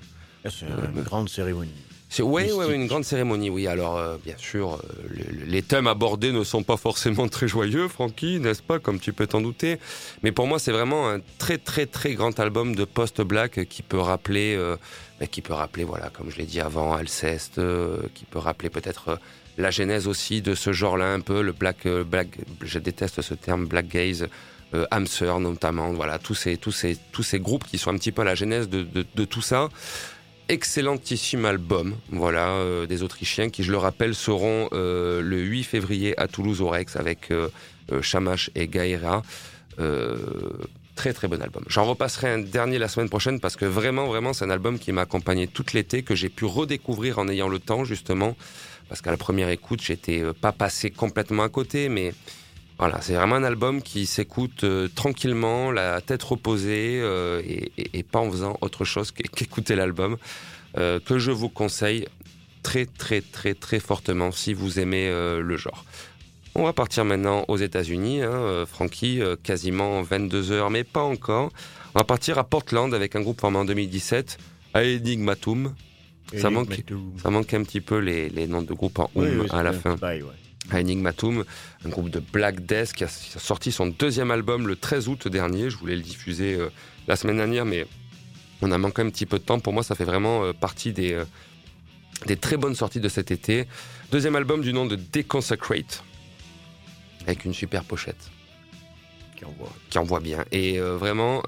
C'est 0.49 0.65
une 0.95 1.01
grande 1.03 1.27
cérémonie. 1.29 1.71
Ouais, 2.19 2.43
Mystique. 2.43 2.59
ouais, 2.59 2.73
une 2.75 2.87
grande 2.87 3.03
cérémonie, 3.03 3.49
oui. 3.49 3.67
Alors, 3.67 3.97
euh, 3.97 4.17
bien 4.23 4.35
sûr, 4.37 4.75
euh, 4.75 4.77
le- 5.09 5.39
le- 5.39 5.45
les 5.45 5.61
thèmes 5.61 5.87
abordés 5.87 6.31
ne 6.31 6.43
sont 6.43 6.63
pas 6.63 6.77
forcément 6.77 7.27
très 7.29 7.47
joyeux, 7.47 7.87
Francky, 7.87 8.39
n'est-ce 8.39 8.61
pas, 8.63 8.79
comme 8.79 8.99
tu 8.99 9.13
peux 9.13 9.27
t'en 9.27 9.41
douter. 9.41 9.77
Mais 10.23 10.31
pour 10.31 10.47
moi, 10.47 10.57
c'est 10.59 10.71
vraiment 10.71 11.09
un 11.09 11.19
très, 11.37 11.57
très, 11.57 11.85
très 11.85 12.13
grand 12.13 12.39
album 12.39 12.75
de 12.75 12.85
post-black 12.85 13.65
qui 13.67 13.81
peut 13.83 13.99
rappeler, 13.99 14.55
euh, 14.57 14.77
bah, 15.19 15.27
qui 15.27 15.41
peut 15.41 15.53
rappeler, 15.53 15.83
voilà, 15.83 16.09
comme 16.09 16.31
je 16.31 16.37
l'ai 16.37 16.45
dit 16.45 16.61
avant, 16.61 16.93
Alceste, 16.93 17.57
euh, 17.59 17.97
qui 18.13 18.25
peut 18.25 18.39
rappeler 18.39 18.69
peut-être 18.69 19.09
euh, 19.09 19.15
la 19.57 19.69
genèse 19.71 20.07
aussi 20.07 20.41
de 20.41 20.55
ce 20.55 20.71
genre-là, 20.71 21.11
un 21.13 21.19
peu 21.19 21.41
le 21.41 21.51
black, 21.51 21.85
euh, 21.87 22.03
black, 22.03 22.29
je 22.61 22.79
déteste 22.79 23.21
ce 23.21 23.33
terme, 23.33 23.65
black 23.65 23.87
gaze. 23.89 24.27
Euh, 24.73 24.85
Hamster 24.91 25.39
notamment, 25.39 25.93
voilà 25.93 26.19
tous 26.19 26.35
ces 26.35 26.57
tous 26.57 26.73
ces 26.73 26.97
tous 27.13 27.23
ces 27.23 27.39
groupes 27.39 27.63
qui 27.63 27.77
sont 27.77 27.89
un 27.89 27.97
petit 27.97 28.11
peu 28.11 28.23
à 28.23 28.25
la 28.25 28.35
genèse 28.35 28.67
de, 28.67 28.81
de, 28.83 29.05
de 29.15 29.23
tout 29.23 29.41
ça 29.41 29.69
excellentissime 30.49 31.45
album, 31.45 31.95
voilà, 32.09 32.49
euh, 32.49 32.85
des 32.85 33.03
Autrichiens 33.03 33.49
qui, 33.49 33.63
je 33.63 33.71
le 33.71 33.77
rappelle, 33.77 34.15
seront 34.15 34.69
euh, 34.73 35.21
le 35.21 35.39
8 35.39 35.63
février 35.63 36.19
à 36.19 36.27
Toulouse 36.27 36.61
au 36.61 36.69
Rex 36.69 36.95
avec 36.95 37.31
euh, 37.31 37.49
euh, 37.91 38.01
et 38.55 38.67
Gaïra. 38.67 39.21
Euh, 39.79 40.17
très 40.95 41.13
très 41.13 41.27
bon 41.27 41.41
album. 41.41 41.63
J'en 41.67 41.85
repasserai 41.85 42.29
un 42.29 42.39
dernier 42.39 42.79
la 42.79 42.87
semaine 42.87 43.09
prochaine 43.09 43.39
parce 43.39 43.55
que 43.55 43.65
vraiment, 43.65 44.07
vraiment, 44.07 44.33
c'est 44.33 44.45
un 44.45 44.49
album 44.49 44.79
qui 44.79 44.91
m'a 44.91 45.01
accompagné 45.01 45.47
tout 45.47 45.65
l'été, 45.73 46.01
que 46.01 46.15
j'ai 46.15 46.29
pu 46.29 46.45
redécouvrir 46.45 47.19
en 47.19 47.29
ayant 47.29 47.47
le 47.47 47.59
temps, 47.59 47.85
justement. 47.85 48.35
Parce 48.89 49.01
qu'à 49.01 49.11
la 49.11 49.17
première 49.17 49.49
écoute, 49.49 49.81
j'étais 49.81 50.21
euh, 50.21 50.33
pas 50.33 50.51
passé 50.51 50.89
complètement 50.89 51.43
à 51.43 51.49
côté, 51.49 51.87
mais 51.87 52.13
voilà, 52.79 53.01
c'est 53.01 53.13
vraiment 53.13 53.35
un 53.35 53.43
album 53.43 53.81
qui 53.81 54.05
s'écoute 54.05 54.63
euh, 54.63 54.87
tranquillement, 54.93 55.71
la 55.71 55.99
tête 56.01 56.21
reposée 56.23 56.99
euh, 57.01 57.41
et, 57.45 57.71
et- 57.77 57.99
et 57.99 58.03
pas 58.03 58.19
en 58.19 58.29
faisant 58.31 58.57
autre 58.61 58.85
chose 58.85 59.11
qu'é- 59.11 59.23
qu'écouter 59.23 59.75
l'album, 59.75 60.17
euh, 60.77 60.99
que 60.99 61.17
je 61.17 61.31
vous 61.31 61.49
conseille 61.49 62.07
très 62.63 62.85
très 62.85 63.21
très 63.21 63.53
très 63.53 63.79
fortement 63.79 64.31
si 64.31 64.53
vous 64.53 64.79
aimez 64.79 65.07
euh, 65.09 65.41
le 65.41 65.57
genre. 65.57 65.85
On 66.55 66.63
va 66.63 66.73
partir 66.73 67.05
maintenant 67.05 67.45
aux 67.47 67.57
États-Unis, 67.57 68.23
hein, 68.23 68.31
euh, 68.31 68.65
Frankie, 68.65 69.21
quasiment 69.43 70.01
22 70.01 70.51
heures, 70.51 70.69
mais 70.71 70.83
pas 70.83 71.03
encore. 71.03 71.51
On 71.95 71.99
va 71.99 72.03
partir 72.03 72.37
à 72.39 72.43
Portland 72.43 72.93
avec 72.93 73.15
un 73.15 73.21
groupe 73.21 73.39
formé 73.41 73.57
en 73.57 73.65
2017, 73.65 74.37
Aenigmatum. 74.75 75.73
Ça 76.35 76.49
manque- 76.49 76.67
Enigmatum. 76.69 77.13
Ça 77.21 77.29
manque 77.29 77.53
un 77.53 77.63
petit 77.63 77.81
peu 77.81 77.99
les, 77.99 78.29
les 78.29 78.47
noms 78.47 78.61
de 78.63 78.73
groupes 78.73 78.99
en 78.99 79.09
Oui, 79.15 79.27
oui, 79.39 79.47
à 79.51 79.63
la 79.63 79.71
fin. 79.73 79.95
ouais. 80.21 80.21
À 80.71 80.79
Enigmatum, 80.79 81.43
un 81.85 81.89
groupe 81.89 82.09
de 82.09 82.19
Black 82.19 82.65
Death 82.65 82.93
qui 82.93 83.03
a 83.03 83.07
sorti 83.07 83.71
son 83.71 83.87
deuxième 83.87 84.31
album 84.31 84.67
le 84.67 84.75
13 84.75 85.07
août 85.07 85.27
dernier. 85.27 85.69
Je 85.69 85.77
voulais 85.77 85.95
le 85.95 86.01
diffuser 86.01 86.55
euh, 86.55 86.69
la 87.07 87.15
semaine 87.15 87.37
dernière, 87.37 87.65
mais 87.65 87.85
on 88.61 88.71
a 88.71 88.77
manqué 88.77 89.01
un 89.01 89.09
petit 89.09 89.25
peu 89.25 89.39
de 89.39 89.43
temps. 89.43 89.59
Pour 89.59 89.73
moi, 89.73 89.83
ça 89.83 89.95
fait 89.95 90.03
vraiment 90.03 90.43
euh, 90.43 90.53
partie 90.53 90.91
des, 90.93 91.13
euh, 91.13 91.25
des 92.25 92.35
très 92.35 92.57
bonnes 92.57 92.75
sorties 92.75 92.99
de 92.99 93.09
cet 93.09 93.31
été. 93.31 93.67
Deuxième 94.11 94.35
album 94.35 94.61
du 94.61 94.73
nom 94.73 94.85
de 94.85 94.95
Deconsecrate, 94.97 96.03
avec 97.25 97.45
une 97.45 97.53
super 97.53 97.83
pochette 97.83 98.29
Qui 99.35 99.45
envoie. 99.45 99.71
qui 99.89 99.97
envoie 99.99 100.19
bien. 100.19 100.43
Et 100.51 100.79
vraiment, 100.79 101.43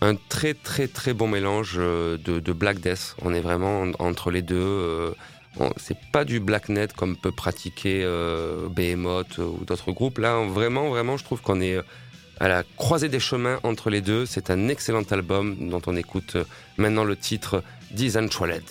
un 0.00 0.14
très 0.28 0.54
très 0.54 0.86
très 0.88 1.12
bon 1.14 1.26
mélange 1.26 1.76
de, 1.76 2.16
de 2.18 2.52
Black 2.52 2.80
Death. 2.80 3.16
On 3.22 3.32
est 3.34 3.40
vraiment 3.40 3.80
en- 3.82 3.92
entre 3.98 4.30
les 4.30 4.42
deux. 4.42 5.14
Euh, 5.60 5.70
c'est 5.76 5.98
pas 6.12 6.24
du 6.24 6.40
Black 6.40 6.68
Net 6.68 6.92
comme 6.92 7.16
peut 7.16 7.32
pratiquer 7.32 8.02
euh, 8.04 8.68
Behemoth 8.68 9.38
ou 9.38 9.64
d'autres 9.64 9.92
groupes. 9.92 10.18
Là, 10.18 10.44
vraiment, 10.46 10.88
vraiment, 10.90 11.16
je 11.16 11.24
trouve 11.24 11.40
qu'on 11.40 11.60
est 11.60 11.74
euh, 11.74 11.82
à 12.40 12.48
la 12.48 12.62
croisée 12.76 13.08
des 13.08 13.20
chemins 13.20 13.58
entre 13.62 13.90
les 13.90 14.00
deux. 14.00 14.26
C'est 14.26 14.50
un 14.50 14.68
excellent 14.68 15.02
album 15.10 15.68
dont 15.68 15.82
on 15.86 15.96
écoute 15.96 16.36
euh, 16.36 16.44
maintenant 16.76 17.04
le 17.04 17.16
titre 17.16 17.62
Disentroled. 17.90 18.64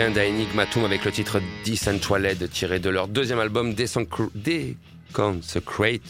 Américains 0.00 0.10
d'Aenigmatum 0.10 0.84
avec 0.84 1.04
le 1.04 1.12
titre 1.12 1.40
Decentraled 1.66 2.48
tiré 2.50 2.78
de 2.78 2.90
leur 2.90 3.08
deuxième 3.08 3.38
album 3.38 3.74
Deconsecrate, 3.74 6.00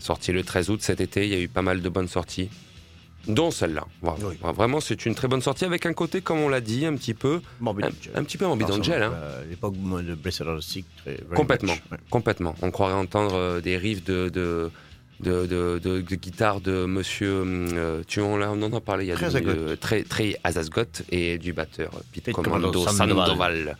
sorti 0.00 0.32
le 0.32 0.42
13 0.42 0.70
août 0.70 0.82
cet 0.82 1.00
été. 1.00 1.26
Il 1.26 1.32
y 1.32 1.34
a 1.34 1.40
eu 1.40 1.48
pas 1.48 1.62
mal 1.62 1.82
de 1.82 1.88
bonnes 1.88 2.08
sorties, 2.08 2.48
dont 3.26 3.50
celle-là. 3.50 3.86
Voilà. 4.00 4.18
Oui. 4.24 4.38
Vraiment, 4.42 4.80
c'est 4.80 5.04
une 5.04 5.14
très 5.14 5.28
bonne 5.28 5.42
sortie 5.42 5.66
avec 5.66 5.84
un 5.84 5.92
côté, 5.92 6.22
comme 6.22 6.38
on 6.38 6.48
l'a 6.48 6.60
dit, 6.60 6.86
un 6.86 6.94
petit 6.94 7.14
peu, 7.14 7.42
Morbid 7.60 7.86
un, 8.14 8.24
petit 8.24 8.38
peu 8.38 8.46
Morbid 8.46 8.70
Angel, 8.70 9.02
hein. 9.02 9.12
euh, 9.14 9.44
L'époque 9.50 9.74
de 9.74 10.14
Blessed 10.14 10.44
Complètement. 11.34 11.72
much, 11.72 11.82
ouais. 11.92 11.98
Complètement. 12.10 12.54
On 12.62 12.70
croirait 12.70 12.94
entendre 12.94 13.34
euh, 13.34 13.60
des 13.60 13.76
riffs 13.76 14.04
de, 14.04 14.30
de, 14.30 14.70
de, 15.20 15.46
de, 15.46 15.80
de- 15.82 16.00
de 16.00 16.14
guitare 16.16 16.60
de 16.60 16.84
monsieur. 16.86 17.40
hum, 17.42 17.68
euh, 17.74 18.02
tu 18.06 18.20
on, 18.20 18.36
l'a- 18.36 18.50
on 18.50 18.62
en 18.62 18.72
a 18.72 18.80
parlé 18.80 19.04
il 19.04 19.08
y 19.08 19.12
a 19.12 19.16
Trey 19.16 19.40
deux 19.40 19.76
Trey, 19.76 20.02
Trey 20.04 20.36
Azagott 20.44 21.02
et 21.10 21.38
du 21.38 21.52
batteur 21.52 21.90
euh, 21.94 22.00
Pete 22.12 22.32
Commando 22.32 22.86
Sandoval. 22.86 23.76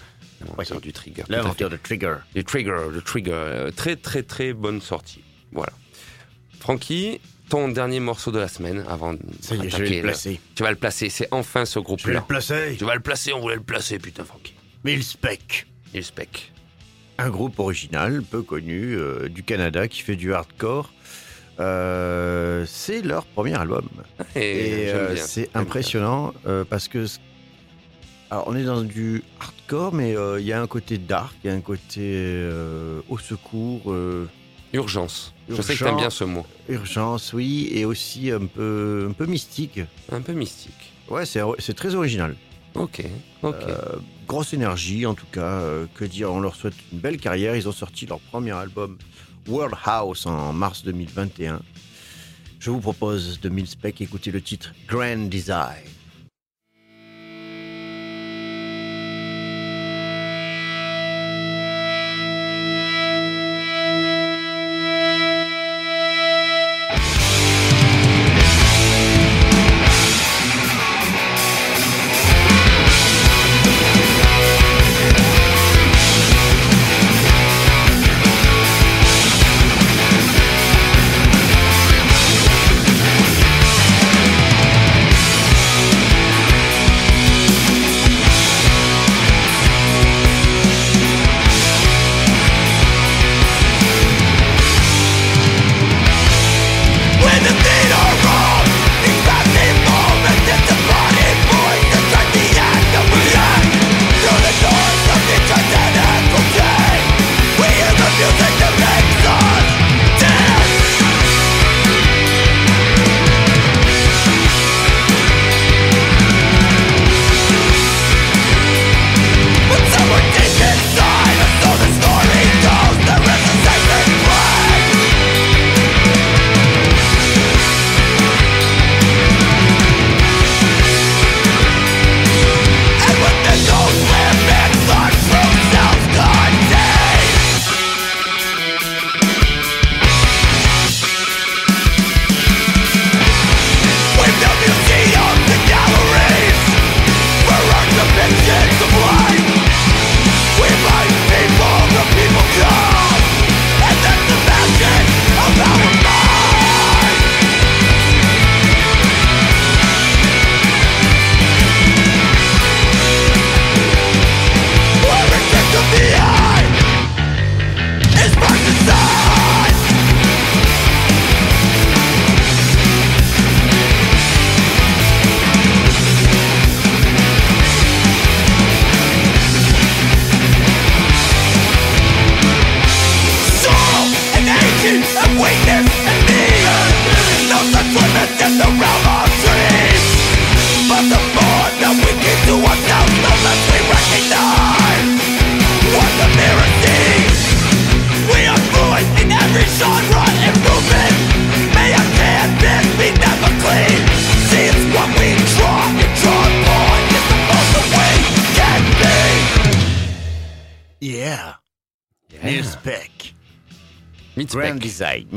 L'inventeur 0.46 0.80
du 0.80 0.92
Trigger. 0.92 1.22
L'inventeur 1.28 1.70
de 1.70 1.76
Trigger. 1.76 2.16
Du 2.34 2.44
Trigger, 2.44 2.76
le 2.92 3.00
Trigger. 3.00 3.32
euh, 3.34 3.70
Très, 3.70 3.96
très, 3.96 4.22
très 4.22 4.52
bonne 4.52 4.80
sortie. 4.80 5.22
Voilà. 5.52 5.72
Francky, 6.60 7.20
ton 7.48 7.68
dernier 7.68 8.00
morceau 8.00 8.30
de 8.30 8.38
la 8.38 8.48
semaine 8.48 8.84
avant 8.88 9.14
Ça 9.40 9.54
y 9.54 9.66
est, 9.66 9.70
je 9.70 9.76
vais 9.76 9.84
d'attaquer 9.84 9.96
le 9.96 10.02
placer. 10.02 10.40
Tu 10.54 10.62
vas 10.62 10.70
le 10.70 10.76
placer. 10.76 11.08
C'est 11.10 11.28
enfin 11.30 11.64
ce 11.64 11.72
Je 11.72 11.78
vais 11.78 11.80
le 11.80 11.84
groupe-là. 11.84 12.20
placer. 12.22 12.74
Tu 12.78 12.84
vas 12.84 12.94
le 12.94 13.00
placer, 13.00 13.32
on 13.32 13.40
voulait 13.40 13.54
le 13.56 13.62
placer, 13.62 13.98
putain, 13.98 14.24
Francky. 14.24 14.54
Millspec. 14.84 15.66
Et 15.94 15.98
le 15.98 16.02
spec. 16.02 16.52
Un 17.18 17.30
groupe 17.30 17.58
original, 17.60 18.22
peu 18.22 18.42
connu, 18.42 18.96
euh, 18.96 19.28
du 19.28 19.44
Canada, 19.44 19.86
qui 19.88 20.00
fait 20.02 20.16
du 20.16 20.34
hardcore. 20.34 20.92
Euh, 21.60 22.64
c'est 22.66 23.02
leur 23.02 23.24
premier 23.26 23.54
album. 23.54 23.88
Et 24.34 24.86
j'aime 24.86 24.96
euh, 24.96 25.16
c'est 25.16 25.50
impressionnant 25.54 26.34
euh, 26.46 26.64
parce 26.68 26.88
que. 26.88 27.06
Alors, 28.30 28.44
on 28.48 28.56
est 28.56 28.64
dans 28.64 28.82
du 28.82 29.22
hardcore, 29.38 29.92
mais 29.92 30.16
il 30.38 30.46
y 30.46 30.52
a 30.52 30.60
un 30.60 30.66
côté 30.66 30.98
dark, 30.98 31.34
il 31.44 31.48
y 31.48 31.50
a 31.50 31.54
un 31.54 31.60
côté 31.60 32.48
au 33.08 33.18
secours, 33.18 33.94
Urgence. 34.72 35.32
Je 35.48 35.62
sais 35.62 35.76
que 35.76 35.84
t'aimes 35.84 35.96
bien 35.96 36.10
ce 36.10 36.24
mot. 36.24 36.44
urgence, 36.68 37.32
oui, 37.32 37.68
et 37.72 37.84
aussi 37.84 38.32
un 38.32 38.46
peu, 38.46 39.06
un 39.08 39.12
peu 39.12 39.26
mystique. 39.26 39.80
Un 40.10 40.20
peu 40.20 40.32
mystique. 40.32 40.92
Ouais, 41.08 41.26
c'est 41.26 41.40
c'est 41.58 41.74
très 41.74 41.94
original. 41.94 42.34
Ok, 42.74 43.04
ok. 43.42 43.54
Euh, 43.68 43.76
grosse 44.26 44.52
énergie, 44.52 45.06
en 45.06 45.14
tout 45.14 45.26
cas. 45.30 45.60
que 45.94 46.04
dire 46.04 46.32
On 46.32 46.40
leur 46.40 46.56
souhaite 46.56 46.74
une 46.92 46.98
belle 46.98 47.18
carrière. 47.18 47.54
Ils 47.54 47.68
ont 47.68 47.72
sorti 47.72 48.06
leur 48.06 48.18
premier 48.18 48.50
album, 48.52 48.96
World 49.48 49.74
House, 49.84 50.26
en 50.26 50.52
mars 50.52 50.82
2021. 50.84 51.60
Je 52.58 52.70
vous 52.70 52.80
propose 52.80 53.40
de 53.40 53.48
Millspec 53.48 54.00
écouter 54.00 54.30
le 54.30 54.40
titre 54.40 54.72
Grand 54.88 55.28
Design. 55.28 55.93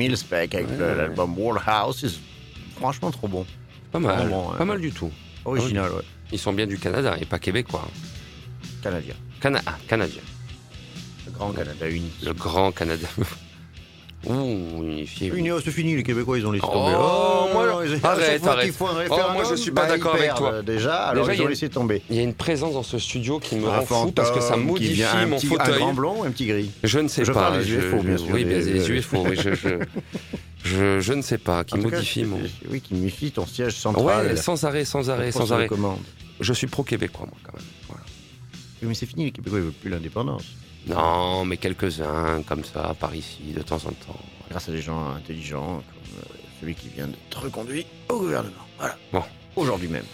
Millspec 0.08 0.56
avec 0.56 0.68
l'album 0.80 1.38
World 1.38 1.62
House. 1.66 1.98
c'est 2.00 2.80
franchement 2.80 3.12
trop 3.12 3.28
bon. 3.28 3.46
Pas 3.92 4.00
mal, 4.00 4.30
pas 4.30 4.58
ouais. 4.60 4.66
mal 4.66 4.82
du 4.82 4.92
tout. 4.92 5.12
Original, 5.46 5.92
ouais. 5.92 6.04
Ils 6.32 6.40
sont 6.40 6.54
bien 6.54 6.68
du 6.68 6.78
Canada 6.78 7.16
et 7.20 7.26
pas 7.26 7.40
québécois. 7.40 7.88
Canadien. 8.84 9.16
Cana 9.40 9.62
ah, 9.66 9.78
Canadien. 9.88 10.22
Le 11.26 11.32
grand 11.32 11.52
Canada 11.52 11.90
uni. 11.90 12.12
Le 12.24 12.34
grand 12.34 12.72
Canada. 12.72 13.08
Ouh, 14.30 14.84
unifié. 14.84 15.32
Oh, 15.54 15.60
c'est 15.64 15.72
fini, 15.72 15.96
les 15.96 16.04
Québécois, 16.04 16.38
ils 16.38 16.46
ont 16.46 16.52
laissé 16.52 16.66
Oh, 16.68 16.74
tomber. 16.74 16.92
moi, 17.54 17.84
ils- 17.86 18.06
arrête, 18.06 18.46
arrête. 18.46 18.72
font 18.74 18.88
un 18.88 19.06
Oh, 19.10 19.16
moi, 19.34 19.44
je 19.50 19.56
suis 19.56 19.72
pas 19.72 19.84
bah, 19.84 19.90
d'accord 19.90 20.14
avec 20.16 20.26
perdent, 20.26 20.38
toi. 20.40 20.52
euh, 20.54 20.62
Déjà, 20.62 20.96
alors 21.08 21.26
Déjà, 21.28 21.36
ils 21.38 21.42
a 21.42 21.46
ont 21.46 21.48
laissé 21.48 21.70
tomber. 21.70 22.02
Il 22.10 22.16
y 22.16 22.20
a 22.20 22.24
une 22.24 22.34
présence 22.34 22.74
dans 22.74 22.84
ce 22.84 23.00
studio 23.00 23.40
qui 23.40 23.56
me 23.56 23.68
Un 23.68 23.80
rend 23.80 23.86
fou 23.86 24.12
parce 24.12 24.32
que 24.32 24.42
ça 24.42 24.58
modifie 24.58 25.04
un 25.04 25.26
mon 25.28 25.38
petit- 25.38 25.48
fauteuil. 25.48 25.76
Un 25.76 25.78
grand 25.80 25.94
et 26.26 26.28
un 26.28 26.32
petit 26.32 26.46
gris. 26.48 26.72
Je 26.84 27.00
ne 27.00 27.08
sais 27.08 27.24
Je 27.24 27.32
pas. 27.32 27.40
parle 27.42 27.60
des 27.60 27.66
je- 27.66 27.76
UFO, 27.78 28.02
bien 28.02 28.12
je- 28.14 28.18
sûr, 28.18 28.34
Oui, 28.34 28.44
bien 28.46 28.58
des- 28.60 28.90
UFO. 28.90 29.26
oui, 29.30 29.36
je, 29.38 29.54
je, 29.56 29.70
je, 30.64 31.00
je 31.00 31.14
ne 31.14 31.22
sais 31.22 31.38
pas. 31.38 31.64
Qui 31.64 31.76
cas, 31.76 31.82
modifie 31.82 32.24
mon. 32.26 32.40
Oui, 32.70 32.82
qui 32.82 32.94
modifie 32.96 33.32
ton 33.32 33.46
siège 33.46 33.76
central. 33.76 34.28
Ouais, 34.28 34.36
sans 34.36 34.64
arrêt, 34.66 34.84
sans 34.86 35.10
arrêt, 35.10 35.32
sans 35.32 35.52
arrêt. 35.54 35.70
Je 36.40 36.54
suis 36.54 36.68
pro-québécois, 36.68 37.26
moi, 37.28 37.38
quand 37.44 37.54
même. 37.56 37.66
Voilà. 37.88 38.04
Oui, 38.82 38.90
Mais 38.90 38.94
c'est 38.94 39.06
fini, 39.08 39.26
les 39.26 39.32
Québécois, 39.32 39.60
ils 39.60 39.64
veulent 39.66 39.72
plus 39.74 39.90
l'indépendance. 39.90 40.44
Non, 40.88 41.46
mais 41.46 41.58
quelques-uns, 41.58 42.44
comme 42.44 42.64
ça, 42.64 42.96
par 43.00 43.14
ici, 43.16 43.54
de 43.56 43.62
temps 43.62 43.76
en 43.76 43.92
temps. 43.92 44.20
Grâce 44.50 44.70
à 44.70 44.72
des 44.72 44.82
gens 44.82 45.10
intelligents, 45.10 45.84
comme 45.92 46.20
euh, 46.20 46.38
celui 46.60 46.76
qui 46.76 46.90
vient 46.90 47.08
d'être 47.08 47.44
reconduit 47.44 47.86
au 48.10 48.20
gouvernement. 48.20 48.54
Voilà. 48.78 48.96
Bon. 49.12 49.24
Aujourd'hui 49.56 49.88
même. 49.88 50.06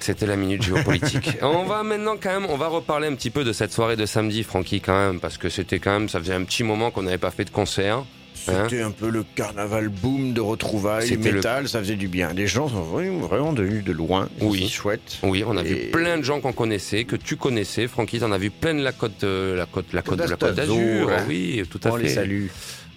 C'était 0.00 0.26
la 0.26 0.36
minute 0.36 0.62
géopolitique. 0.62 1.38
on 1.42 1.64
va 1.64 1.82
maintenant 1.82 2.16
quand 2.20 2.40
même, 2.40 2.46
on 2.50 2.56
va 2.56 2.68
reparler 2.68 3.08
un 3.08 3.14
petit 3.14 3.30
peu 3.30 3.44
de 3.44 3.52
cette 3.52 3.72
soirée 3.72 3.96
de 3.96 4.06
samedi, 4.06 4.42
Francky, 4.42 4.80
quand 4.80 4.96
même, 4.96 5.20
parce 5.20 5.38
que 5.38 5.48
c'était 5.48 5.78
quand 5.78 5.92
même, 5.92 6.08
ça 6.08 6.18
faisait 6.20 6.34
un 6.34 6.44
petit 6.44 6.64
moment 6.64 6.90
qu'on 6.90 7.02
n'avait 7.02 7.18
pas 7.18 7.30
fait 7.30 7.44
de 7.44 7.50
concert. 7.50 8.04
Hein 8.48 8.66
C'était 8.68 8.82
un 8.82 8.90
peu 8.90 9.08
le 9.10 9.24
carnaval 9.34 9.88
boom 9.88 10.32
de 10.32 10.40
retrouvailles, 10.40 11.08
C'était 11.08 11.30
le- 11.30 11.36
métal, 11.36 11.68
ça 11.68 11.80
faisait 11.80 11.96
du 11.96 12.08
bien. 12.08 12.32
Les 12.32 12.46
gens 12.46 12.68
sont 12.68 12.82
vraiment, 12.82 13.52
venus 13.52 13.82
de 13.84 13.92
loin. 13.92 14.28
Oui. 14.40 14.68
Chouette. 14.68 15.18
Oui, 15.22 15.42
on 15.46 15.56
a 15.56 15.62
vu 15.62 15.90
plein 15.92 16.18
de 16.18 16.22
gens 16.22 16.40
qu'on 16.40 16.52
connaissait, 16.52 17.04
que 17.04 17.16
tu 17.16 17.36
connaissais. 17.36 17.86
Francky, 17.88 18.18
t'en 18.20 18.32
as 18.32 18.38
vu 18.38 18.50
plein 18.50 18.74
de 18.74 18.82
la 18.82 18.92
côte, 18.92 19.24
euh, 19.24 19.56
la 19.56 19.66
côte, 19.66 19.92
la 19.92 20.02
côte, 20.02 20.18
la 20.18 20.36
côte 20.36 20.54
d'Azur, 20.54 21.10
hein. 21.10 21.24
Oui, 21.28 21.62
tout 21.70 21.80
à 21.84 21.90
On 21.92 21.96
fait. 21.96 22.02
les 22.04 22.08
salue. 22.10 22.46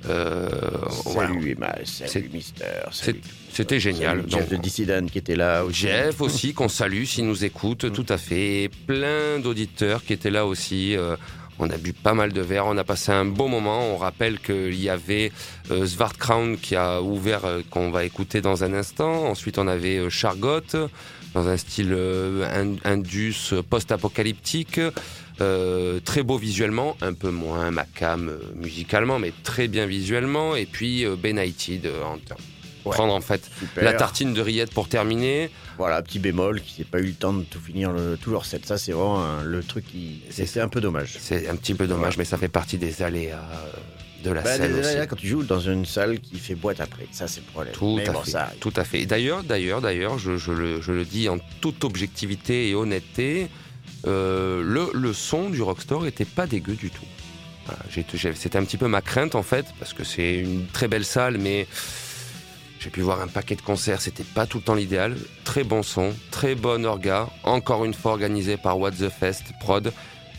Euh, 0.08 0.48
voilà. 1.06 1.30
Salut 1.30 1.52
Emma, 1.52 1.76
salut 1.84 2.30
Mister. 2.34 2.64
C'était 3.52 3.80
génial. 3.82 4.20
salut 4.20 4.30
Jeff 4.30 4.40
Donc, 4.42 4.50
de 4.50 4.56
Dissident 4.64 5.06
qui 5.08 5.18
était 5.18 5.36
là 5.36 5.66
aussi. 5.66 5.82
Jeff 5.82 6.22
aussi, 6.22 6.54
qu'on 6.54 6.70
salue 6.70 7.04
s'il 7.04 7.26
nous 7.26 7.44
écoute, 7.44 7.92
tout 7.92 8.06
à 8.08 8.18
fait. 8.18 8.70
Plein 8.88 9.40
d'auditeurs 9.40 10.04
qui 10.04 10.14
étaient 10.14 10.30
là 10.30 10.46
aussi. 10.46 10.96
euh, 10.96 11.18
on 11.60 11.70
a 11.70 11.78
bu 11.78 11.94
pas 11.94 12.14
mal 12.14 12.32
de 12.34 12.42
verres, 12.42 12.66
on 12.68 12.78
a 12.78 12.84
passé 12.84 13.12
un 13.12 13.26
bon 13.26 13.50
moment. 13.50 13.94
On 13.94 13.98
rappelle 13.98 14.40
qu'il 14.40 14.80
y 14.82 14.90
avait 14.90 15.32
euh, 15.72 15.86
Svartkraun 15.86 16.56
qui 16.56 16.76
a 16.76 17.02
ouvert, 17.02 17.46
euh, 17.46 17.62
qu'on 17.70 17.92
va 17.92 18.06
écouter 18.06 18.42
dans 18.42 18.64
un 18.64 18.74
instant. 18.74 19.26
Ensuite, 19.28 19.58
on 19.60 19.68
avait 19.68 19.98
euh, 19.98 20.10
Chargot, 20.10 20.62
dans 21.34 21.48
un 21.48 21.58
style 21.58 21.92
euh, 21.92 22.46
in- 22.64 22.78
indus 22.90 23.52
euh, 23.54 23.62
post-apocalyptique. 23.62 24.80
Très 26.06 26.24
beau 26.24 26.38
visuellement, 26.38 26.98
un 27.02 27.14
peu 27.14 27.30
moins 27.30 27.72
macam 27.72 28.30
musicalement, 28.56 29.20
mais 29.20 29.32
très 29.44 29.70
bien 29.70 29.86
visuellement. 29.86 30.56
Et 30.56 30.66
puis 30.66 31.06
euh, 31.06 31.16
Benighted, 31.16 31.86
euh, 31.86 32.04
en 32.04 32.18
termes- 32.18 32.40
Ouais. 32.86 32.92
prendre 32.94 33.14
en 33.14 33.22
fait 33.22 33.42
Super. 33.60 33.84
la 33.84 33.94
tartine 33.94 34.34
de 34.34 34.42
rillettes 34.42 34.74
pour 34.74 34.88
terminer. 34.88 35.50
Voilà, 35.78 36.02
petit 36.02 36.20
bémol, 36.20 36.62
qui 36.62 36.82
n'a 36.82 36.88
pas 36.90 37.00
eu 37.00 37.08
le 37.08 37.14
temps 37.14 37.34
de 37.34 37.44
tout 37.44 37.60
finir 37.60 37.92
le, 37.92 38.18
tout 38.22 38.32
leur 38.32 38.46
set. 38.46 38.66
Ça, 38.66 38.78
c'est 38.78 38.92
vraiment 38.94 39.24
un- 39.24 39.44
le 39.44 39.62
truc 39.64 39.86
qui. 39.88 40.22
C'est 40.30 40.60
un 40.62 40.68
peu 40.70 40.80
dommage. 40.82 41.18
C'est 41.20 41.48
un 41.50 41.56
petit 41.56 41.74
peu 41.74 41.88
dommage, 41.88 42.18
mais 42.18 42.26
ça 42.26 42.38
fait 42.38 42.48
partie 42.48 42.78
des 42.78 43.02
aléas 43.02 43.38
euh, 43.38 44.24
de 44.24 44.32
la 44.32 44.42
Bah, 44.42 44.56
scène 44.56 44.68
désolé, 44.68 44.86
aussi. 44.88 44.96
là, 44.98 45.06
quand 45.08 45.16
tu 45.16 45.28
joues 45.28 45.44
dans 45.44 45.60
une 45.60 45.86
salle 45.86 46.20
qui 46.20 46.38
fait 46.40 46.56
boîte 46.56 46.80
après, 46.82 47.08
ça 47.12 47.28
c'est 47.28 47.42
le 47.42 47.52
problème. 47.52 47.74
Tout 47.74 48.00
à 48.06 48.12
bon, 48.12 48.22
fait. 48.22 48.32
ça. 48.32 48.52
Tout 48.60 48.74
à 48.76 48.84
fait. 48.84 49.06
D'ailleurs, 49.06 49.44
d'ailleurs, 49.44 49.82
d'ailleurs, 49.82 50.18
je, 50.18 50.38
je 50.38 50.52
le, 50.52 50.82
je 50.82 50.92
le 50.92 51.06
dis 51.06 51.30
en 51.30 51.38
toute 51.62 51.84
objectivité 51.86 52.70
et 52.70 52.76
honnêteté, 52.76 53.48
euh, 54.08 54.62
le, 54.64 54.90
le 54.94 55.14
son 55.14 55.50
du 55.50 55.62
Rockstore 55.62 56.06
était 56.08 56.26
pas 56.26 56.48
dégueu 56.48 56.74
du 56.76 56.90
tout. 56.90 57.06
Voilà, 57.66 57.82
C'était 58.36 58.58
un 58.58 58.64
petit 58.64 58.78
peu 58.78 58.88
ma 58.88 59.02
crainte 59.02 59.36
en 59.36 59.44
fait, 59.44 59.66
parce 59.80 59.94
que 59.94 60.04
c'est 60.04 60.36
une 60.40 60.66
très 60.68 60.88
belle 60.88 61.06
salle, 61.06 61.38
mais 61.38 61.68
j'ai 62.80 62.90
pu 62.90 63.02
voir 63.02 63.22
un 63.22 63.28
paquet 63.28 63.56
de 63.56 63.62
concerts, 63.62 64.02
c'était 64.02 64.24
pas 64.24 64.46
tout 64.46 64.58
le 64.58 64.64
temps 64.64 64.76
l'idéal. 64.76 65.16
Très 65.44 65.64
bon 65.64 65.84
son, 65.84 66.14
très 66.32 66.56
bon 66.56 66.86
orga, 66.86 67.28
encore 67.44 67.84
une 67.86 67.94
fois 67.94 68.12
organisé 68.14 68.58
par 68.58 68.80
What 68.80 68.92
the 68.92 69.10
Fest 69.10 69.44
Prod, 69.60 69.92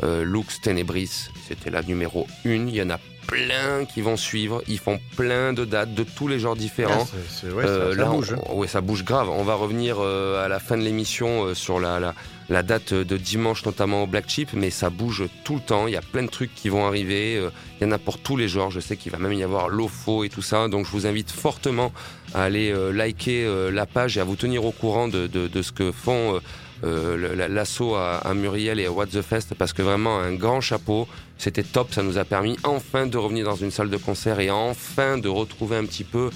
euh, 0.02 0.24
Lux 0.24 0.60
Tenebris, 0.62 1.28
c'était 1.46 1.70
la 1.70 1.82
numéro 1.82 2.26
une. 2.44 2.68
Il 2.68 2.74
y 2.76 2.82
en 2.82 2.88
a 2.90 2.98
plein 3.26 3.84
qui 3.84 4.00
vont 4.00 4.16
suivre, 4.16 4.62
ils 4.66 4.78
font 4.78 4.98
plein 5.16 5.52
de 5.52 5.64
dates 5.64 5.94
de 5.94 6.02
tous 6.02 6.26
les 6.26 6.40
genres 6.40 6.56
différents. 6.56 7.06
Ah, 7.06 7.16
c'est- 7.30 7.46
c'est- 7.48 7.52
ouais, 7.54 7.62
ça- 7.64 7.68
Euh, 7.68 7.94
ça, 7.94 8.00
là, 8.02 8.08
bouge. 8.08 8.34
on- 8.48 8.56
ouais, 8.56 8.66
ça 8.66 8.80
bouge 8.80 9.04
grave. 9.04 9.28
On 9.28 9.44
va 9.44 9.54
revenir 9.54 9.96
euh, 10.00 10.44
à 10.44 10.48
la 10.48 10.58
fin 10.58 10.76
de 10.78 10.82
l'émission 10.82 11.44
euh, 11.44 11.54
sur 11.54 11.78
la, 11.78 12.00
la, 12.00 12.14
la 12.48 12.62
date 12.64 12.92
de 12.94 13.16
dimanche, 13.16 13.64
notamment 13.66 14.02
au 14.02 14.06
Black 14.08 14.24
Chip, 14.28 14.48
mais 14.54 14.70
ça 14.70 14.90
bouge 14.90 15.24
tout 15.44 15.54
le 15.56 15.60
temps. 15.60 15.86
Il 15.86 15.92
y 15.92 15.96
a 15.96 16.00
plein 16.00 16.22
de 16.24 16.30
trucs 16.30 16.52
qui 16.54 16.70
vont 16.70 16.86
arriver. 16.86 17.36
euh, 17.36 17.50
Il 17.80 17.84
y 17.84 17.86
en 17.86 17.92
a 17.92 17.98
pour 17.98 18.18
tous 18.18 18.36
les 18.36 18.48
genres. 18.48 18.70
Je 18.70 18.80
sais 18.80 18.96
qu'il 18.96 19.12
va 19.12 19.18
même 19.18 19.32
y 19.34 19.42
avoir 19.44 19.68
l'OFO 19.68 20.24
et 20.24 20.28
tout 20.28 20.42
ça. 20.42 20.66
Donc 20.68 20.86
je 20.86 20.90
vous 20.90 21.06
invite 21.06 21.30
fortement 21.30 21.92
à 22.34 22.42
aller 22.44 22.70
euh, 22.72 22.92
liker 22.92 23.44
euh, 23.44 23.70
la 23.70 23.86
page 23.86 24.16
et 24.16 24.20
à 24.20 24.24
vous 24.24 24.36
tenir 24.36 24.64
au 24.64 24.72
courant 24.72 25.08
de, 25.08 25.26
de, 25.26 25.48
de 25.48 25.62
ce 25.62 25.72
que 25.72 25.92
font 25.92 26.40
euh, 26.84 27.48
l'assaut 27.48 27.94
à, 27.94 28.16
à 28.18 28.34
Muriel 28.34 28.80
et 28.80 28.86
à 28.86 28.92
What 28.92 29.08
the 29.08 29.22
Fest 29.22 29.54
parce 29.58 29.72
que 29.72 29.82
vraiment 29.82 30.18
un 30.18 30.32
grand 30.34 30.60
chapeau. 30.60 31.06
C'était 31.38 31.62
top. 31.62 31.92
Ça 31.94 32.02
nous 32.02 32.18
a 32.18 32.24
permis 32.24 32.56
enfin 32.64 33.06
de 33.06 33.16
revenir 33.16 33.44
dans 33.46 33.56
une 33.56 33.70
salle 33.70 33.88
de 33.90 33.96
concert 33.96 34.40
et 34.40 34.50
enfin 34.50 35.16
de 35.18 35.28
retrouver 35.28 35.76
un 35.76 35.84
petit 35.86 36.04
peu 36.04 36.30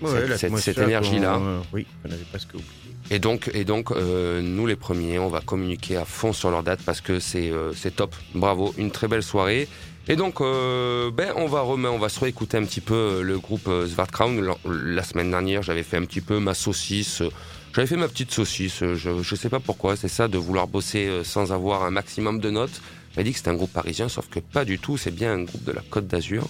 Ouais, 0.00 0.08
cette- 0.10 0.28
l'atmosphère 0.28 0.58
cette- 0.60 0.74
cette 0.76 0.84
énergie-là. 0.84 1.34
euh, 1.36 1.58
oui, 1.74 1.86
on 2.04 2.10
avait 2.10 2.24
presque 2.30 2.54
oublié. 2.54 2.66
Et 3.10 3.18
donc, 3.18 3.50
et 3.54 3.64
donc 3.64 3.90
euh, 3.90 4.40
nous 4.40 4.66
les 4.66 4.76
premiers, 4.76 5.18
on 5.18 5.28
va 5.28 5.40
communiquer 5.40 5.96
à 5.96 6.04
fond 6.04 6.32
sur 6.32 6.50
leur 6.50 6.62
date 6.62 6.80
parce 6.86 7.00
que 7.00 7.18
c'est 7.20 7.50
euh, 7.50 7.72
c'est 7.74 7.96
top. 7.96 8.14
Bravo, 8.34 8.72
une 8.78 8.90
très 8.90 9.08
belle 9.08 9.22
soirée. 9.22 9.68
Et 10.10 10.16
donc, 10.16 10.40
euh, 10.40 11.12
ben, 11.12 11.32
on 11.36 11.46
va 11.46 11.60
remettre, 11.60 11.94
on 11.94 11.98
va 11.98 12.08
se 12.08 12.18
réécouter 12.18 12.56
un 12.56 12.64
petit 12.64 12.80
peu 12.80 12.94
euh, 12.94 13.22
le 13.22 13.38
groupe 13.38 13.68
euh, 13.68 13.86
Svartkraun. 13.86 14.42
La, 14.42 14.56
la 14.68 15.02
semaine 15.04 15.30
dernière, 15.30 15.62
j'avais 15.62 15.84
fait 15.84 15.98
un 15.98 16.04
petit 16.04 16.20
peu 16.20 16.40
ma 16.40 16.52
saucisse. 16.52 17.22
J'avais 17.72 17.86
fait 17.86 17.96
ma 17.96 18.08
petite 18.08 18.32
saucisse. 18.32 18.80
Je, 18.80 19.22
je 19.22 19.34
sais 19.36 19.48
pas 19.48 19.60
pourquoi. 19.60 19.94
C'est 19.94 20.08
ça 20.08 20.26
de 20.26 20.36
vouloir 20.36 20.66
bosser 20.66 21.08
sans 21.22 21.52
avoir 21.52 21.84
un 21.84 21.92
maximum 21.92 22.40
de 22.40 22.50
notes. 22.50 22.82
J'avais 23.14 23.22
dit 23.22 23.30
que 23.30 23.38
c'était 23.38 23.50
un 23.50 23.54
groupe 23.54 23.72
parisien, 23.72 24.08
sauf 24.08 24.28
que 24.28 24.40
pas 24.40 24.64
du 24.64 24.80
tout. 24.80 24.96
C'est 24.96 25.14
bien 25.14 25.32
un 25.32 25.42
groupe 25.44 25.62
de 25.62 25.70
la 25.70 25.82
Côte 25.88 26.08
d'Azur. 26.08 26.48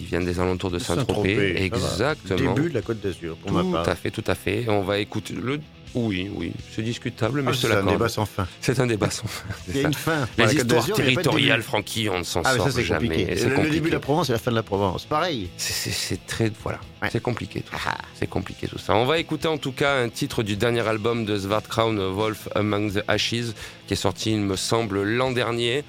Ils 0.00 0.06
viennent 0.06 0.24
des 0.24 0.40
alentours 0.40 0.72
de 0.72 0.80
Saint-Tropez. 0.80 1.62
Exactement. 1.62 2.54
Début 2.54 2.68
de 2.70 2.74
la 2.74 2.82
Côte 2.82 2.98
d'Azur, 3.00 3.36
pour 3.36 3.52
ma 3.52 3.62
Tout 3.62 3.70
part. 3.70 3.88
à 3.88 3.94
fait, 3.94 4.10
tout 4.10 4.24
à 4.26 4.34
fait. 4.34 4.64
On 4.68 4.82
va 4.82 4.98
écouter 4.98 5.34
le. 5.34 5.60
Oui, 5.94 6.30
oui, 6.34 6.52
c'est 6.74 6.82
discutable, 6.82 7.42
mais 7.42 7.52
Ah, 7.52 7.58
c'est 7.58 7.72
un 7.72 7.82
débat 7.84 8.08
sans 8.08 8.26
fin. 8.26 8.46
C'est 8.60 8.78
un 8.80 8.86
débat 8.86 9.10
sans 9.10 9.26
fin. 9.26 9.46
c'est 9.66 9.72
Il 9.74 9.80
y 9.80 9.84
a 9.84 9.88
une 9.88 9.94
fin. 9.94 10.28
Les 10.36 10.44
la 10.44 10.50
Côte 10.54 10.62
histoires 10.62 10.92
territoriales. 10.96 11.62
Francky, 11.62 12.08
on 12.08 12.18
ne 12.18 12.24
s'en 12.24 12.42
Ah, 12.44 12.56
sort 12.56 12.70
ça, 12.70 12.82
jamais. 12.82 13.08
compliqué. 13.08 13.36
C'est 13.36 13.48
Le, 13.48 13.70
début 13.70 13.88
de 13.88 13.94
la 13.94 14.00
Provence 14.00 14.28
et 14.28 14.32
la 14.32 14.38
fin 14.38 14.50
de 14.50 14.56
la 14.56 14.62
Provence. 14.62 15.04
Pareil. 15.06 15.48
C'est- 15.56 16.24
très. 16.26 16.50
Voilà. 16.62 16.80
Ouais. 17.02 17.08
C'est 17.10 17.22
compliqué 17.22 17.60
tout 17.62 17.76
ça. 17.76 17.96
C'est 18.14 18.26
compliqué 18.28 18.66
tout 18.68 18.78
ça. 18.78 18.94
On 18.94 19.04
va 19.06 19.18
écouter 19.18 19.48
en 19.48 19.58
tout 19.58 19.72
cas 19.72 19.96
un 19.96 20.08
titre 20.08 20.42
du 20.42 20.56
dernier 20.56 20.86
album 20.86 21.24
de 21.24 21.38
Svartkraun, 21.38 21.96
Wolf 22.12 22.48
Among 22.54 22.92
the 22.92 23.02
Ashes, 23.08 23.54
qui 23.86 23.94
est 23.94 23.96
sorti, 23.96 24.32
il 24.32 24.40
me 24.40 24.56
semble, 24.56 25.02
l'an 25.02 25.30
dernier. 25.32 25.84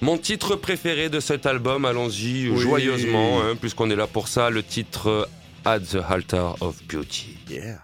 Mon 0.00 0.18
titre 0.18 0.56
préféré 0.56 1.08
de 1.10 1.20
cet 1.20 1.46
album, 1.46 1.84
allons-y 1.84 2.48
Oui. 2.48 2.58
joyeusement, 2.60 3.40
hein, 3.42 3.54
puisqu'on 3.60 3.88
est 3.90 3.96
là 3.96 4.06
pour 4.08 4.26
ça, 4.28 4.50
le 4.50 4.62
titre 4.62 5.28
At 5.64 5.78
the 5.80 5.98
Altar 6.08 6.56
of 6.60 6.82
Beauty. 6.88 7.36
Yeah. 7.48 7.78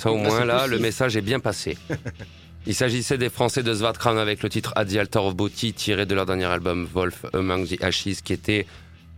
Ça 0.00 0.10
au 0.10 0.16
moins 0.16 0.44
là, 0.44 0.66
le 0.66 0.78
message 0.78 1.16
est 1.16 1.20
bien 1.22 1.40
passé. 1.40 1.76
Il 2.66 2.74
s'agissait 2.74 3.16
des 3.16 3.30
Français 3.30 3.62
de 3.62 3.72
Svartkrans 3.72 4.18
avec 4.18 4.42
le 4.42 4.48
titre 4.50 4.72
At 4.76 4.84
the 4.86 4.96
Altar 4.96 5.24
of 5.24 5.34
Booty 5.34 5.72
tiré 5.72 6.04
de 6.04 6.14
leur 6.14 6.26
dernier 6.26 6.44
album 6.44 6.86
Wolf 6.92 7.24
Among 7.32 7.66
the 7.66 7.82
Ashes 7.82 8.20
qui 8.22 8.32
était 8.34 8.66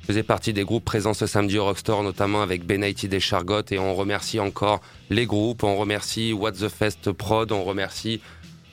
faisait 0.06 0.22
partie 0.22 0.52
des 0.52 0.64
groupes 0.64 0.84
présents 0.84 1.14
ce 1.14 1.26
samedi 1.26 1.58
au 1.58 1.64
Rockstore, 1.64 2.02
notamment 2.02 2.42
avec 2.42 2.64
Benighted 2.64 3.12
et 3.14 3.20
Chargot. 3.20 3.62
Et 3.70 3.78
on 3.78 3.94
remercie 3.94 4.40
encore 4.40 4.80
les 5.10 5.26
groupes, 5.26 5.62
on 5.64 5.76
remercie 5.76 6.32
What 6.32 6.52
the 6.52 6.68
Fest 6.68 7.10
Prod, 7.12 7.50
on 7.52 7.64
remercie. 7.64 8.20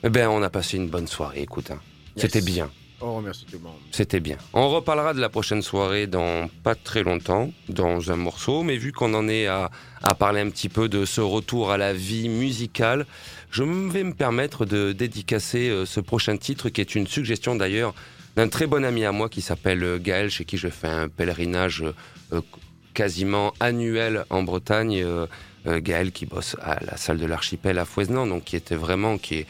Eh 0.02 0.08
ben, 0.08 0.28
on 0.28 0.42
a 0.42 0.50
passé 0.50 0.76
une 0.76 0.88
bonne 0.88 1.06
soirée, 1.06 1.42
écoute. 1.42 1.70
hein. 1.70 1.80
Yes. 2.16 2.22
C'était 2.26 2.40
bien. 2.40 2.70
On 3.02 3.16
remercie 3.16 3.46
tout 3.46 3.56
le 3.56 3.64
monde. 3.64 3.78
C'était 3.92 4.20
bien. 4.20 4.36
On 4.52 4.68
reparlera 4.68 5.14
de 5.14 5.20
la 5.20 5.30
prochaine 5.30 5.62
soirée 5.62 6.06
dans 6.06 6.50
pas 6.62 6.74
très 6.74 7.02
longtemps, 7.02 7.50
dans 7.70 8.10
un 8.10 8.16
morceau, 8.16 8.62
mais 8.62 8.76
vu 8.76 8.92
qu'on 8.92 9.14
en 9.14 9.26
est 9.26 9.46
à, 9.46 9.70
parler 10.18 10.40
un 10.40 10.50
petit 10.50 10.68
peu 10.68 10.88
de 10.88 11.06
ce 11.06 11.22
retour 11.22 11.70
à 11.70 11.78
la 11.78 11.94
vie 11.94 12.28
musicale, 12.28 13.06
je 13.50 13.62
vais 13.62 14.04
me 14.04 14.12
permettre 14.12 14.66
de 14.66 14.92
dédicacer 14.92 15.70
euh, 15.70 15.86
ce 15.86 16.00
prochain 16.00 16.36
titre 16.36 16.68
qui 16.68 16.80
est 16.80 16.94
une 16.94 17.06
suggestion 17.06 17.56
d'ailleurs 17.56 17.94
d'un 18.36 18.48
très 18.48 18.66
bon 18.66 18.84
ami 18.84 19.04
à 19.04 19.12
moi 19.12 19.28
qui 19.28 19.40
s'appelle 19.40 19.82
euh, 19.82 19.98
Gaël, 19.98 20.30
chez 20.30 20.44
qui 20.44 20.58
je 20.58 20.68
fais 20.68 20.88
un 20.88 21.08
pèlerinage 21.08 21.84
euh, 22.32 22.40
quasiment 22.92 23.54
annuel 23.60 24.24
en 24.30 24.42
Bretagne. 24.42 25.04
Gaël 25.66 26.10
qui 26.10 26.24
bosse 26.24 26.56
à 26.62 26.82
la 26.82 26.96
salle 26.96 27.18
de 27.18 27.26
l'archipel 27.26 27.78
à 27.78 27.84
Fouesnant, 27.84 28.26
donc 28.26 28.44
qui 28.44 28.56
était 28.56 28.76
vraiment 28.76 29.18
qui 29.18 29.44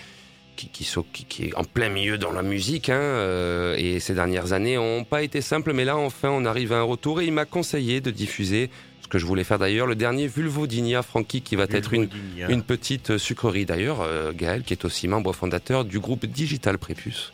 qui, 0.60 0.68
qui, 0.68 0.84
s'oc- 0.84 1.06
qui- 1.12 1.24
qui 1.24 1.44
est 1.46 1.54
en 1.56 1.64
plein 1.64 1.88
milieu 1.88 2.18
dans 2.18 2.32
la 2.32 2.42
musique. 2.42 2.88
Hein, 2.90 3.00
euh, 3.00 3.74
et 3.78 3.98
ces 4.00 4.14
dernières 4.14 4.52
années 4.52 4.76
n'ont 4.76 5.04
pas 5.04 5.22
été 5.22 5.40
simples, 5.40 5.72
mais 5.72 5.84
là, 5.84 5.96
enfin, 5.96 6.28
on 6.30 6.44
arrive 6.44 6.72
à 6.72 6.78
un 6.78 6.82
retour. 6.82 7.20
Et 7.20 7.26
il 7.26 7.32
m'a 7.32 7.44
conseillé 7.46 8.00
de 8.00 8.10
diffuser, 8.10 8.68
ce 9.02 9.08
que 9.08 9.18
je 9.18 9.24
voulais 9.26 9.44
faire 9.44 9.58
d'ailleurs, 9.58 9.86
le 9.86 9.94
dernier 9.94 10.26
Vulvodinia 10.26 11.02
Frankie, 11.02 11.40
qui 11.42 11.56
va 11.56 11.66
être 11.78 11.94
une, 11.94 12.08
petite 12.62 13.16
sucrerie 13.18 13.64
d'ailleurs. 13.64 14.00
euh, 14.02 14.32
Gaël, 14.34 14.62
qui 14.62 14.72
est 14.74 14.84
aussi 14.84 15.08
membre 15.08 15.32
fondateur 15.32 15.84
du 15.84 15.98
groupe 15.98 16.26
Digital 16.26 16.76
Prépuce. 16.78 17.32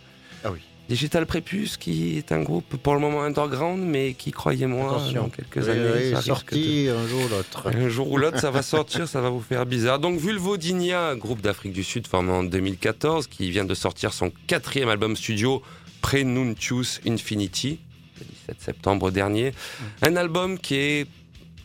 Digital 0.89 1.27
Prépuce, 1.27 1.77
qui 1.77 2.17
est 2.19 2.31
un 2.31 2.43
groupe 2.43 2.77
pour 2.77 2.95
le 2.95 3.01
moment 3.01 3.23
underground, 3.25 3.83
mais 3.85 4.15
qui, 4.15 4.31
croyez-moi, 4.31 4.89
Attention. 4.91 5.23
dans 5.25 5.29
quelques 5.31 5.57
Oui, 5.67 5.71
années, 5.71 5.91
oui, 5.97 6.11
ça 6.13 6.21
de- 6.23 6.91
un 6.91 7.07
jour 7.09 7.21
ou 7.25 7.29
l'autre. 7.29 7.63
un 7.75 7.89
jour 7.89 8.11
ou 8.13 8.17
l'autre, 8.19 8.39
ça 8.39 8.51
va 8.53 8.63
sortir, 8.63 9.09
ça 9.09 9.21
va 9.21 9.29
vous 9.31 9.41
faire 9.41 9.67
bizarre. 9.67 9.99
Donc 9.99 10.19
Vulvodinia, 10.21 11.17
groupe 11.17 11.41
d'Afrique 11.41 11.73
du 11.73 11.83
Sud 11.83 12.07
formé 12.07 12.31
en 12.31 12.45
2014, 12.45 13.27
qui 13.27 13.51
vient 13.51 13.65
de 13.65 13.75
sortir 13.75 14.13
son 14.13 14.31
quatrième 14.47 14.89
album 14.89 15.17
studio, 15.17 15.61
Prenuntius 16.03 17.01
Infinity, 17.07 17.81
le 18.21 18.25
17 18.47 18.57
septembre 18.63 19.11
dernier. 19.11 19.53
Un 20.03 20.15
album 20.15 20.57
qui 20.59 20.77
est, 20.77 21.07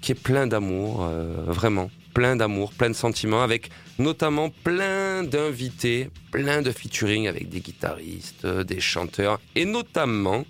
qui 0.02 0.14
est 0.14 0.16
plein 0.16 0.48
d'amour, 0.48 1.04
euh, 1.08 1.44
vraiment, 1.46 1.92
plein 2.16 2.36
d'amour, 2.36 2.74
plein 2.74 2.90
de 2.90 2.96
sentiments, 2.96 3.44
avec 3.44 3.70
notamment 4.02 4.50
plein 4.64 5.24
d'invités, 5.24 6.10
plein 6.32 6.62
de 6.62 6.72
featuring 6.72 7.28
avec 7.28 7.50
des 7.50 7.60
guitaristes, 7.62 8.46
euh, 8.46 8.64
des 8.64 8.80
chanteurs, 8.80 9.40
et 9.56 9.66
notamment 9.66 10.46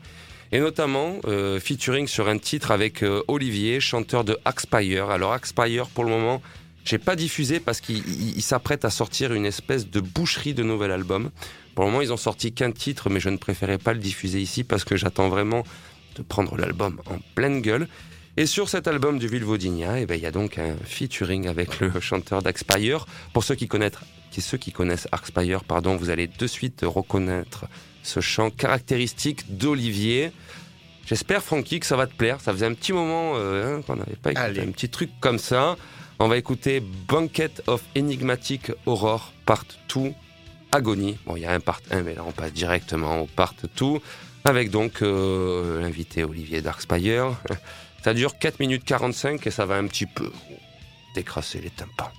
et 0.53 0.59
notamment 0.59 1.15
euh, 1.25 1.59
featuring 1.61 2.07
sur 2.07 2.27
un 2.27 2.37
titre 2.37 2.71
avec 2.71 3.03
euh, 3.03 3.23
Olivier, 3.29 3.79
chanteur 3.79 4.25
de 4.25 4.37
Axpire. 4.43 5.09
Alors 5.09 5.31
Axpire, 5.31 5.87
pour 5.87 6.03
le 6.03 6.09
moment, 6.09 6.41
j'ai 6.83 6.97
pas 6.97 7.15
diffusé 7.15 7.59
parce 7.61 7.79
qu'il 7.79 7.99
il- 7.99 8.35
il 8.35 8.41
s'apprête 8.41 8.83
à 8.83 8.89
sortir 8.89 9.33
une 9.33 9.45
espèce 9.45 9.89
de 9.89 10.01
boucherie 10.01 10.53
de 10.53 10.63
nouvel 10.63 10.91
album. 10.91 11.31
Pour 11.73 11.85
le 11.85 11.91
moment, 11.91 12.01
ils 12.01 12.11
ont 12.11 12.17
sorti 12.17 12.51
qu'un 12.51 12.71
titre, 12.73 13.09
mais 13.09 13.21
je 13.21 13.29
ne 13.29 13.37
préférais 13.37 13.77
pas 13.77 13.93
le 13.93 13.99
diffuser 13.99 14.41
ici 14.41 14.65
parce 14.65 14.83
que 14.83 14.97
j'attends 14.97 15.29
vraiment 15.29 15.63
de 16.17 16.21
prendre 16.21 16.57
l'album 16.57 16.99
en 17.05 17.19
pleine 17.35 17.61
gueule. 17.61 17.87
Et 18.37 18.45
sur 18.45 18.69
cet 18.69 18.87
album 18.87 19.19
du 19.19 19.27
Vulvodinia, 19.27 19.99
eh 19.99 20.05
ben, 20.05 20.15
il 20.15 20.21
y 20.21 20.25
a 20.25 20.31
donc 20.31 20.57
un 20.57 20.75
featuring 20.85 21.47
avec 21.47 21.81
le 21.81 21.99
chanteur 21.99 22.41
d'Axpire. 22.41 23.05
Pour 23.33 23.43
ceux 23.43 23.55
qui 23.55 23.67
connaissent, 23.67 23.91
qui, 24.31 24.39
ceux 24.41 24.57
qui 24.57 24.71
connaissent 24.71 25.07
Axpire, 25.11 25.65
pardon, 25.65 25.97
vous 25.97 26.09
allez 26.09 26.27
de 26.27 26.47
suite 26.47 26.81
reconnaître 26.83 27.65
ce 28.03 28.21
chant 28.21 28.49
caractéristique 28.49 29.57
d'Olivier. 29.57 30.31
J'espère, 31.05 31.43
Francky, 31.43 31.81
que 31.81 31.85
ça 31.85 31.97
va 31.97 32.07
te 32.07 32.15
plaire. 32.15 32.39
Ça 32.39 32.53
faisait 32.53 32.65
un 32.65 32.73
petit 32.73 32.93
moment 32.93 33.33
euh, 33.35 33.79
hein, 33.79 33.81
qu'on 33.81 33.97
n'avait 33.97 34.15
pas 34.15 34.31
écouté 34.31 34.45
Allez. 34.45 34.61
un 34.61 34.71
petit 34.71 34.87
truc 34.87 35.09
comme 35.19 35.37
ça. 35.37 35.75
On 36.19 36.29
va 36.29 36.37
écouter 36.37 36.81
Banquet 37.09 37.51
of 37.67 37.83
Enigmatic 37.97 38.71
Aurore, 38.85 39.33
part 39.45 39.65
2, 39.93 40.13
Agony. 40.71 41.17
Bon, 41.25 41.35
il 41.35 41.41
y 41.41 41.45
a 41.45 41.51
un 41.51 41.59
part 41.59 41.81
1, 41.91 42.03
mais 42.03 42.13
là, 42.13 42.23
on 42.25 42.31
passe 42.31 42.53
directement 42.53 43.19
au 43.21 43.25
part 43.25 43.55
2, 43.77 43.85
avec 44.45 44.69
donc 44.69 45.01
euh, 45.01 45.81
l'invité 45.81 46.23
Olivier 46.23 46.61
Darkspire. 46.61 47.35
Ça 48.03 48.13
dure 48.13 48.37
4 48.37 48.59
minutes 48.59 48.83
45 48.83 49.45
et 49.45 49.51
ça 49.51 49.65
va 49.65 49.75
un 49.75 49.85
petit 49.85 50.07
peu 50.07 50.31
décrasser 51.13 51.61
les 51.61 51.69
tympans. 51.69 52.11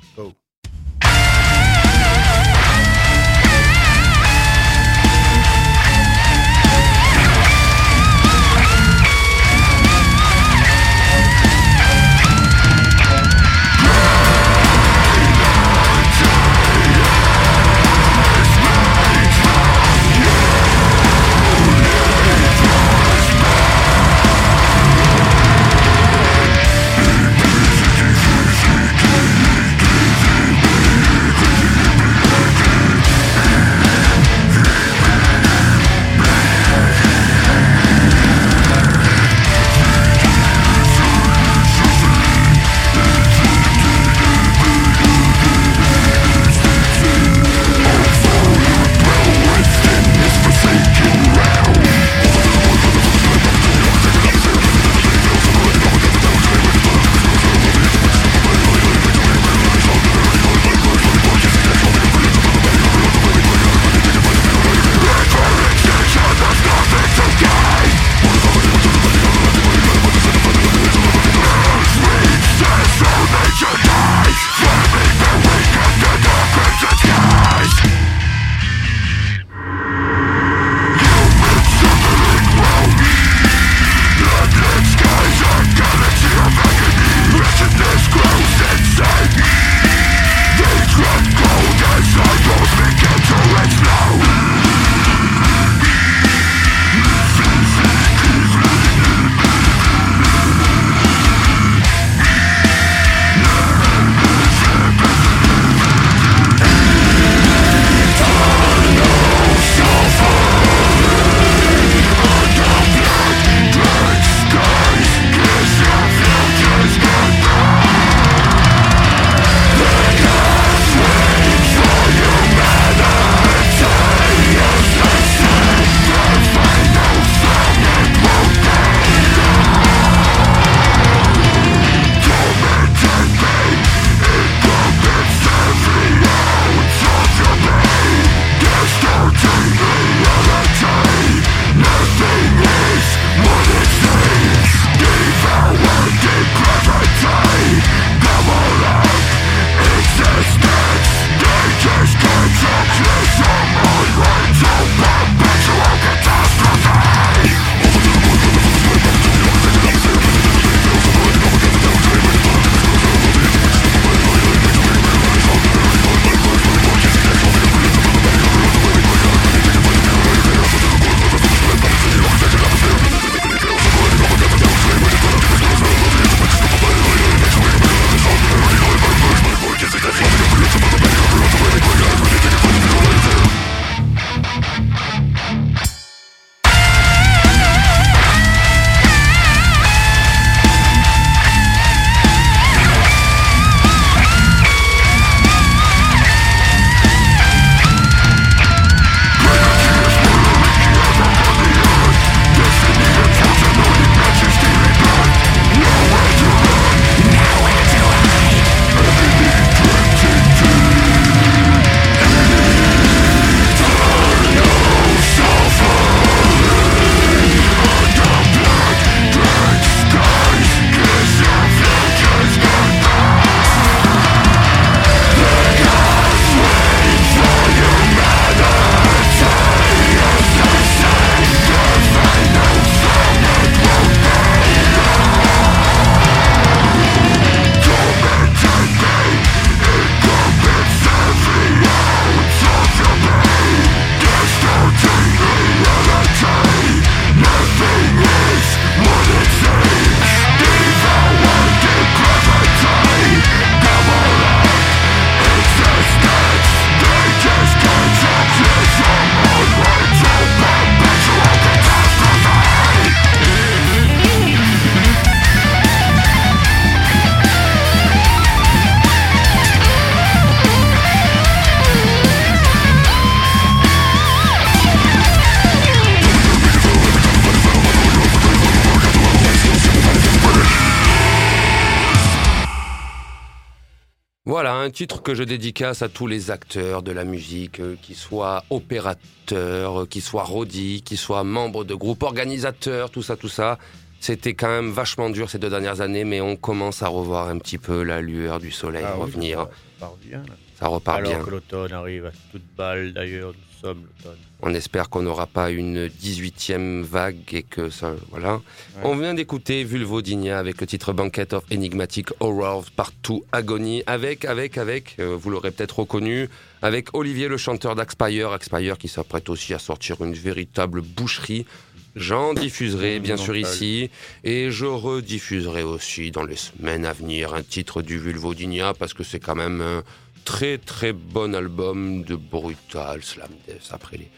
Titre 284.93 285.23
que 285.23 285.35
je 285.35 285.43
dédicace 285.43 286.03
à 286.03 286.09
tous 286.09 286.27
les 286.29 286.51
acteurs 286.53 287.03
de 287.03 287.11
la 287.11 287.25
musique, 287.25 287.81
euh, 287.81 287.97
qui 288.01 288.15
soient 288.15 288.65
opérateurs, 288.71 290.03
euh, 290.03 290.07
qui 290.07 290.21
soient 290.21 290.45
rodis, 290.45 291.03
qui 291.05 291.17
soient 291.17 291.43
membres 291.45 291.83
de 291.85 291.95
groupes 291.95 292.23
organisateurs, 292.23 293.11
tout 293.11 293.23
ça, 293.23 293.37
tout 293.37 293.49
ça. 293.49 293.79
C'était 294.21 294.55
quand 294.55 294.69
même 294.69 294.91
vachement 294.93 295.31
dur 295.31 295.51
ces 295.51 295.59
deux 295.59 295.71
dernières 295.71 296.01
années, 296.01 296.23
mais 296.25 296.41
on 296.41 296.55
commence 296.55 297.03
à 297.03 297.09
revoir 297.09 297.49
un 297.49 297.59
petit 297.59 297.79
peu 297.79 298.05
la 298.05 298.21
lueur 298.21 298.61
du 298.61 298.71
soleil 298.71 299.05
Ah 299.05 299.15
revenir. 299.15 299.59
Ça, 299.59 299.65
ça 299.65 300.07
part 300.07 300.17
bien. 300.25 300.39
là. 300.39 300.55
Ça 300.79 300.87
repart 300.89 301.19
Alors 301.19 301.33
bien. 301.33 301.45
que 301.45 301.51
l'automne 301.51 301.93
arrive 301.93 302.27
à 302.27 302.33
toute 302.53 302.63
balle, 302.77 303.13
d'ailleurs, 303.13 303.53
nous 303.53 303.81
sommes 303.81 304.03
l'automne. 304.19 304.39
On 304.65 304.75
espère 304.75 305.11
qu'on 305.11 305.23
n'aura 305.23 305.49
pas 305.49 305.73
une 305.73 306.07
18e 306.07 307.03
vague 307.03 307.53
et 307.53 307.65
que 307.65 307.91
ça. 307.91 308.15
Voilà. 308.31 308.61
On 309.03 309.17
vient 309.17 309.35
d'écouter 309.35 309.83
Vulvodynia 309.83 310.57
avec 310.57 310.81
le 310.81 310.87
titre 310.87 311.13
Banquet 311.13 311.53
of 311.53 311.65
Enigmatic 311.73 312.29
Horrors 312.39 312.85
Partout 312.95 313.45
Agony 313.51 314.05
avec, 314.07 314.45
avec, 314.45 314.79
avec, 314.79 315.17
euh, 315.19 315.37
vous 315.37 315.51
l'aurez 315.51 315.73
peut-être 315.73 315.99
reconnu, 315.99 316.49
avec 316.81 317.09
Olivier 317.13 317.49
le 317.49 317.57
chanteur 317.57 317.97
d'Axpire, 317.97 318.53
Axpire 318.53 318.99
qui 318.99 319.09
s'apprête 319.09 319.49
aussi 319.49 319.75
à 319.75 319.81
sortir 319.81 320.23
une 320.23 320.35
véritable 320.35 321.03
boucherie. 321.03 321.67
J'en 322.15 322.55
diffuserai 322.55 323.19
bien 323.19 323.37
sûr 323.37 323.57
ici 323.57 324.11
et 324.45 324.71
je 324.71 324.87
rediffuserai 324.87 325.83
aussi 325.83 326.31
dans 326.31 326.45
les 326.45 326.57
semaines 326.57 327.05
à 327.05 327.13
venir 327.13 327.55
un 327.55 327.63
titre 327.63 328.01
du 328.01 328.19
Vulvodynia 328.19 328.95
parce 328.95 329.13
que 329.13 329.25
c'est 329.25 329.41
quand 329.41 329.57
même 329.57 329.81
un 329.81 330.05
très 330.45 330.79
très 330.79 331.13
bon 331.13 331.55
album 331.55 332.23
de 332.23 332.37
brutal 332.37 333.23
slam 333.23 333.51
death 333.67 333.89
après 333.93 334.19
les 334.19 334.29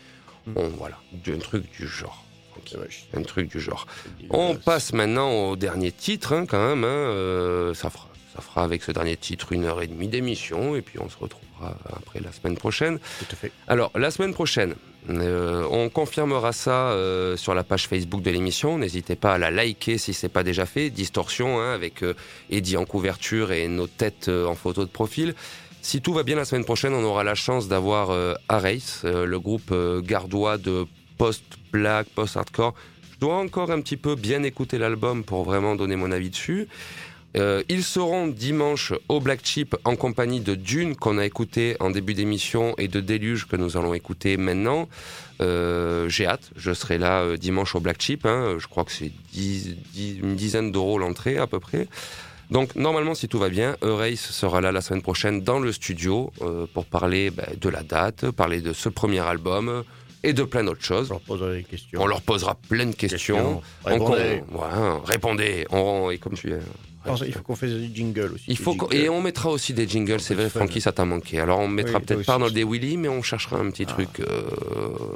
Bon, 0.47 0.69
voilà, 0.79 0.99
un 1.27 1.39
truc 1.39 1.65
du 1.79 1.87
genre. 1.87 2.25
Un 3.15 3.23
truc 3.23 3.51
du 3.51 3.61
genre. 3.61 3.87
On 4.31 4.55
passe 4.55 4.93
maintenant 4.93 5.31
au 5.51 5.57
dernier 5.57 5.93
titre, 5.93 6.33
hein, 6.33 6.47
quand 6.47 6.65
même. 6.65 6.85
hein, 6.85 6.87
euh, 6.87 7.75
ça, 7.75 7.91
fera, 7.91 8.09
ça 8.35 8.41
fera 8.43 8.65
avec 8.65 8.83
ce 8.83 8.93
dernier 8.93 9.17
titre 9.17 9.53
une 9.53 9.65
heure 9.65 9.83
et 9.83 9.87
demie 9.87 10.09
d'émission, 10.09 10.77
et 10.77 10.83
puis 10.83 10.99
on 10.99 11.09
se 11.09 11.17
retrouvera 11.19 11.77
après 11.95 12.21
la 12.21 12.33
semaine 12.33 12.57
prochaine. 12.57 12.99
Tout 13.19 13.27
à 13.33 13.37
fait. 13.37 13.53
Alors, 13.69 13.91
la 13.95 14.11
semaine 14.11 14.33
prochaine, 14.33 14.75
euh, 15.11 15.67
on 15.71 15.91
confirmera 15.91 16.53
ça 16.53 16.91
euh, 16.93 17.37
sur 17.37 17.55
la 17.55 17.65
page 17.65 17.87
Facebook 17.89 18.23
de 18.23 18.31
l'émission. 18.31 18.79
N'hésitez 18.79 19.17
pas 19.17 19.35
à 19.35 19.39
la 19.39 19.51
liker 19.51 19.99
si 19.99 20.15
c'est 20.15 20.31
pas 20.31 20.43
déjà 20.43 20.65
fait. 20.65 20.89
Distorsion, 20.91 21.61
hein, 21.61 21.75
avec 21.75 22.03
euh, 22.03 22.15
Eddie 22.51 22.77
en 22.79 22.87
couverture 22.87 23.53
et 23.53 23.69
nos 23.69 23.87
têtes 23.87 24.29
en 24.29 24.55
photo 24.55 24.85
de 24.85 24.91
profil. 24.91 25.35
Si 25.85 26.01
tout 26.01 26.15
va 26.15 26.23
bien 26.23 26.37
la 26.37 26.47
semaine 26.47 26.65
prochaine, 26.65 26.95
on 26.95 27.05
aura 27.05 27.25
la 27.25 27.35
chance 27.35 27.69
d'avoir 27.69 28.09
euh, 28.09 28.33
euh, 28.51 29.27
le 29.27 29.39
groupe 29.39 29.71
euh, 29.71 30.01
gardois 30.01 30.57
de 30.57 30.87
post-black, 31.19 32.07
post-hardcore. 32.15 32.75
Je 33.13 33.19
dois 33.19 33.37
encore 33.37 33.71
un 33.71 33.83
petit 33.83 33.99
peu 33.99 34.15
bien 34.15 34.43
écouter 34.45 34.79
l'album 34.79 35.25
pour 35.25 35.45
vraiment 35.45 35.77
donner 35.77 35.97
mon 35.97 36.11
avis 36.11 36.31
dessus. 36.31 36.69
Euh, 37.37 37.63
ils 37.69 37.85
seront 37.85 38.29
dimanche 38.29 38.95
au 39.11 39.21
Black 39.21 39.41
Chip 39.45 39.77
en 39.85 39.95
compagnie 39.95 40.41
de 40.41 40.55
Dune 40.55 40.97
qu'on 40.97 41.19
a 41.19 41.27
écouté 41.27 41.77
en 41.81 41.91
début 41.91 42.15
d'émission 42.15 42.75
et 42.79 42.89
de 42.89 43.01
Déluge 43.01 43.47
que 43.47 43.57
nous 43.57 43.77
allons 43.77 43.93
écouter 43.93 44.39
maintenant. 44.39 44.89
J'ai 45.41 46.27
hâte, 46.27 46.51
je 46.57 46.73
serai 46.73 46.97
là 46.97 47.37
dimanche 47.37 47.75
au 47.75 47.81
Black 47.81 48.01
Chip. 48.01 48.25
hein. 48.25 48.57
Je 48.59 48.67
crois 48.69 48.87
que 48.87 48.93
c'est 48.93 49.13
10 49.35 49.77
10 49.93 50.21
une 50.23 50.35
dizaine 50.35 50.73
d'euros 50.73 50.99
l'entrée 50.99 51.37
à 51.37 51.47
peu 51.47 51.61
près. 51.61 51.89
Donc 52.55 52.77
normalement, 52.77 53.17
si 53.17 53.27
tout 53.27 53.41
va 53.41 53.49
bien, 53.49 53.77
Eurace 53.83 54.21
sera 54.31 54.61
là 54.61 54.71
la 54.71 54.81
semaine 54.81 55.03
prochaine 55.03 55.41
dans 55.43 55.59
le 55.59 55.73
studio 55.73 56.33
euh, 56.41 56.67
pour 56.73 56.87
parler 56.87 57.31
bah, 57.33 57.43
de 57.61 57.69
la 57.69 57.83
date, 57.83 58.31
parler 58.31 58.61
de 58.61 58.73
ce 58.73 58.89
premier 58.89 59.19
album 59.19 59.83
et 60.23 60.33
de 60.33 60.45
plein 60.45 60.63
d'autres 60.63 60.85
choses. 60.85 61.07
Je 61.09 61.15
leur 61.15 61.21
poserai 61.21 61.57
des 61.59 61.65
questions. 61.65 62.01
On 62.01 62.07
leur 62.07 62.23
posera 62.23 62.55
plein 62.55 62.87
de 62.87 62.95
questions. 62.95 63.61
On- 63.85 63.89
Répondez. 63.91 64.43
on- 64.55 65.01
répondez. 65.01 65.67
On, 65.71 66.11
et 66.13 66.19
comme 66.19 66.35
tu 66.35 66.53
es. 66.53 66.61
Il 67.27 67.33
faut 67.33 67.43
qu'on 67.43 67.57
fasse 67.57 67.71
des 67.71 67.91
jingles 67.95 68.33
aussi. 68.35 68.45
Il 68.49 68.57
des 68.57 68.63
faut 68.63 68.75
qu'on- 68.75 68.89
jingles. 68.91 69.05
et 69.05 69.09
on 69.09 69.21
mettra 69.21 69.51
aussi 69.51 69.73
des 69.75 69.87
jingles, 69.89 70.21
c'est 70.21 70.35
vrai. 70.35 70.49
Francky, 70.49 70.81
ça 70.81 70.93
t'a 70.93 71.05
manqué. 71.05 71.39
Alors 71.41 71.59
on 71.61 71.69
mettra 71.69 71.99
Oui, 71.99 72.05
peut-être 72.05 72.25
pas 72.27 72.39
dans 72.39 72.47
le 72.47 72.51
des 72.51 72.65
Willy, 72.65 72.97
mais 72.97 73.09
on 73.09 73.23
cherchera 73.23 73.59
un 73.59 73.71
petit 73.71 73.85
Ah. 73.89 73.93
truc. 73.93 74.09
euh, 74.21 74.43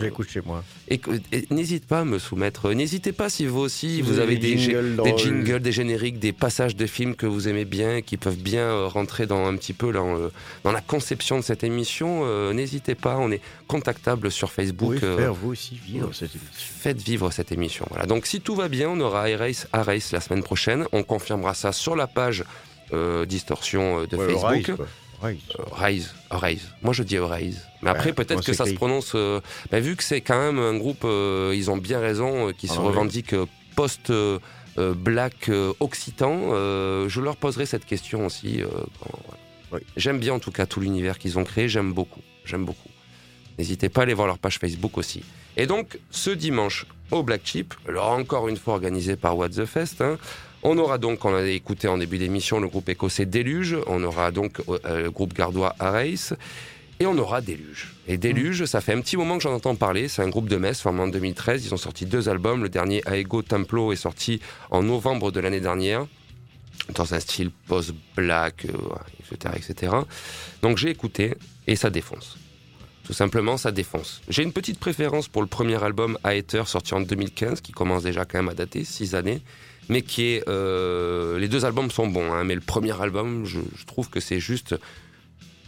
J'écoute 0.01 0.28
chez 0.28 0.40
moi. 0.44 0.62
Et, 0.89 0.98
que- 0.98 1.10
et 1.32 1.47
n'hésite 1.51 1.86
pas 1.86 2.01
à 2.01 2.05
me 2.05 2.19
soumettre. 2.19 2.70
N'hésitez 2.73 3.12
pas 3.12 3.28
si 3.28 3.47
vous 3.47 3.60
aussi 3.60 3.97
Si 3.97 4.01
vous, 4.02 4.15
vous 4.15 4.19
avez 4.19 4.36
des, 4.36 4.56
jingles 4.59 4.90
des 4.90 4.97
drôles. 4.97 5.19
jingles, 5.19 5.60
des 5.60 5.73
génériques, 5.73 6.19
des 6.19 6.32
passages 6.32 6.77
de 6.77 6.86
films 6.86 7.15
que 7.15 7.27
vous 7.27 7.48
aimez 7.48 7.65
bien, 7.65 8.01
qui 8.02 8.16
peuvent 8.16 8.36
bien 8.36 8.62
euh, 8.62 8.86
rentrer 8.86 9.27
dans 9.27 9.47
un 9.47 9.56
petit 9.56 9.73
peu 9.73 9.93
dans, 9.93 10.19
la 10.65 10.81
conception 10.81 11.39
de 11.39 11.43
cette 11.44 11.65
émission. 11.65 12.23
euh, 12.24 12.52
N'hésitez 12.52 12.94
pas, 12.94 13.16
on 13.19 13.31
est 13.31 13.40
contactable 13.66 14.31
sur 14.31 14.48
Vous 14.48 14.55
Facebook. 14.55 14.94
pouvez 14.94 15.06
euh, 15.06 15.16
faire 15.16 15.35
vous 15.35 15.51
aussi 15.51 15.78
vivre 15.86 16.10
cette 16.12 16.31
émission. 16.35 16.51
Faites 16.52 17.02
vivre 17.02 17.31
cette 17.31 17.52
émission. 17.52 17.86
Voilà. 17.90 18.06
Donc 18.06 18.27
si 18.27 18.40
tout 18.40 18.55
va 18.55 18.69
bien, 18.69 18.89
on 18.90 19.01
aura 19.01 19.28
Erase 19.31 19.66
Arace 19.73 20.12
la 20.12 20.20
semaine 20.20 20.43
prochaine. 20.43 20.86
On 20.93 21.02
confirmera 21.02 21.55
ça 21.55 21.73
sur 21.78 21.96
la 21.96 22.06
page 22.06 22.44
euh, 22.92 23.24
Distorsion 23.26 24.00
euh, 24.00 24.06
de 24.06 24.16
Ouais, 24.16 24.26
Facebook. 24.34 24.78
Rise. 25.22 25.38
Euh, 25.59 25.62
Rise, 25.72 26.14
Rise. 26.30 26.68
Moi 26.82 26.92
je 26.92 27.02
dis 27.02 27.18
Rise. 27.18 27.62
Mais 27.82 27.90
après 27.90 28.12
peut-être 28.12 28.44
que 28.44 28.52
ça 28.52 28.66
se 28.66 28.72
prononce. 28.74 29.12
euh, 29.14 29.40
bah, 29.70 29.80
vu 29.80 29.96
que 29.96 30.05
c'est 30.05 30.20
quand 30.20 30.38
même 30.38 30.59
un 30.59 30.76
groupe, 30.76 31.05
ils 31.05 31.70
ont 31.70 31.76
bien 31.76 31.98
raison, 32.00 32.52
qui 32.52 32.68
Ah, 32.70 32.74
se 32.74 32.78
revendique 32.78 33.34
post. 33.76 34.12
black 34.76 35.50
occitan, 35.80 36.50
je 37.09 37.20
leur 37.20 37.36
poserai 37.36 37.66
cette 37.66 37.84
question 37.84 38.26
aussi. 38.26 38.60
quand-. 39.00 39.78
J'aime 39.96 40.18
bien 40.18 40.34
en 40.34 40.38
tout 40.38 40.52
cas 40.52 40.66
tout 40.66 40.80
l'univers 40.80 41.18
qu'ils 41.18 41.38
ont 41.38 41.44
créé, 41.44 41.68
j'aime 41.68 41.92
beaucoup, 41.92 42.22
j'aime 42.44 42.64
beaucoup. 42.64 42.88
N'hésitez 43.59 43.88
pas 43.88 44.02
à 44.02 44.05
aller 44.05 44.14
voir 44.14 44.28
leur 44.28 44.38
page 44.38 44.59
Facebook 44.60 44.96
aussi. 44.98 45.24
Et 45.56 45.66
donc, 45.66 45.98
ce 46.12 46.30
dimanche, 46.30 46.86
au 47.10 47.24
Black 47.24 47.40
Chip, 47.44 47.74
alors 47.88 48.10
encore 48.10 48.46
une 48.46 48.56
fois 48.56 48.74
organisé 48.74 49.16
par 49.16 49.36
What 49.36 49.48
the 49.48 49.64
Fest, 49.64 50.00
hein, 50.00 50.16
on 50.62 50.78
aura 50.78 50.98
donc, 50.98 51.24
on 51.24 51.35
a 51.35 51.44
écouté 51.44 51.89
en 51.89 51.98
début 51.98 52.18
d'émission, 52.18 52.60
le 52.60 52.68
groupe 52.68 52.89
écossais 52.89 53.26
Déluge, 53.26 53.76
on 53.86 54.02
aura 54.02 54.30
donc 54.30 54.60
euh, 54.68 55.05
le 55.05 55.10
groupe 55.10 55.35
gardois 55.35 55.74
Arace, 55.78 56.35
et 57.01 57.06
on 57.06 57.16
aura 57.16 57.40
Déluge. 57.40 57.94
Et 58.09 58.18
Déluge, 58.18 58.64
ça 58.64 58.80
fait 58.80 58.93
un 58.93 59.01
petit 59.01 59.16
moment 59.16 59.36
que 59.36 59.43
j'en 59.43 59.55
entends 59.55 59.76
parler, 59.76 60.09
c'est 60.09 60.22
un 60.22 60.28
groupe 60.28 60.48
de 60.48 60.56
Metz 60.56 60.80
formé 60.80 61.01
en 61.01 61.09
2013, 61.09 61.64
ils 61.64 61.74
ont 61.74 61.78
sorti 61.78 62.06
deux 62.06 62.28
albums, 62.28 62.62
le 62.62 62.68
dernier 62.68 63.02
Aego 63.06 63.43
Templo 63.43 63.93
est 63.93 63.97
sorti 63.97 64.40
en 64.70 64.82
novembre 64.82 65.30
de 65.30 65.40
l'année 65.40 65.60
dernière, 65.60 66.06
dans 66.94 67.14
un 67.14 67.20
style 67.20 67.51
post-black, 67.68 68.66
euh, 68.66 69.32
etc., 69.32 69.55
etc. 69.56 69.93
Donc 70.62 70.78
j'ai 70.78 70.90
écouté, 70.90 71.35
et 71.66 71.76
ça 71.76 71.90
défonce. 71.90 72.36
Tout 73.05 73.14
simplement, 73.14 73.56
ça 73.56 73.72
défonce. 73.72 74.20
J'ai 74.28 74.43
une 74.43 74.52
petite 74.52 74.78
préférence 74.78 75.28
pour 75.28 75.40
le 75.40 75.48
premier 75.48 75.82
album 75.82 76.18
Aether 76.24 76.64
sorti 76.66 76.93
en 76.93 77.01
2015, 77.01 77.62
qui 77.62 77.72
commence 77.72 78.02
déjà 78.02 78.24
quand 78.24 78.39
même 78.39 78.51
à 78.51 78.55
dater, 78.55 78.85
six 78.85 79.14
années, 79.14 79.40
mais 79.89 80.02
qui 80.02 80.24
est... 80.35 80.48
euh, 80.48 81.39
les 81.39 81.48
deux 81.48 81.65
albums 81.65 81.90
sont 81.90 82.06
bons, 82.06 82.32
hein, 82.32 82.44
mais 82.44 82.55
le 82.55 82.60
premier 82.60 83.01
album, 83.01 83.44
je, 83.44 83.60
je 83.77 83.85
trouve 83.85 84.10
que 84.10 84.20
c'est 84.20 84.40
juste 84.40 84.77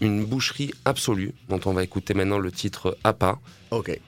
une 0.01 0.25
boucherie 0.25 0.73
absolue, 0.85 1.33
dont 1.49 1.61
on 1.67 1.73
va 1.73 1.83
écouter 1.83 2.15
maintenant 2.15 2.39
le 2.39 2.51
titre 2.51 2.97
Appa. 3.05 3.39
Ok. 3.71 3.99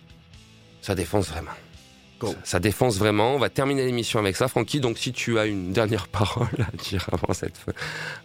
Ça 0.81 0.95
défonce 0.95 1.29
vraiment. 1.29 1.51
Ça, 2.23 2.29
ça 2.45 2.61
défonce 2.61 2.99
vraiment. 2.99 3.35
On 3.35 3.39
va 3.39 3.51
terminer 3.51 3.85
l'émission 3.85 4.21
avec 4.21 4.37
ça, 4.37 4.47
Francky. 4.47 4.79
Donc, 4.79 4.97
si 4.97 5.13
tu 5.13 5.39
as 5.41 5.47
une 5.47 5.73
dernière 5.73 6.07
parole 6.21 6.47
à 6.61 6.77
dire 6.77 7.09
avant, 7.13 7.35
cette, 7.35 7.59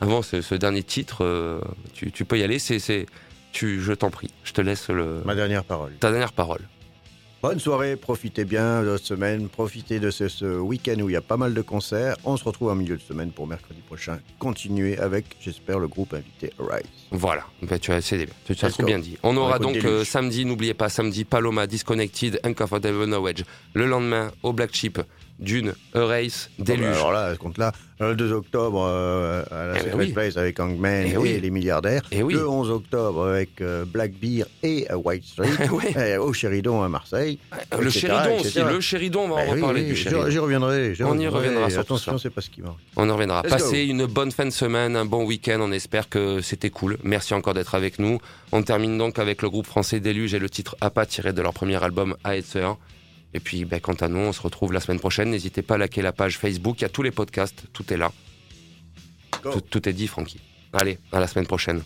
avant 0.01 0.21
ce, 0.21 0.41
ce 0.41 0.53
dernier 0.55 0.83
titre, 0.83 1.23
euh, 1.25 1.59
tu, 1.93 2.11
tu 2.11 2.23
peux 2.23 2.37
y 2.37 2.43
aller. 2.43 2.59
C'est, 2.59 2.77
c'est, 2.79 3.07
tu, 3.51 3.81
je 3.81 3.93
t'en 3.93 4.11
prie. 4.11 4.29
Je 4.43 4.53
te 4.53 4.61
laisse 4.61 4.89
le, 4.89 5.21
Ma 5.25 5.33
dernière 5.35 5.63
parole. 5.63 5.93
ta 5.99 6.11
dernière 6.11 6.33
parole. 6.33 6.61
Bonne 7.47 7.61
soirée, 7.61 7.95
profitez 7.95 8.43
bien 8.43 8.83
de 8.83 8.97
cette 8.97 9.05
semaine, 9.05 9.47
profitez 9.47 10.01
de 10.01 10.11
ce, 10.11 10.27
ce 10.27 10.59
week-end 10.59 10.99
où 10.99 11.07
il 11.09 11.13
y 11.13 11.15
a 11.15 11.21
pas 11.21 11.37
mal 11.37 11.53
de 11.53 11.61
concerts. 11.61 12.17
On 12.25 12.35
se 12.35 12.43
retrouve 12.43 12.71
en 12.71 12.75
milieu 12.75 12.97
de 12.97 13.01
semaine 13.01 13.31
pour 13.31 13.47
mercredi 13.47 13.79
prochain. 13.87 14.19
Continuez 14.37 14.97
avec, 14.99 15.37
j'espère, 15.39 15.79
le 15.79 15.87
groupe 15.87 16.13
invité 16.13 16.51
Arise. 16.59 16.83
Voilà, 17.11 17.45
Ben, 17.61 17.79
tu 17.79 17.93
as, 17.93 18.01
c'est 18.01 18.17
bien. 18.17 18.25
Tu, 18.45 18.53
tu 18.53 18.65
as 18.65 18.67
Let's 18.67 18.73
trop 18.73 18.83
go. 18.83 18.87
bien 18.87 18.99
dit. 18.99 19.17
On 19.23 19.37
aura 19.37 19.59
donc 19.59 19.77
euh, 19.85 20.03
samedi, 20.03 20.43
n'oubliez 20.43 20.73
pas, 20.73 20.89
samedi, 20.89 21.23
Paloma, 21.23 21.67
Disconnected, 21.67 22.37
Uncomfortable 22.43 23.05
Knowledge. 23.05 23.45
Le 23.73 23.85
lendemain, 23.85 24.29
au 24.43 24.51
Black 24.51 24.73
Chip, 24.73 24.99
Dune, 25.39 25.73
Erace, 25.93 26.49
Déluge. 26.57 26.85
Bon, 26.85 26.91
bah, 26.91 26.97
alors 26.97 27.11
là, 27.11 27.33
ce 27.33 27.37
compte-là, 27.39 27.71
le 27.99 28.15
2 28.15 28.31
octobre 28.31 28.83
euh, 28.89 29.43
à 29.51 29.65
la 29.65 29.73
Eh 29.73 29.77
ben 29.77 29.83
Secret 29.91 30.05
oui. 30.05 30.11
Place 30.13 30.37
avec 30.37 30.59
Hangman 30.59 31.05
Eh 31.07 31.11
et 31.11 31.17
oui. 31.17 31.39
les 31.39 31.49
milliardaires. 31.51 32.01
Eh 32.11 32.23
oui. 32.23 32.33
Le 32.33 32.47
11 32.47 32.69
octobre 32.71 33.27
avec 33.27 33.61
euh, 33.61 33.85
Black 33.85 34.13
Beer 34.13 34.45
et 34.63 34.87
euh, 34.91 34.95
White 34.95 35.25
Street. 35.25 35.47
Ouais. 35.71 36.17
Au 36.17 36.33
Chéridon 36.33 36.81
à 36.83 36.89
Marseille. 36.89 37.37
le 37.71 37.87
etc., 37.87 37.99
Chéridon 38.07 38.39
aussi, 38.39 38.59
le 38.59 38.79
Chéridon, 38.81 39.21
on 39.25 39.27
va 39.29 39.35
en 39.35 39.45
oui, 39.45 39.61
reparler 39.61 39.83
du 39.83 39.95
j'y- 39.95 40.03
Chéridon. 40.03 40.29
J'y 40.29 40.39
reviendrai. 40.39 40.93
On 41.01 41.17
y 41.19 41.27
reviendra 41.27 41.69
sur 41.69 41.81
Attention, 41.81 42.17
c'est 42.17 42.29
pas 42.31 42.41
ce 42.41 42.49
qui 42.49 42.61
manque. 42.61 42.77
On 42.95 43.09
en 43.09 43.13
reviendra. 43.13 43.43
Passez 43.43 43.83
une 43.83 44.05
bonne 44.05 44.31
fin 44.31 44.45
de 44.45 44.49
semaine, 44.51 44.95
un 44.95 45.05
bon 45.05 45.23
week-end. 45.25 45.59
On 45.61 45.71
espère 45.71 46.09
que 46.09 46.41
c'était 46.41 46.69
cool. 46.71 46.97
Merci 47.03 47.33
encore 47.33 47.53
d'être 47.53 47.75
avec 47.75 47.99
nous. 47.99 48.19
On 48.51 48.63
termine 48.63 48.97
donc 48.97 49.19
avec 49.19 49.41
le 49.41 49.49
groupe 49.49 49.67
français 49.67 49.99
Déluge 49.99 50.33
et 50.33 50.39
le 50.39 50.49
titre 50.49 50.75
Appa 50.81 51.05
tiré 51.05 51.31
de 51.33 51.41
leur 51.41 51.53
premier 51.53 51.81
album 51.83 52.15
Aether. 52.25 52.69
Et 53.33 53.39
puis, 53.39 53.65
ben, 53.65 53.79
quant 53.79 53.93
à 53.93 54.07
nous, 54.07 54.19
on 54.19 54.33
se 54.33 54.41
retrouve 54.41 54.73
la 54.73 54.79
semaine 54.79 54.99
prochaine. 54.99 55.29
N'hésitez 55.29 55.61
pas 55.61 55.75
à 55.75 55.77
liker 55.77 56.01
la 56.01 56.13
page 56.13 56.37
Facebook. 56.37 56.79
Il 56.79 56.83
y 56.83 56.85
a 56.85 56.89
tous 56.89 57.03
les 57.03 57.11
podcasts. 57.11 57.65
Tout 57.73 57.91
est 57.93 57.97
là. 57.97 58.11
Tout, 59.43 59.61
tout 59.61 59.87
est 59.87 59.93
dit, 59.93 60.07
Francky. 60.07 60.39
Allez, 60.73 60.97
à 61.11 61.19
la 61.19 61.27
semaine 61.27 61.47
prochaine. 61.47 61.83